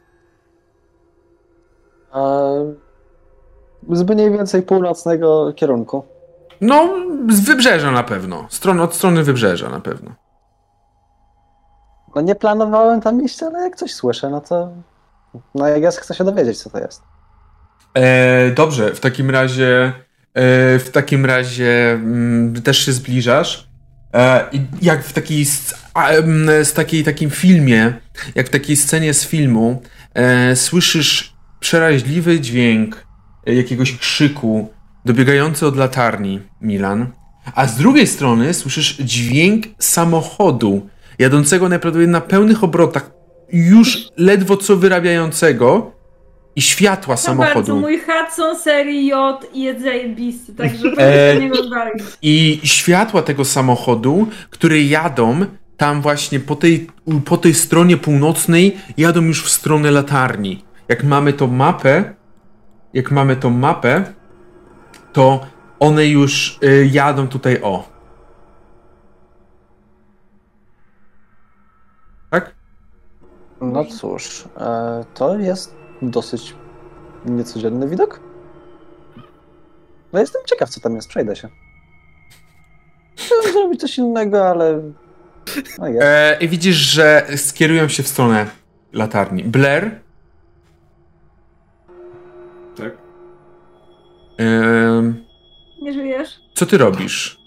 [2.15, 2.73] E,
[3.89, 6.03] z mniej więcej północnego kierunku.
[6.61, 6.89] No,
[7.29, 8.45] z wybrzeża na pewno.
[8.49, 10.11] Stron, od strony wybrzeża na pewno.
[12.15, 14.69] No nie planowałem tam iść, ale jak coś słyszę, no to...
[15.55, 17.01] No jak ja chcę się dowiedzieć, co to jest.
[17.93, 19.85] E, dobrze, w takim razie
[20.33, 23.71] e, w takim razie mm, też się zbliżasz.
[24.13, 24.49] E,
[24.81, 25.45] jak w takiej
[25.95, 27.93] em, z takiej takim filmie,
[28.35, 29.81] jak w takiej scenie z filmu,
[30.13, 33.07] e, słyszysz przeraźliwy dźwięk
[33.47, 34.69] e, jakiegoś krzyku
[35.05, 37.07] dobiegający od latarni, Milan.
[37.55, 40.89] A z drugiej strony słyszysz dźwięk samochodu
[41.19, 43.11] jadącego najprawdopodobniej na pełnych obrotach,
[43.53, 45.91] już ledwo co wyrabiającego
[46.55, 47.79] i światła No bardzo, samochodu.
[47.79, 52.03] mój Hudson serii J jest zajebisty, także E, proszę do niego zwalić.
[52.21, 55.45] I światła tego samochodu, które jadą
[55.77, 56.87] tam właśnie po tej,
[57.25, 60.63] po tej stronie północnej, jadą już w stronę latarni.
[60.89, 62.13] Jak mamy tą mapę,
[62.93, 64.03] jak mamy tą mapę,
[65.13, 65.39] to
[65.79, 67.90] one już y, jadą tutaj o.
[73.61, 76.55] No cóż, e, to jest dosyć
[77.25, 78.19] niecodzienny widok.
[80.13, 81.49] No jestem ciekaw, co tam jest, przejdę się.
[83.17, 84.81] Chciałem zrobić coś innego, ale...
[85.79, 86.01] No jest.
[86.03, 88.45] E, I widzisz, że skierują się w stronę
[88.93, 89.43] latarni.
[89.43, 89.99] Blair,
[92.77, 92.97] Tak?
[94.37, 95.25] em,
[95.81, 96.39] Nie żyjesz?
[96.53, 97.37] co ty robisz?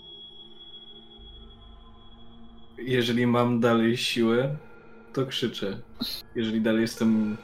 [2.79, 4.57] Jeżeli mam dalej siłę,
[5.15, 5.79] to krzyczę.
[6.35, 7.37] Jeżeli dalej jestem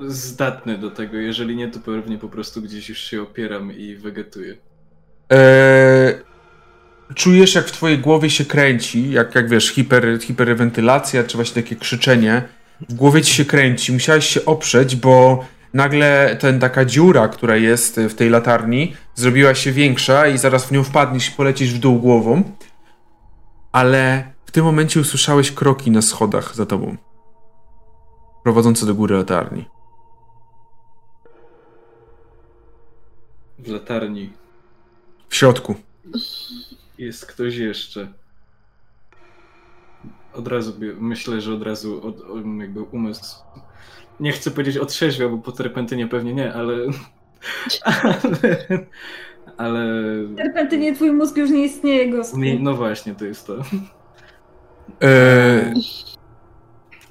[0.00, 4.56] zdatny do tego, jeżeli nie, to pewnie po prostu gdzieś już się opieram i wegetuję.
[5.30, 6.14] Eee,
[7.14, 11.76] czujesz, jak w twojej głowie się kręci, jak, jak wiesz, hiper, hiperwentylacja, czy właśnie takie
[11.76, 12.42] krzyczenie.
[12.88, 13.92] W głowie ci się kręci.
[13.92, 19.72] Musiałeś się oprzeć, bo nagle ten taka dziura, która jest w tej latarni, zrobiła się
[19.72, 22.42] większa i zaraz w nią wpadniesz i polecisz w dół głową.
[23.72, 26.96] Ale tym momencie usłyszałeś kroki na schodach za tobą.
[28.42, 29.64] Prowadzące do góry latarni.
[33.58, 34.32] W latarni
[35.28, 35.74] W środku.
[36.98, 38.12] jest ktoś jeszcze.
[40.34, 42.16] Od razu myślę, że od razu od,
[42.60, 43.36] jakby umysł.
[44.20, 46.74] Nie chcę powiedzieć otrzeźwiał, bo po terpentynie pewnie nie, ale.
[47.82, 48.18] Ale.
[49.56, 49.84] ale
[50.36, 52.38] Terpentynie twój mózg już nie istnieje, gostu.
[52.38, 53.56] nie, no właśnie, to jest to.
[55.00, 55.72] Eee,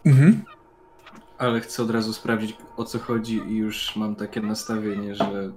[0.05, 0.43] mhm.
[1.37, 5.51] Ale chcę od razu sprawdzić o co chodzi i już mam takie nastawienie, że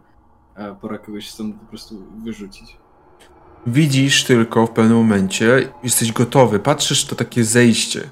[0.80, 2.76] pora kogoś stąd po prostu wyrzucić.
[3.66, 8.10] Widzisz tylko w pewnym momencie, jesteś gotowy, patrzysz to takie zejście.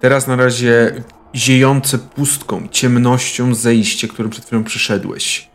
[0.00, 1.04] Teraz na razie
[1.34, 5.50] ziejące pustką, ciemnością zejście, którym przed chwilą przyszedłeś.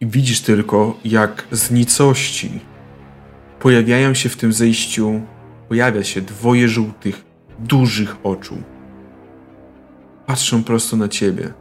[0.00, 2.60] I widzisz tylko, jak z nicości
[3.60, 5.20] pojawiają się w tym zejściu,
[5.68, 7.24] pojawia się dwoje żółtych,
[7.58, 8.56] dużych oczu.
[10.26, 11.52] Patrzą prosto na ciebie.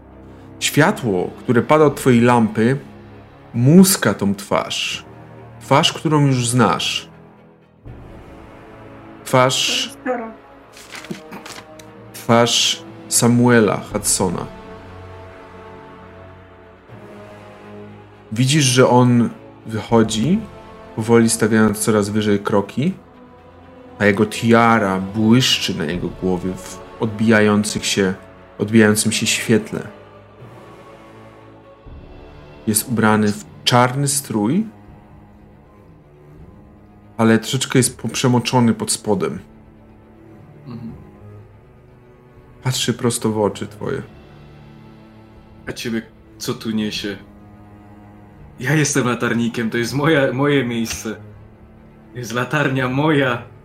[0.60, 2.78] światło, które pada od twojej lampy,
[3.54, 5.06] muska tą twarz.
[5.62, 7.10] Twarz, którą już znasz.
[9.26, 9.94] Twarz,
[12.14, 14.46] twarz Samuela Hudsona.
[18.32, 19.30] Widzisz, że on
[19.66, 20.40] wychodzi,
[20.96, 22.94] powoli stawiając coraz wyżej kroki,
[23.99, 28.14] a jego tiara błyszczy na jego głowie w odbijających się,
[28.57, 29.88] odbijającym się świetle.
[32.68, 34.65] Jest ubrany w czarny strój,
[37.18, 39.40] ale troszeczkę jest poprzemoczony pod spodem.
[40.68, 40.94] Mhm.
[42.64, 44.02] Patrzy prosto w oczy twoje.
[45.68, 46.02] A ciebie
[46.38, 47.18] co tu niesie?
[48.60, 51.15] Ja jestem latarnikiem, to jest moja, moje miejsce.
[52.15, 53.57] Jest latarnia moja.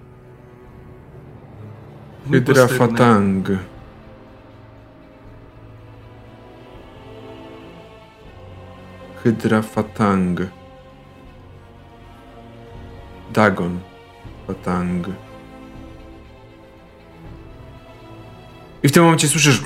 [2.31, 2.69] Hydra.
[2.69, 3.49] Fatang.
[9.25, 10.41] Hydra Fatang.
[13.33, 13.81] Dagon
[14.47, 15.07] Fatang.
[18.83, 19.61] I w tym momencie słyszysz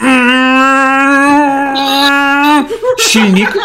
[3.01, 3.59] silnik.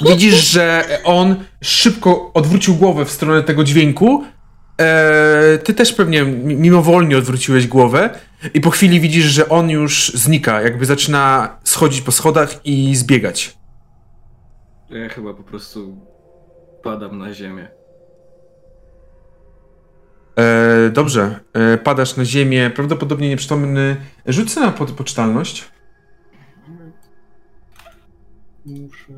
[0.00, 4.24] Widzisz, że on szybko odwrócił głowę w stronę tego dźwięku.
[4.78, 8.10] Eee, ty też pewnie mi- mimowolnie odwróciłeś głowę
[8.54, 13.58] i po chwili widzisz, że on już znika, jakby zaczyna schodzić po schodach i zbiegać.
[14.90, 15.96] Ja chyba po prostu
[16.82, 17.68] padam na ziemię.
[20.36, 23.96] Eee, dobrze, eee, padasz na ziemię, prawdopodobnie nieprzytomny.
[24.26, 25.64] Rzuć na po poczytalność.
[28.66, 29.12] Muszę...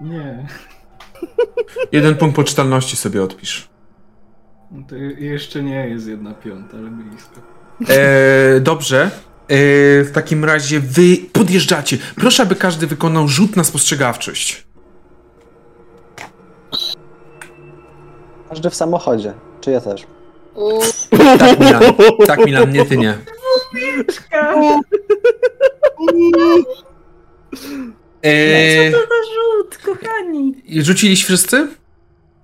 [0.00, 0.46] Nie.
[1.92, 3.68] Jeden punkt poczytalności sobie odpisz.
[4.70, 7.40] No To je- jeszcze nie jest jedna piąta, ale blisko.
[7.88, 9.10] Eee, dobrze.
[9.48, 11.98] Eee, w takim razie wy podjeżdżacie.
[12.16, 14.66] Proszę, aby każdy wykonał rzut na spostrzegawczość.
[18.48, 19.32] Każdy w samochodzie.
[19.60, 20.06] Czy ja też?
[21.38, 21.82] Tak, Milan.
[22.26, 23.18] Tak, Milan, nie ty nie.
[28.22, 30.54] Eee, Co to za rzut, kochani?
[30.82, 31.68] rzuciliście wszyscy?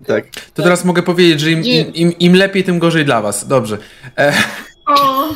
[0.07, 0.24] Tak.
[0.55, 3.48] To teraz mogę powiedzieć, że im, im, im, im lepiej, tym gorzej dla was.
[3.48, 3.78] Dobrze.
[4.19, 4.32] E,
[4.86, 5.28] O,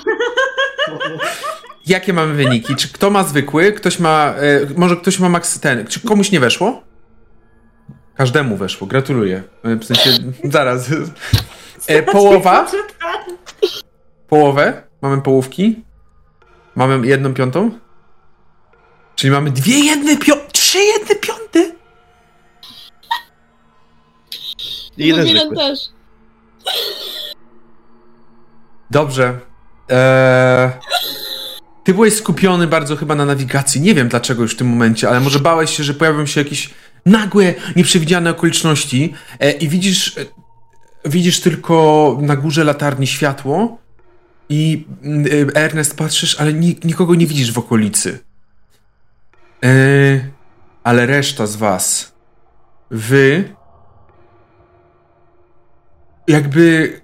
[1.87, 2.77] jakie mamy wyniki?
[2.77, 3.73] Czy kto ma zwykły?
[3.73, 4.35] Ktoś ma.
[4.37, 5.87] E, może ktoś ma max ten.
[5.87, 6.83] Czy komuś nie weszło?
[8.15, 8.87] Każdemu weszło.
[8.87, 9.43] Gratuluję.
[9.65, 10.11] E, W sensie.
[10.45, 10.89] Zaraz.
[11.87, 12.67] E, połowa?
[14.29, 14.83] Połowę?
[15.03, 15.85] Mamy połówki?
[16.75, 17.71] Mamy jedną piątą?
[19.21, 20.51] Czyli mamy dwie jedne piąte.
[20.53, 21.73] Trzy jedne piąte?
[24.97, 25.57] I jeden zwykły.
[25.57, 25.79] też.
[28.91, 29.41] Dobrze.
[29.89, 30.71] Eee,
[31.85, 33.81] ty byłeś skupiony bardzo chyba na nawigacji.
[33.81, 36.71] Nie wiem dlaczego już w tym momencie, ale może bałeś się, że pojawią się jakieś
[37.07, 40.25] nagłe, nieprzewidziane okoliczności e, i widzisz, e,
[41.05, 43.79] widzisz tylko na górze latarni światło
[44.49, 48.30] i mm, e, Ernest patrzysz, ale ni- nikogo nie widzisz w okolicy.
[49.65, 49.71] E,
[50.85, 52.13] ale reszta z was,
[52.91, 53.55] wy
[56.29, 57.01] jakby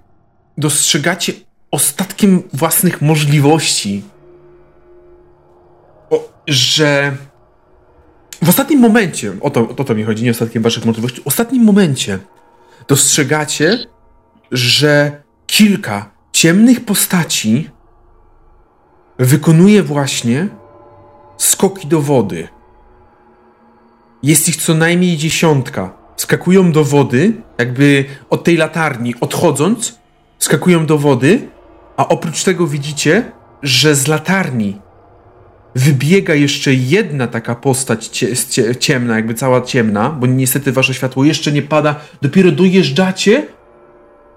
[0.57, 1.33] dostrzegacie
[1.71, 4.03] ostatkiem własnych możliwości,
[6.09, 7.17] o, że
[8.43, 11.63] w ostatnim momencie, o to, o to mi chodzi, nie ostatkiem waszych możliwości, w ostatnim
[11.63, 12.19] momencie
[12.87, 13.77] dostrzegacie,
[14.51, 17.69] że kilka ciemnych postaci
[19.19, 20.47] wykonuje właśnie
[21.37, 22.47] skoki do wody.
[24.23, 25.93] Jest ich co najmniej dziesiątka.
[26.17, 29.99] Skakują do wody, jakby od tej latarni odchodząc,
[30.39, 31.49] skakują do wody,
[31.97, 33.31] a oprócz tego widzicie,
[33.63, 34.81] że z latarni
[35.75, 41.25] wybiega jeszcze jedna taka postać cie, cie, ciemna, jakby cała ciemna, bo niestety wasze światło
[41.25, 41.95] jeszcze nie pada.
[42.21, 43.47] Dopiero dojeżdżacie,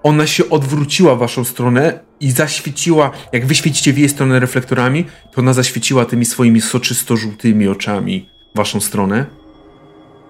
[0.03, 5.05] ona się odwróciła w waszą stronę i zaświeciła, jak wy świecicie w jej stronę reflektorami,
[5.31, 9.25] to ona zaświeciła tymi swoimi soczysto-żółtymi oczami waszą stronę,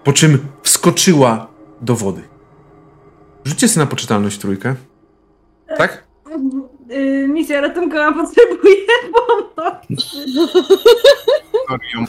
[0.03, 1.47] po czym wskoczyła
[1.81, 2.22] do wody.
[3.45, 4.76] Rzućcie sobie na poczytalność trójkę.
[5.77, 6.03] Tak?
[6.91, 8.76] Y, misja ratunkowa potrzebuje
[9.13, 10.05] pomocy.
[11.95, 12.05] Ją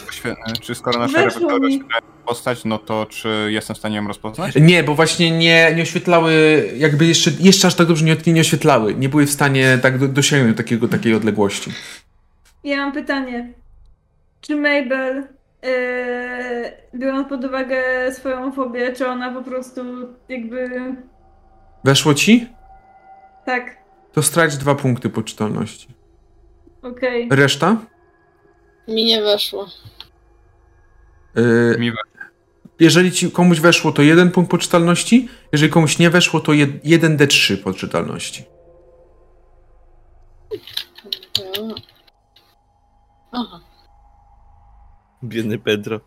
[0.60, 1.66] Czy skoro nasze Weszło mi.
[1.66, 4.54] oświetlają postać, no to czy jestem w stanie ją rozpoznać?
[4.60, 6.32] Nie, bo właśnie nie, nie oświetlały,
[6.76, 8.94] jakby jeszcze, jeszcze aż tak dobrze nie, nie oświetlały.
[8.94, 11.70] Nie były w stanie tak do, dosięgnąć takiego, takiej odległości.
[12.64, 13.52] Ja mam pytanie.
[14.40, 15.26] Czy Mabel,
[15.62, 15.70] yy,
[17.00, 17.82] biorąc pod uwagę
[18.14, 19.82] swoją fobię, czy ona po prostu
[20.28, 20.70] jakby...
[21.84, 22.48] Weszło ci?
[23.46, 23.76] Tak,
[24.12, 25.88] To strać dwa punkty poczytalności.
[26.82, 27.28] okej.
[27.30, 27.76] Reszta?
[28.88, 29.66] Mi nie weszło.
[31.34, 31.96] Yy, Mi we-
[32.80, 35.28] jeżeli ci komuś weszło, to jeden punkt poczytalności.
[35.52, 38.44] Jeżeli komuś nie weszło, to jed, 1d3 poczytalności.
[41.32, 41.74] To-
[43.32, 43.60] Aha.
[45.24, 46.00] Biedny Pedro.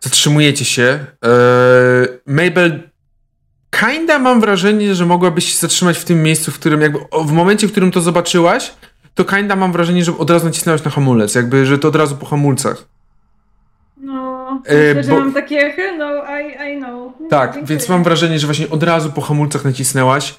[0.00, 1.06] Zatrzymujecie się.
[1.22, 2.87] Eee, Mabel,
[3.80, 7.68] kinda mam wrażenie, że mogłabyś się zatrzymać w tym miejscu, w którym jakby, w momencie,
[7.68, 8.72] w którym to zobaczyłaś,
[9.14, 12.16] to kinda mam wrażenie, że od razu nacisnęłaś na hamulec, jakby, że to od razu
[12.16, 12.84] po hamulcach.
[13.96, 16.10] No, E, myślę, że bo- mam takie echy, no
[16.40, 17.12] I, I know.
[17.20, 17.66] Nie, Tak, dziękuję.
[17.66, 20.34] więc mam wrażenie, że właśnie od razu po hamulcach nacisnęłaś,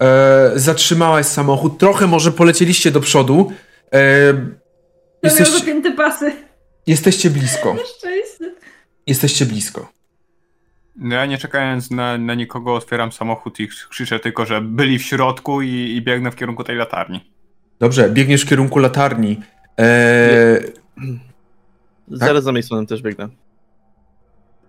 [0.00, 3.52] e, zatrzymałaś samochód, trochę może polecieliście do przodu.
[3.94, 3.98] E,
[5.22, 6.32] jesteście, zapięte pasy.
[6.86, 7.74] jesteście blisko.
[7.74, 8.54] Na szczęście.
[9.06, 9.88] Jesteście blisko.
[10.96, 15.02] No ja nie czekając na, na nikogo otwieram samochód i krzyczę tylko, że byli w
[15.02, 17.30] środku i, i biegnę w kierunku tej latarni.
[17.80, 19.40] Dobrze, biegniesz w kierunku latarni.
[19.80, 20.58] E,
[22.08, 23.28] Zaraz za Masonem też biegnę.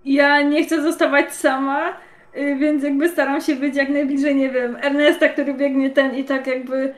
[0.06, 1.90] Ja nie chcę zostawać sama,
[2.38, 6.24] y, więc jakby staram się być jak najbliżej, nie wiem, Ernesta, który biegnie ten i
[6.24, 6.94] tak jakby...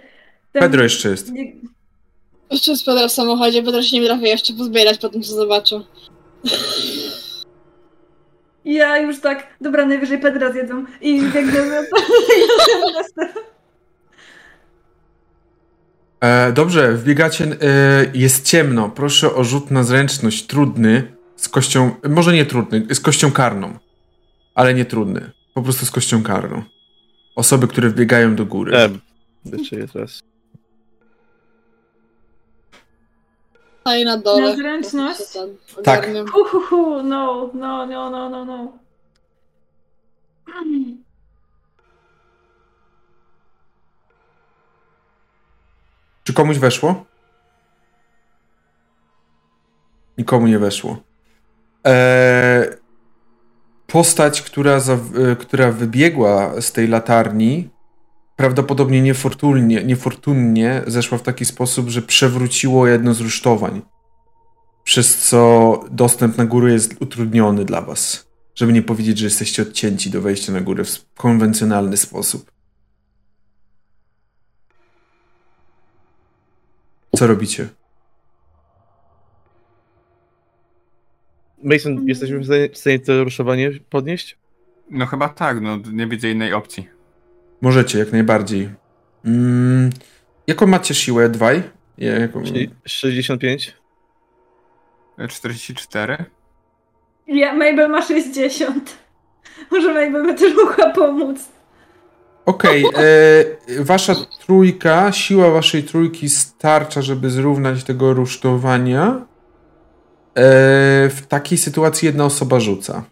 [0.51, 0.61] Ten...
[0.61, 1.31] Pedro jeszcze jest.
[1.31, 1.53] Nie-
[2.51, 5.35] Jeszcze jest Pedro w samochodzie, Pedro się nie trafi jeszcze pozbierać po tym, co
[8.67, 13.43] Ja już tak, dobra, najwyżej Pedra zjedzą i biegnę za Ernestem.
[16.19, 17.45] E, dobrze, wbiegacie.
[17.45, 18.89] E, jest ciemno.
[18.89, 20.45] Proszę o rzut na zręczność.
[20.47, 21.11] Trudny.
[21.35, 21.91] Z kością.
[22.09, 23.77] Może nie trudny, z kością karną.
[24.55, 25.31] Ale nie trudny.
[25.53, 26.63] Po prostu z kością karną.
[27.35, 28.77] Osoby, które wbiegają do góry.
[28.77, 28.89] E,
[29.57, 30.19] jeszcze jest raz.
[33.87, 34.49] A i na dole.
[34.49, 35.37] Na zręczność?
[35.83, 36.09] Tak.
[36.41, 38.71] Uhuhu, no, no, no, no, no, no.
[46.23, 47.05] Czy komuś weszło?
[50.17, 50.97] Nikomu nie weszło.
[51.83, 52.67] Eee,
[53.87, 57.69] postać, która, za, e, która wybiegła z tej latarni,
[58.37, 63.81] prawdopodobnie niefortunnie, niefortunnie zeszła w taki sposób, że przewróciło jedno z rusztowań.
[64.83, 68.27] Przez co dostęp na górę jest utrudniony dla was.
[68.55, 72.51] Żeby nie powiedzieć, że jesteście odcięci do wejścia na górę w konwencjonalny sposób.
[77.15, 77.69] Co robicie?
[81.63, 84.37] Mason, jesteśmy w stanie, w stanie to ruszowanie podnieść?
[84.89, 86.96] No chyba tak, no nie widzę innej opcji.
[87.61, 88.69] Możecie, jak najbardziej.
[89.25, 89.89] Mm,
[90.47, 91.63] jaką macie siłę, Dwaj?
[91.97, 92.43] Ja, jaką...
[92.43, 93.75] Czyli 65?
[95.17, 96.25] E, 44?
[97.27, 98.97] Ja, Mabel ma 60.
[99.71, 101.39] Może Mabel by też mogła pomóc.
[102.45, 104.15] Okej, e, wasza
[104.45, 109.07] trójka, siła waszej trójki starcza, żeby zrównać tego rusztowania.
[109.07, 110.45] E,
[111.09, 113.03] w takiej sytuacji jedna osoba rzuca.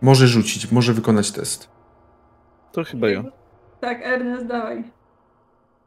[0.00, 1.73] Może rzucić, może wykonać test.
[2.74, 3.24] To chyba ja.
[3.80, 4.84] Tak, Ernest, dawaj.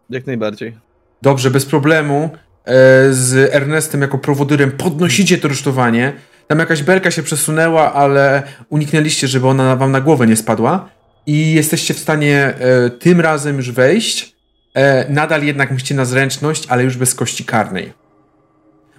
[0.10, 0.78] Jak najbardziej.
[1.22, 2.30] Dobrze, bez problemu.
[2.66, 6.14] E, z Ernestem jako prowodyrem podnosicie to rusztowanie.
[6.48, 10.90] Tam jakaś belka się przesunęła, ale uniknęliście, żeby ona wam na głowę nie spadła.
[11.26, 14.36] I jesteście w stanie e, tym razem już wejść.
[14.74, 17.94] E, nadal jednak musicie na zręczność, ale już bez kości karnej.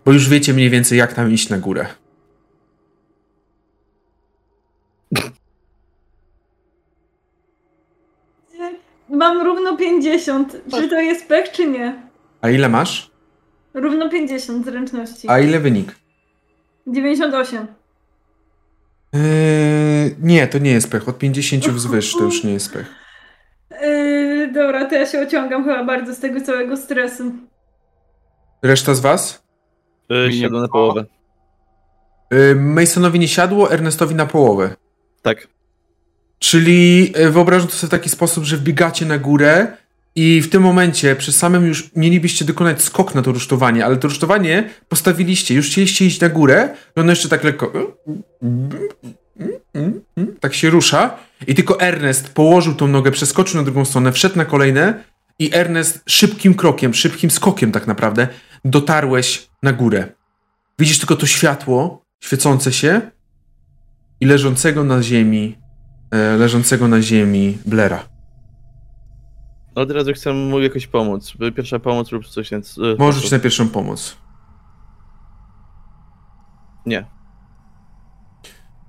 [0.05, 1.87] Bo już wiecie mniej więcej, jak tam iść na górę.
[9.19, 10.57] Mam równo 50.
[10.71, 12.03] Czy to jest pech, czy nie?
[12.41, 13.11] A ile masz?
[13.75, 15.29] Równo 50 zręczności.
[15.29, 15.95] A ile wynik?
[16.87, 17.67] 98.
[19.13, 21.09] Eee, nie, to nie jest pech.
[21.09, 22.95] Od 50 wzwyż to już nie jest pech.
[23.83, 27.33] Yy, dobra, to ja się ociągam chyba bardzo z tego całego stresu.
[28.63, 29.43] Reszta z was?
[30.11, 31.05] E, Mi nie Siadł na połowę.
[32.31, 34.77] Eee, Masonowi nie siadło, Ernestowi na połowę.
[35.23, 35.49] Tak.
[36.39, 39.67] Czyli e, wyobrażam to sobie w taki sposób, że wbiegacie na górę
[40.15, 44.09] i w tym momencie przy samym już mielibyście dokonać skok na to rusztowanie, ale to
[44.09, 47.73] rusztowanie postawiliście, już chcieliście iść na górę i ono jeszcze tak lekko
[50.41, 54.45] tak się rusza i tylko Ernest położył tą nogę, przeskoczył na drugą stronę, wszedł na
[54.45, 55.05] kolejne
[55.39, 58.29] i Ernest szybkim krokiem, szybkim skokiem tak naprawdę
[58.65, 60.07] dotarłeś na górę.
[60.79, 63.01] Widzisz tylko to światło świecące się
[64.21, 65.59] i leżącego na ziemi
[66.39, 68.09] leżącego na ziemi Blera.
[69.75, 71.33] Od razu chcę mu jakoś pomóc.
[71.57, 72.79] Pierwsza pomoc lub coś więc.
[72.79, 74.17] e, Możesz na pierwszą pomoc.
[76.87, 76.99] Nie.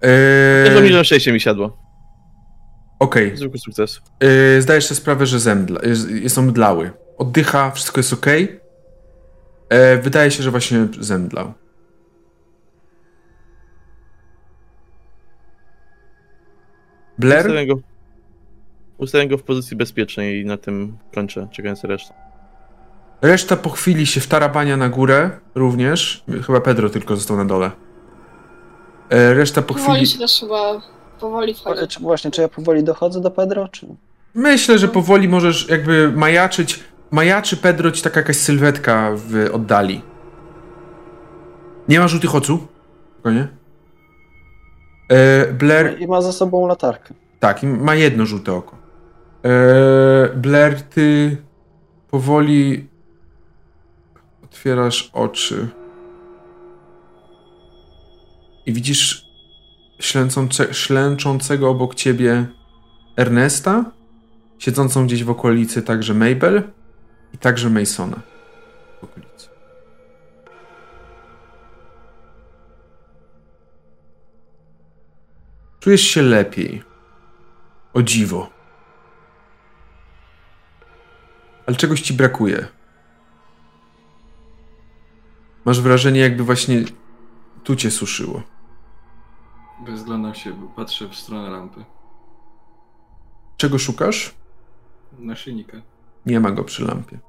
[0.02, 1.78] Eee, Tylko milion szczęście mi siadło.
[3.00, 3.38] Okej.
[3.38, 4.02] Zwykły sukces.
[4.22, 6.92] Eee, zdajesz sobie sprawę, że zemdla, jest, jest omdlały.
[7.18, 8.26] oddycha, wszystko jest ok.
[9.70, 11.54] E, wydaje się, że właśnie zemdlał.
[17.20, 17.46] Blair?
[17.46, 17.80] Ustawiam go,
[18.98, 22.14] ustawiam go w pozycji bezpiecznej i na tym kończę, czekając resztę.
[23.22, 26.24] Reszta po chwili się wtarabania na górę również.
[26.46, 27.72] Chyba Pedro tylko został na dole.
[29.10, 30.08] E, reszta po Powoli chwili...
[30.08, 30.82] się też chyba
[31.20, 31.88] powoli wchodzi.
[31.88, 33.88] Czy, właśnie, czy ja powoli dochodzę do Pedro, czy...
[34.36, 36.80] Myślę, że powoli możesz jakby majaczyć.
[37.12, 40.02] Majaczy Pedro ci taka jakaś sylwetka w oddali.
[41.88, 42.68] Nie ma żółtych oczu.
[43.14, 43.48] Spokojnie.
[45.10, 46.02] E, Blair.
[46.02, 47.14] I ma za sobą latarkę.
[47.40, 48.78] Tak, ma jedno żółte oko.
[49.46, 51.38] E, Blair, ty
[52.12, 52.88] powoli
[54.44, 55.68] otwierasz oczy.
[58.66, 59.26] I widzisz
[60.00, 62.46] ślęczące, ślęczącego obok ciebie
[63.18, 63.86] Ernesta,
[64.60, 66.64] siedzącą gdzieś w okolicy także Mabel
[67.34, 68.20] i także Masona
[75.80, 76.84] Czujesz się lepiej.
[77.94, 78.50] O dziwo.
[81.68, 82.68] Ale czegoś ci brakuje.
[85.66, 86.84] Masz wrażenie, jakby właśnie
[87.64, 88.44] tu cię suszyło.
[89.88, 91.86] Rozglądam się, patrzę w stronę lampy.
[93.58, 94.34] Czego szukasz?
[95.20, 95.82] Naszyjnika.
[96.26, 97.20] Nie ma go przy lampie.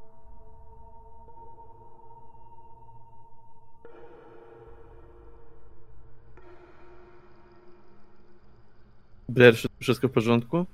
[9.31, 10.67] Blair, wszystko w porządku?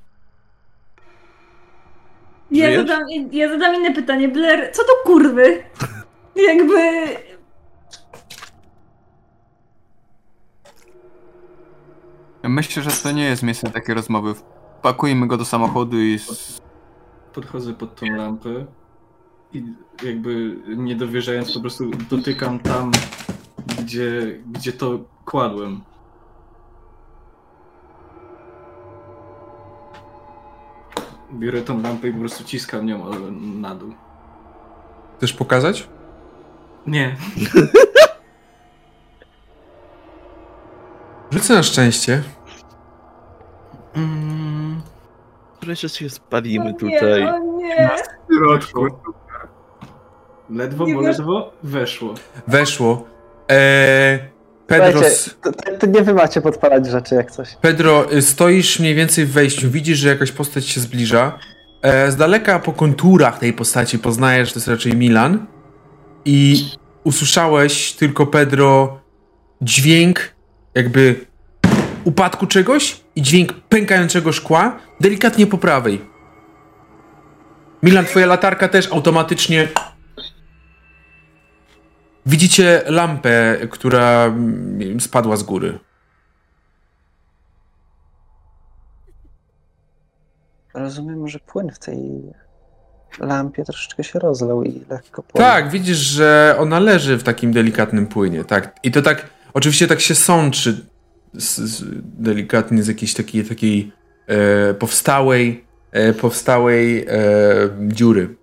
[2.51, 2.89] Ja Żyjesz?
[2.89, 3.03] zadam,
[3.33, 4.29] ja zadam inne pytanie.
[4.29, 5.63] Blair, co to kurwy?
[6.49, 6.77] Jakby...
[12.43, 14.35] Myślę, że to nie jest miejsce takiej rozmowy.
[14.83, 16.19] Pakujmy go do samochodu i...
[17.33, 18.67] Podchodzę pod tą lampę
[19.53, 19.65] i
[20.03, 22.93] jakby nie dowierzając po prostu dotykam tam,
[23.79, 25.81] gdzie, gdzie to kładłem.
[31.39, 33.05] Biorę tą lampę i po prostu ciskam nią
[33.61, 33.95] na dół.
[35.19, 35.89] Chcesz pokazać?
[36.87, 37.17] Nie.
[41.33, 42.23] Rzucę na szczęście.
[43.95, 44.81] Mm,
[45.63, 47.25] Wreszcie się spalimy o tutaj.
[47.25, 47.91] Nie, o nie.
[50.51, 52.15] Ledwo, Nie bo ledwo weszło.
[52.47, 53.05] Weszło.
[53.49, 54.19] Eee,
[54.67, 57.57] Pedro, Słuchajcie, to, to, to nie wy macie podpalać rzeczy jak coś.
[57.61, 61.39] Pedro, y, stoisz mniej więcej w wejściu, widzisz, że jakaś postać się zbliża.
[61.83, 65.47] E, z daleka po konturach tej postaci poznajesz, że to jest raczej Milan.
[66.25, 66.69] I
[67.05, 69.01] usłyszałeś tylko, Pedro,
[69.63, 70.35] dźwięk
[70.75, 71.27] jakby
[72.05, 76.01] upadku czegoś i dźwięk pękającego szkła delikatnie po prawej.
[77.83, 79.69] Milan, twoja latarka też automatycznie...
[82.27, 84.35] Widzicie lampę, która
[85.01, 85.79] spadła z góry.
[90.75, 92.23] Rozumiem, że płyn w tej
[93.21, 95.47] lampie troszeczkę się rozlał i lekko płonie.
[95.47, 98.77] Tak, widzisz, że ona leży w takim delikatnym płynie, tak.
[98.83, 100.87] I to tak, oczywiście tak się sączy
[101.35, 103.93] z, z, delikatnie z jakiejś takiej, takiej
[104.27, 107.15] e, powstałej, e, powstałej e,
[107.81, 108.37] dziury.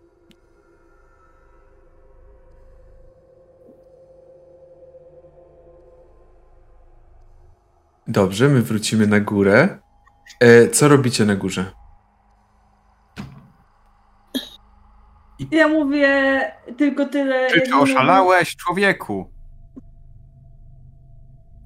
[8.07, 9.79] Dobrze, my wrócimy na górę.
[10.39, 11.71] E, co robicie na górze?
[15.51, 16.41] Ja mówię
[16.77, 17.47] tylko tyle.
[17.51, 19.31] Czy ty oszalałeś, człowieku?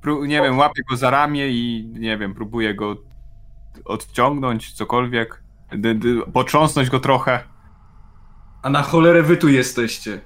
[0.03, 2.95] Pró- nie wiem, łapię go za ramię i nie wiem, próbuję go
[3.85, 5.43] odciągnąć, cokolwiek.
[5.71, 7.39] D- d- potrząsnąć go trochę.
[8.63, 10.21] A na cholerę wy tu jesteście.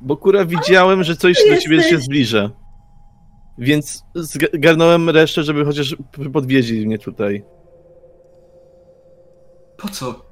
[0.00, 2.50] Bo kurwa widziałem, że coś do ciebie się zbliża.
[3.58, 5.96] Więc zgarnąłem resztę, żeby chociaż
[6.32, 7.44] podwieźli mnie tutaj.
[9.76, 10.28] Po co?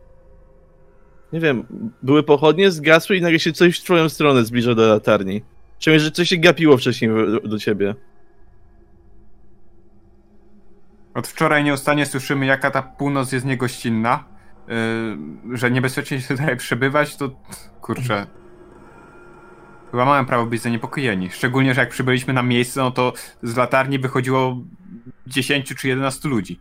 [1.32, 1.66] Nie wiem,
[2.02, 5.42] były pochodnie, zgasły i nagle się coś w twoją stronę zbliża do latarni.
[5.78, 7.10] Przynajmniej, że coś się gapiło wcześniej
[7.44, 7.94] do ciebie.
[11.14, 14.24] Od wczoraj nieustannie słyszymy, jaka ta północ jest niegościnna.
[14.68, 17.30] Yy, że niebezpiecznie się tutaj przebywać, to
[17.80, 18.26] kurczę.
[19.90, 21.31] Chyba mamy prawo być zaniepokojeni.
[21.31, 24.56] Szczególnie, że jak przybyliśmy na miejsce, no to z latarni wychodziło
[25.26, 26.60] 10 czy 11 ludzi.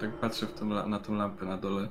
[0.00, 1.88] Tak patrzę w tą, na tą lampę na dole.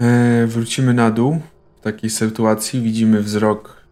[0.00, 1.40] E, wrócimy na dół.
[1.80, 3.82] W takiej sytuacji widzimy wzrok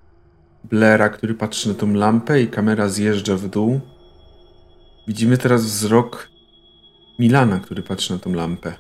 [0.65, 3.81] Blaira, który patrzy na tą lampę i kamera zjeżdża w dół.
[5.11, 6.29] Widzimy teraz wzrok
[7.19, 8.75] Milana, który patrzy na tą lampę.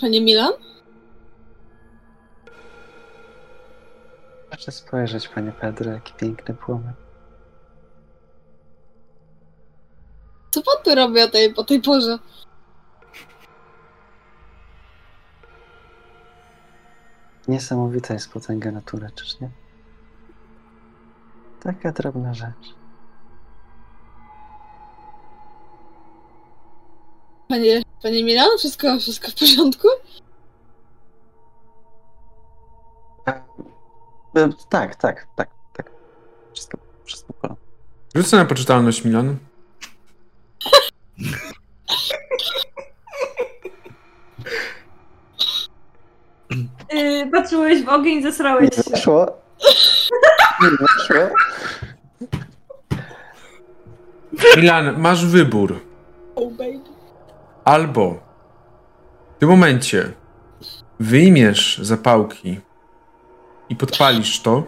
[0.00, 0.52] Panie Milan?
[4.50, 6.92] Proszę spojrzeć, panie Pedro, jaki piękny płomień.
[10.50, 12.18] Co pan tu robi o tej, o tej porze?
[17.48, 19.50] Niesamowita jest potęga natury, czyż nie?
[21.60, 22.83] Taka drobna rzecz.
[27.48, 28.48] Panie, panie Milan?
[28.58, 29.88] Wszystko, wszystko w porządku?
[34.36, 35.90] E, Tak, tak, tak, tak.
[36.52, 37.64] Wszystko, wszystko w porządku.
[38.14, 39.36] Rzucę na poczytalność, Milan.
[46.92, 48.90] Yy, patrzyłeś w ogień, zesrałeś Nie się.
[48.90, 49.26] weszło.
[50.62, 51.36] Nie weszło.
[54.56, 55.80] Milan, masz wybór.
[56.36, 56.93] Oh baby.
[57.64, 58.14] Albo
[59.36, 60.12] w tym momencie
[61.00, 62.60] wyjmiesz zapałki
[63.68, 64.62] i podpalisz to,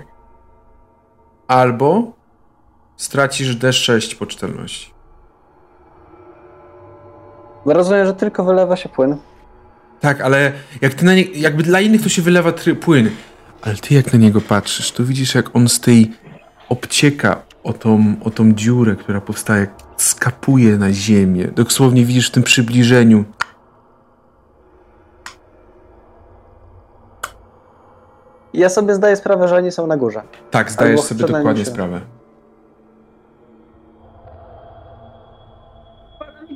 [1.49, 2.13] albo
[2.97, 4.95] stracisz D6 poczytalności.
[7.67, 9.17] Bo rozumiem, że tylko wylewa się płyn.
[10.01, 13.11] Tak, ale jak ty na nie, jakby dla innych to się wylewa płyn,
[13.63, 16.13] ale ty jak na niego patrzysz, to widzisz jak on z tej
[16.69, 21.49] obcieka o tą, o tą dziurę, która powstaje, skapuje na ziemię.
[21.49, 23.25] Dosłownie widzisz w tym przybliżeniu.
[28.55, 30.23] Ja sobie zdaję sprawę, że oni są na górze.
[30.51, 32.01] Tak, zdajesz Albo sobie dokładnie się- sprawę.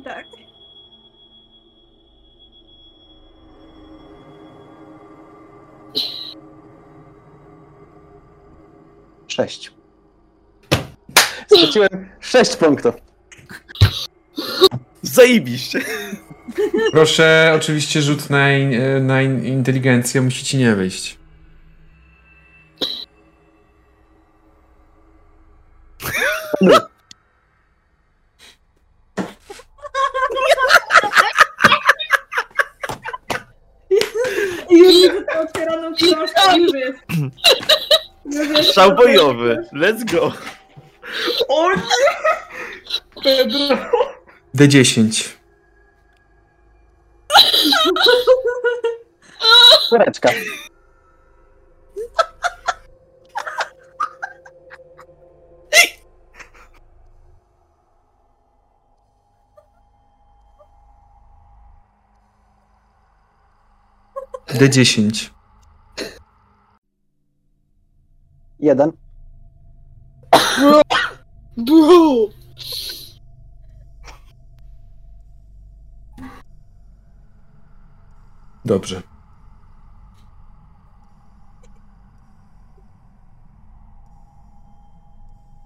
[0.03, 0.25] Tak.
[9.27, 9.71] Sześć.
[11.55, 12.95] Straciłem sześć punktów.
[15.01, 15.79] Zajebiście.
[16.91, 21.17] Proszę, oczywiście rzut na, in- na in- inteligencję, musi ci nie wyjść.
[34.69, 36.99] I już widzę tę otwieraną książkę i już jest.
[38.25, 38.69] Już jest.
[38.69, 39.65] Strzał bojowy.
[39.73, 40.31] Let's go.
[41.47, 41.81] O nie!
[43.23, 43.77] Pedro.
[44.55, 45.29] D10.
[49.87, 50.29] Czwóreczka.
[64.47, 65.29] D10.
[68.59, 68.91] Jeden.
[71.57, 72.29] Bro!
[78.65, 79.01] Dobrze.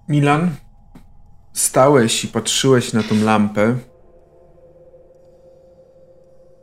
[0.09, 0.55] Milan,
[1.53, 3.77] stałeś i patrzyłeś na tą lampę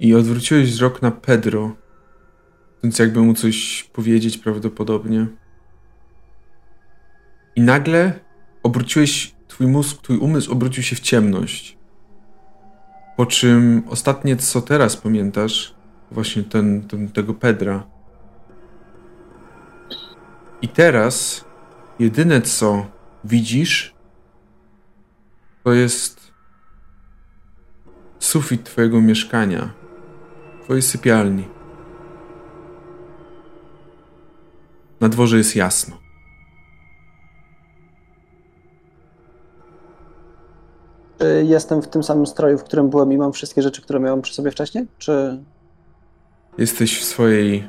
[0.00, 1.70] i odwróciłeś wzrok na Pedro,
[2.82, 5.26] więc jakby mu coś powiedzieć prawdopodobnie.
[7.56, 8.20] I nagle
[8.62, 11.78] obróciłeś, twój mózg, twój umysł obrócił się w ciemność.
[13.16, 15.74] Po czym ostatnie, co teraz pamiętasz,
[16.10, 17.86] właśnie ten, ten, tego Pedra.
[20.62, 21.44] I teraz
[21.98, 22.86] jedyne co
[23.24, 23.94] widzisz,
[25.64, 26.32] to jest
[28.18, 29.74] sufit twojego mieszkania,
[30.64, 31.48] twojej sypialni.
[35.00, 36.01] Na dworze jest jasno.
[41.22, 44.22] Czy jestem w tym samym stroju, w którym byłem i mam wszystkie rzeczy, które miałem
[44.22, 44.86] przy sobie wcześniej?
[44.98, 45.42] Czy
[46.58, 47.68] Jesteś w swojej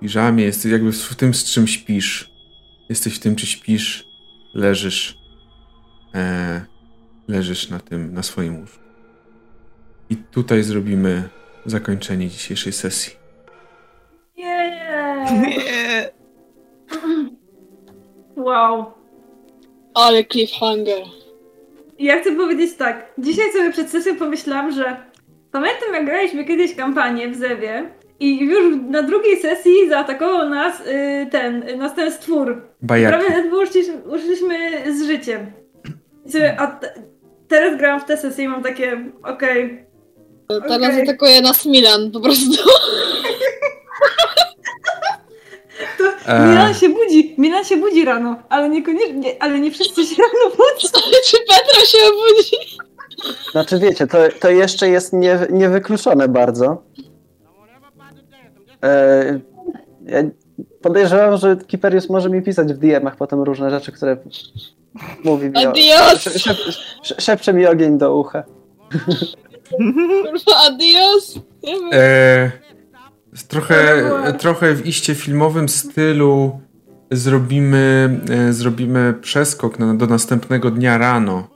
[0.00, 2.30] piżamie, jesteś jakby w tym, z czym śpisz.
[2.88, 4.04] Jesteś w tym, czy śpisz,
[4.54, 5.18] leżysz.
[6.14, 6.60] E,
[7.28, 8.84] leżysz na tym, na swoim łóżku.
[10.10, 11.28] I tutaj zrobimy
[11.66, 13.12] zakończenie dzisiejszej sesji.
[14.36, 14.80] Nie.
[15.40, 16.10] Nie.
[18.36, 18.84] Wow.
[19.94, 21.19] Ale cliffhanger.
[22.00, 23.12] I ja chcę powiedzieć tak.
[23.18, 24.96] Dzisiaj sobie przed sesją pomyślałam, że
[25.52, 31.26] pamiętam jak graliśmy kiedyś kampanię w Zewie i już na drugiej sesji zaatakował nas y,
[31.30, 32.62] ten, y, nas ten stwór.
[32.82, 33.16] Bajaki.
[33.16, 34.56] Prawie ledwo uszliśmy, uszliśmy
[34.94, 35.46] z życiem.
[36.26, 36.94] I sobie, a te,
[37.48, 39.90] teraz grałam w tę sesję i mam takie, okej,
[40.68, 41.02] Teraz Okej.
[41.02, 42.62] atakuje nas Milan po prostu.
[46.00, 46.48] To E.
[46.48, 51.00] Milan się budzi, Milan się budzi rano, ale niekoniecznie, ale nie wszyscy się rano budzą.
[51.24, 52.56] Czy Petra się obudzi?
[53.52, 56.82] Znaczy wiecie, to, to jeszcze jest nie, niewykluczone bardzo.
[58.84, 59.40] E,
[60.06, 60.22] ja
[60.82, 64.16] podejrzewam, że Kiperius może mi pisać w DM-ach potem różne rzeczy, które
[65.24, 65.70] mówi mi o...
[65.70, 66.22] Adios!
[66.22, 66.56] Szep, szep,
[67.20, 68.42] szepcze mi ogień do ucha.
[69.70, 71.38] Kurwa, adios!
[71.92, 72.50] E,
[73.48, 74.02] trochę,
[74.38, 76.60] trochę w iście filmowym stylu
[77.10, 81.48] zrobimy, e, zrobimy przeskok na, do następnego dnia rano.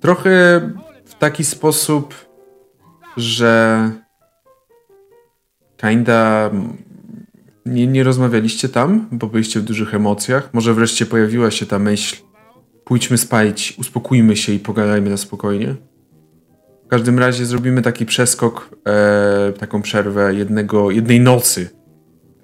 [0.00, 0.60] Trochę
[1.04, 2.14] w taki sposób,
[3.16, 3.90] że
[5.76, 6.50] kinda
[7.66, 10.50] nie, nie rozmawialiście tam, bo byliście w dużych emocjach.
[10.52, 12.16] Może wreszcie pojawiła się ta myśl
[12.86, 15.74] pójdźmy spać, uspokójmy się i pogadajmy na spokojnie.
[16.86, 21.70] W każdym razie zrobimy taki przeskok, e, taką przerwę jednego, jednej nocy.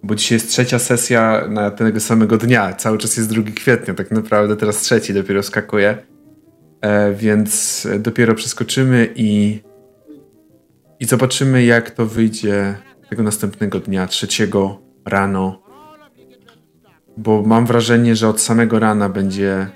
[0.03, 2.73] Bo dzisiaj jest trzecia sesja na tego samego dnia.
[2.73, 5.99] Cały czas jest 2 kwietnia, tak naprawdę teraz trzeci dopiero skakuje.
[6.81, 9.61] E, więc dopiero przeskoczymy i,
[11.01, 12.75] i zobaczymy, jak to wyjdzie
[13.11, 15.63] tego następnego dnia, trzeciego rano.
[17.17, 19.67] Bo mam wrażenie, że od samego rana będzie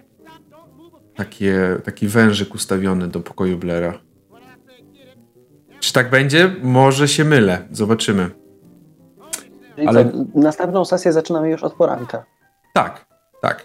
[1.16, 4.05] takie, taki wężyk ustawiony do pokoju Blaira.
[5.86, 6.54] Czy tak będzie?
[6.62, 7.68] Może się mylę.
[7.70, 8.30] Zobaczymy.
[9.74, 12.24] Czyli Ale- co, następną sesję zaczynamy już od poranka.
[12.74, 13.06] Tak,
[13.42, 13.64] tak.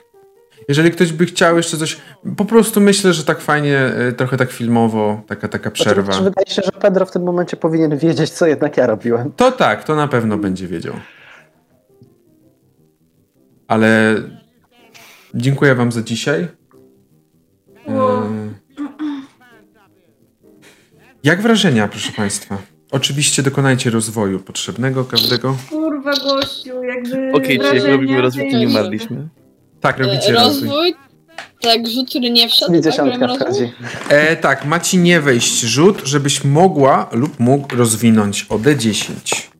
[0.67, 1.97] Jeżeli ktoś by chciał jeszcze coś.
[2.37, 6.11] Po prostu myślę, że tak fajnie, y, trochę tak filmowo, taka, taka przerwa.
[6.11, 9.31] Znaczy, wydaje się, że Pedro w tym momencie powinien wiedzieć, co jednak ja robiłem.
[9.31, 10.93] To tak, to na pewno będzie wiedział.
[13.67, 14.15] Ale
[15.33, 16.47] dziękuję Wam za dzisiaj.
[21.23, 22.57] Jak wrażenia, proszę Państwa?
[22.91, 25.57] Oczywiście dokonajcie rozwoju potrzebnego każdego.
[25.69, 29.27] Kurwa gościu, jakby Okej, czy jak wrażenia robimy rozwój, to nie umarliśmy?
[29.81, 30.67] Tak, robicie E, rozwój.
[30.69, 30.95] Rozwój,
[31.61, 33.47] tak, rzut, który nie wszedł, tak, dziesiątka rozwój?
[33.47, 33.71] wchodzi.
[34.09, 39.50] E, tak, ma ci nie wejść rzut, żebyś mogła lub mógł rozwinąć o D10.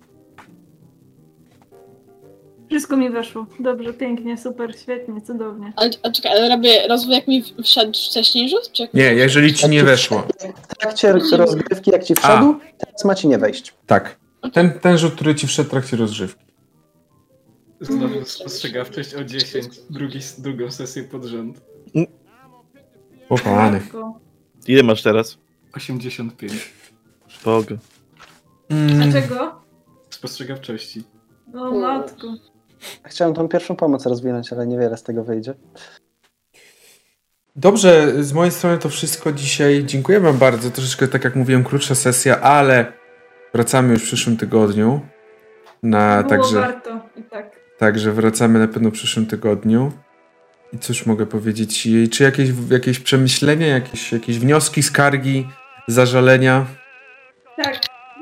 [2.72, 3.46] Wszystko mi weszło.
[3.60, 5.74] Dobrze, pięknie, super, świetnie, cudownie.
[5.76, 8.72] Ale, a czekaj, ale robię rozwój jak mi wszedł wcześniej rzut?
[8.72, 10.24] Czy Nie, jeżeli ci nie weszło.
[10.70, 13.74] W trakcie rozgrywki, jak ci wszedł, teraz ma ci nie wejść.
[13.88, 14.20] Tak.
[14.54, 16.46] Ten, ten rzut, który ci wszedł w trakcie rozgrzewki.
[17.82, 21.62] Znowu spostrzegawczość o 10, drugi, drugą sesję pod rząd.
[23.30, 23.82] O pany.
[24.68, 25.38] Ile masz teraz?
[25.76, 26.74] 85
[27.46, 27.76] Boga.
[28.70, 29.62] Mm, Dlaczego?
[30.10, 31.04] spostrzegawczości.
[31.54, 32.51] O matko.
[33.04, 35.54] Chciałem tą pierwszą pomoc rozwinąć, ale niewiele z tego wyjdzie.
[37.56, 39.84] Dobrze, z mojej strony to wszystko dzisiaj.
[39.86, 40.72] Dziękuję Wam bardzo.
[40.72, 42.94] Troszeczkę, tak jak mówiłem, krótsza sesja, ale
[43.54, 45.02] wracamy już w przyszłym tygodniu.
[45.84, 47.60] Na, Było także, warto i tak.
[47.78, 49.92] także wracamy na pewno w przyszłym tygodniu.
[50.74, 51.88] I cóż mogę powiedzieć?
[52.12, 55.48] Czy jakieś, jakieś przemyślenia, jakieś, jakieś wnioski, skargi,
[55.88, 56.66] zażalenia?
[57.64, 57.80] Tak,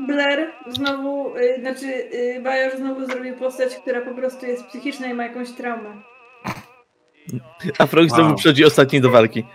[0.08, 5.14] Blair znowu, y, znaczy y, Bajor znowu zrobił postać, która po prostu jest psychiczna i
[5.14, 6.02] ma jakąś traumę.
[7.78, 8.36] A Frog znowu Wow.
[8.36, 9.46] przychodzi ostatni do walki.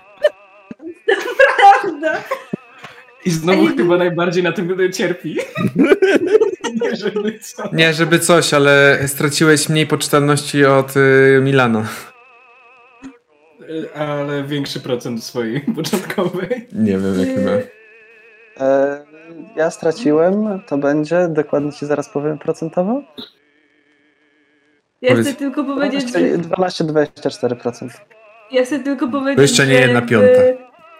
[1.82, 2.22] Prawda?
[3.24, 3.76] I znowu Ej.
[3.76, 5.36] chyba najbardziej na tym cierpi.
[6.82, 7.38] Nie, żeby.
[7.72, 11.86] Nie, żeby coś, ale straciłeś mniej poczytalności od y, Milana.
[13.96, 16.68] Ale większy procent swojej początkowej.
[16.72, 17.50] Nie wiem, jaki ma.
[18.66, 19.03] E,
[19.56, 23.02] ja straciłem, to będzie, dokładnie ci zaraz powiem procentowo.
[25.02, 27.88] Ja chcę tylko powiedzieć, że 12-24%.
[28.50, 30.28] Ja chcę tylko powiedzieć, To jeszcze nie jedna piąta.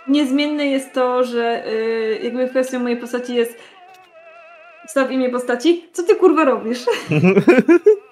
[0.09, 3.59] Niezmienne jest to, że y, jakby kwestią mojej postaci jest
[4.87, 5.89] staw imię postaci.
[5.93, 6.85] Co ty kurwa robisz?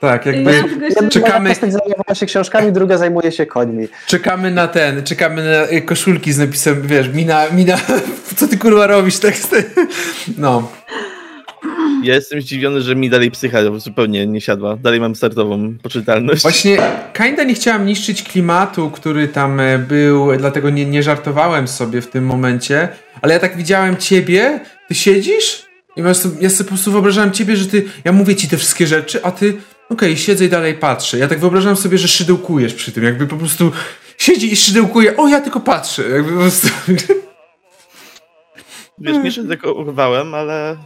[0.00, 0.52] Tak, Ja jakby
[0.84, 3.88] jeszcze- czekamy, postać zajmowała się książkami, druga zajmuje się końmi.
[4.06, 7.76] czekamy na ten, czekamy na y, koszulki z napisem, wiesz, mina, mina,
[8.36, 9.64] co ty kurwa robisz, teksty.
[10.38, 10.70] No,
[12.02, 14.76] Ja jestem zdziwiony, że mi dalej psycha zupełnie nie siadła.
[14.76, 16.42] Dalej mam startową poczytalność.
[16.42, 16.78] właśnie
[17.12, 22.06] kinda nie chciałam niszczyć klimatu, który tam e, był, dlatego nie, nie żartowałem sobie w
[22.06, 22.88] tym momencie,
[23.22, 27.30] ale ja tak widziałem ciebie, ty siedzisz i ja sobie, ja sobie po prostu wyobrażałem
[27.32, 29.54] ciebie, że ty, ja mówię ci te wszystkie rzeczy, a ty,
[29.90, 31.18] okej, siedzę i dalej patrzę.
[31.18, 33.72] Ja tak wyobrażam sobie, że szydełkujesz przy tym, jakby po prostu
[34.18, 36.68] siedzi i szydełkuje, o ja tylko patrzę, jakby po prostu...
[38.98, 40.76] Wiesz, nie szedekowałem, ale...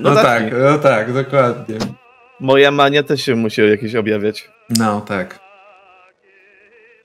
[0.00, 0.50] No, zacznij.
[0.50, 1.78] tak, no tak, dokładnie.
[2.40, 4.50] Moja mania też się musi jakieś objawiać.
[4.70, 5.38] No tak.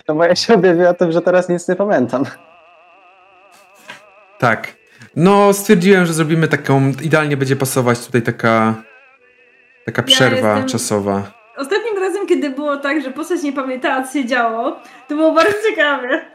[0.08, 2.26] No bo ja się objawiła tym, że teraz nic nie pamiętam.
[4.40, 4.76] Tak.
[5.16, 6.92] No, stwierdziłem, że zrobimy taką.
[7.02, 8.84] Idealnie będzie pasować tutaj taka.
[9.86, 11.32] Taka przerwa jestem- czasowa.
[11.58, 11.92] Ostatnio
[12.56, 16.22] było tak, że postać nie pamiętała, co się działo, to było bardzo ciekawe.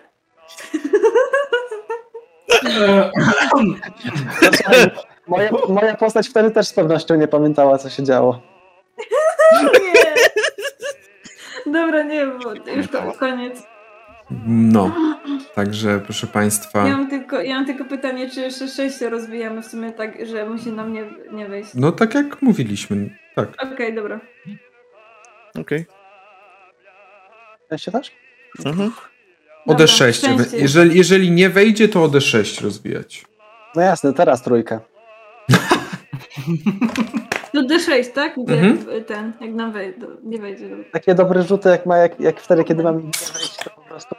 [5.29, 8.41] Moja, moja postać wtedy też z pewnością nie pamiętała, co się działo.
[9.63, 10.15] Nie.
[11.73, 13.63] Dobra, nie, bo już ko- koniec.
[14.47, 14.95] No,
[15.55, 16.89] także proszę Państwa.
[16.89, 20.49] Ja mam, tylko, ja mam tylko pytanie, czy jeszcze 6 rozwijamy w sumie tak, że
[20.49, 21.71] musi nam nie, nie wejść.
[21.75, 23.49] No tak jak mówiliśmy, tak.
[23.73, 24.21] Okej, dobra.
[25.61, 25.87] Okej.
[27.71, 28.13] Ja się też?
[28.67, 28.93] Mhm.
[29.67, 30.13] O Dobra, D6.
[30.13, 30.57] szczęście.
[30.59, 33.25] Jeżeli, jeżeli nie wejdzie, to o D6 rozwijać.
[33.75, 34.81] No jasne, teraz trójkę.
[37.53, 38.35] To D6, tak?
[38.45, 39.05] Gdzie Mhm.
[39.05, 40.69] ten, jak nam wejdzie, nie wejdzie.
[40.69, 40.85] dobra.
[40.93, 43.03] Takie dobre rzuty, jak, ma, jak, jak wtedy, kiedy mam nie
[43.35, 44.15] wejść, to po prostu...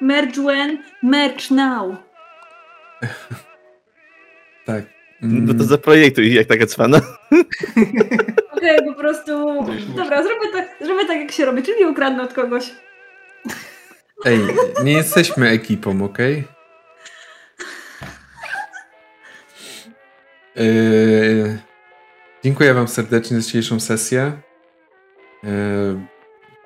[0.00, 1.94] Merge when, merge now.
[4.64, 4.84] Tak.
[5.22, 7.00] No to zaprojektuj jak taka cwana.
[8.56, 9.32] Okej, po prostu.
[9.96, 12.70] Dobra, zrobię tak, zrobię tak, jak się robi, czyli ukradnę od kogoś.
[14.24, 14.40] Ej,
[14.84, 16.44] nie jesteśmy ekipą, okej?
[20.56, 21.58] Yy,
[22.44, 24.32] dziękuję Wam serdecznie za dzisiejszą sesję.
[25.42, 25.50] Yy,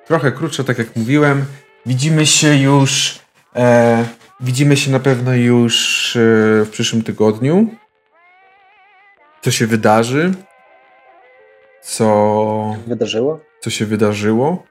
[0.07, 1.45] trochę krótsza, tak jak mówiłem.
[1.85, 3.19] Widzimy się już.
[3.55, 4.05] E,
[4.39, 6.19] widzimy się na pewno już e,
[6.65, 7.67] w przyszłym tygodniu.
[9.47, 10.31] Co się wydarzy?
[11.81, 13.39] Co Wydarzyło?
[13.59, 14.63] co się wydarzyło.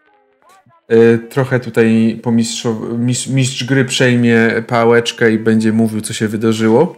[0.93, 6.29] Y, Trochę tutaj po mistrzow- mistrz, mistrz gry przejmie pałeczkę i będzie mówił, co się
[6.29, 6.97] wydarzyło.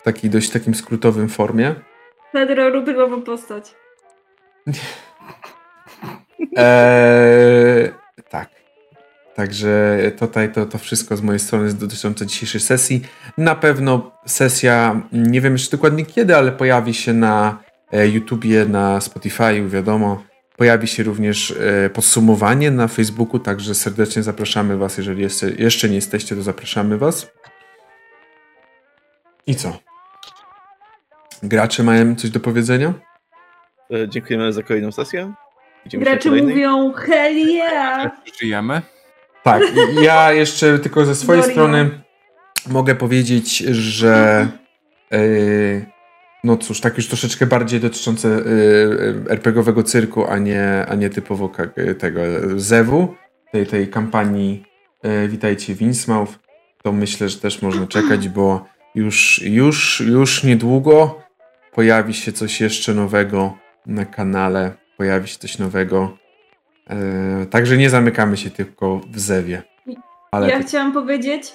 [0.00, 1.74] W takiej dość takim skrótowym formie.
[2.32, 3.74] Pedro, nową postać.
[6.56, 7.90] Eee.
[9.34, 13.02] Także tutaj to, to wszystko z mojej strony jest dotyczące dzisiejszej sesji.
[13.38, 17.58] Na pewno sesja, nie wiem jeszcze dokładnie kiedy, ale pojawi się na
[17.92, 20.22] e, YouTubie, na Spotify'u, wiadomo.
[20.56, 24.98] Pojawi się również e, podsumowanie na Facebooku, także serdecznie zapraszamy Was.
[24.98, 27.32] Jeżeli jeszcze, jeszcze nie jesteście, to zapraszamy Was.
[29.46, 29.78] I co?
[31.42, 32.94] Gracze mają coś do powiedzenia?
[33.94, 35.32] E, Dziękujemy za kolejną sesję.
[35.84, 38.10] Widzimy Gracze mówią hell yeah!
[38.40, 38.82] Żyjemy.
[39.44, 39.62] Tak,
[40.02, 41.90] ja jeszcze tylko ze swojej strony
[42.68, 44.48] mogę powiedzieć, że
[45.10, 45.86] yy,
[46.44, 51.50] no cóż, tak już troszeczkę bardziej dotyczące yy, RPGowego cyrku, a nie, a nie typowo
[51.98, 52.20] tego
[52.56, 53.14] zewu,
[53.52, 54.64] tej, tej kampanii
[55.02, 56.32] yy, Witajcie w Innsmouth,
[56.82, 61.22] to myślę, że też można czekać, bo już, już, już niedługo
[61.72, 63.56] pojawi się coś jeszcze nowego
[63.86, 66.21] na kanale, pojawi się coś nowego.
[67.40, 69.62] Yy, także nie zamykamy się tylko w zewie.
[70.30, 71.52] Ale ja to- chciałam powiedzieć,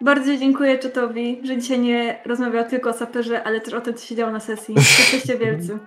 [0.00, 4.06] bardzo dziękuję Czetowi, że dzisiaj nie rozmawiał tylko o saperze, ale też o tym, co
[4.06, 4.74] się działo na sesji.
[4.74, 5.78] Jesteście wielcy.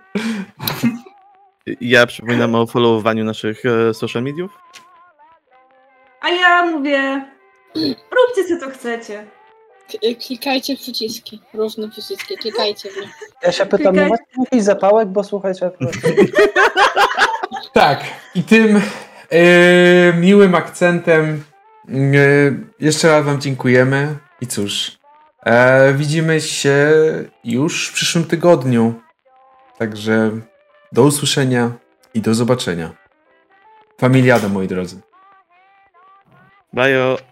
[1.81, 4.57] Ja przypominam o followowaniu naszych e, social mediów.
[6.21, 7.25] A ja mówię,
[7.85, 9.25] róbcie co to chcecie.
[9.99, 11.41] Klikajcie przyciski.
[11.53, 12.37] Różne przyciski.
[12.37, 13.09] Klikajcie w nie.
[13.43, 15.71] Ja się pytam, nie macie jakiś zapałek, bo słuchajcie...
[17.73, 18.03] Tak,
[18.35, 18.81] i tym
[19.29, 21.43] e, miłym akcentem
[21.89, 21.93] e,
[22.79, 24.17] jeszcze raz Wam dziękujemy.
[24.41, 24.97] I cóż,
[25.45, 26.91] e, widzimy się
[27.43, 28.93] już w przyszłym tygodniu.
[29.77, 30.31] Także
[30.91, 31.71] do usłyszenia
[32.13, 32.91] i do zobaczenia.
[33.97, 35.01] Familiada, moi drodzy.
[36.73, 37.30] Bajo.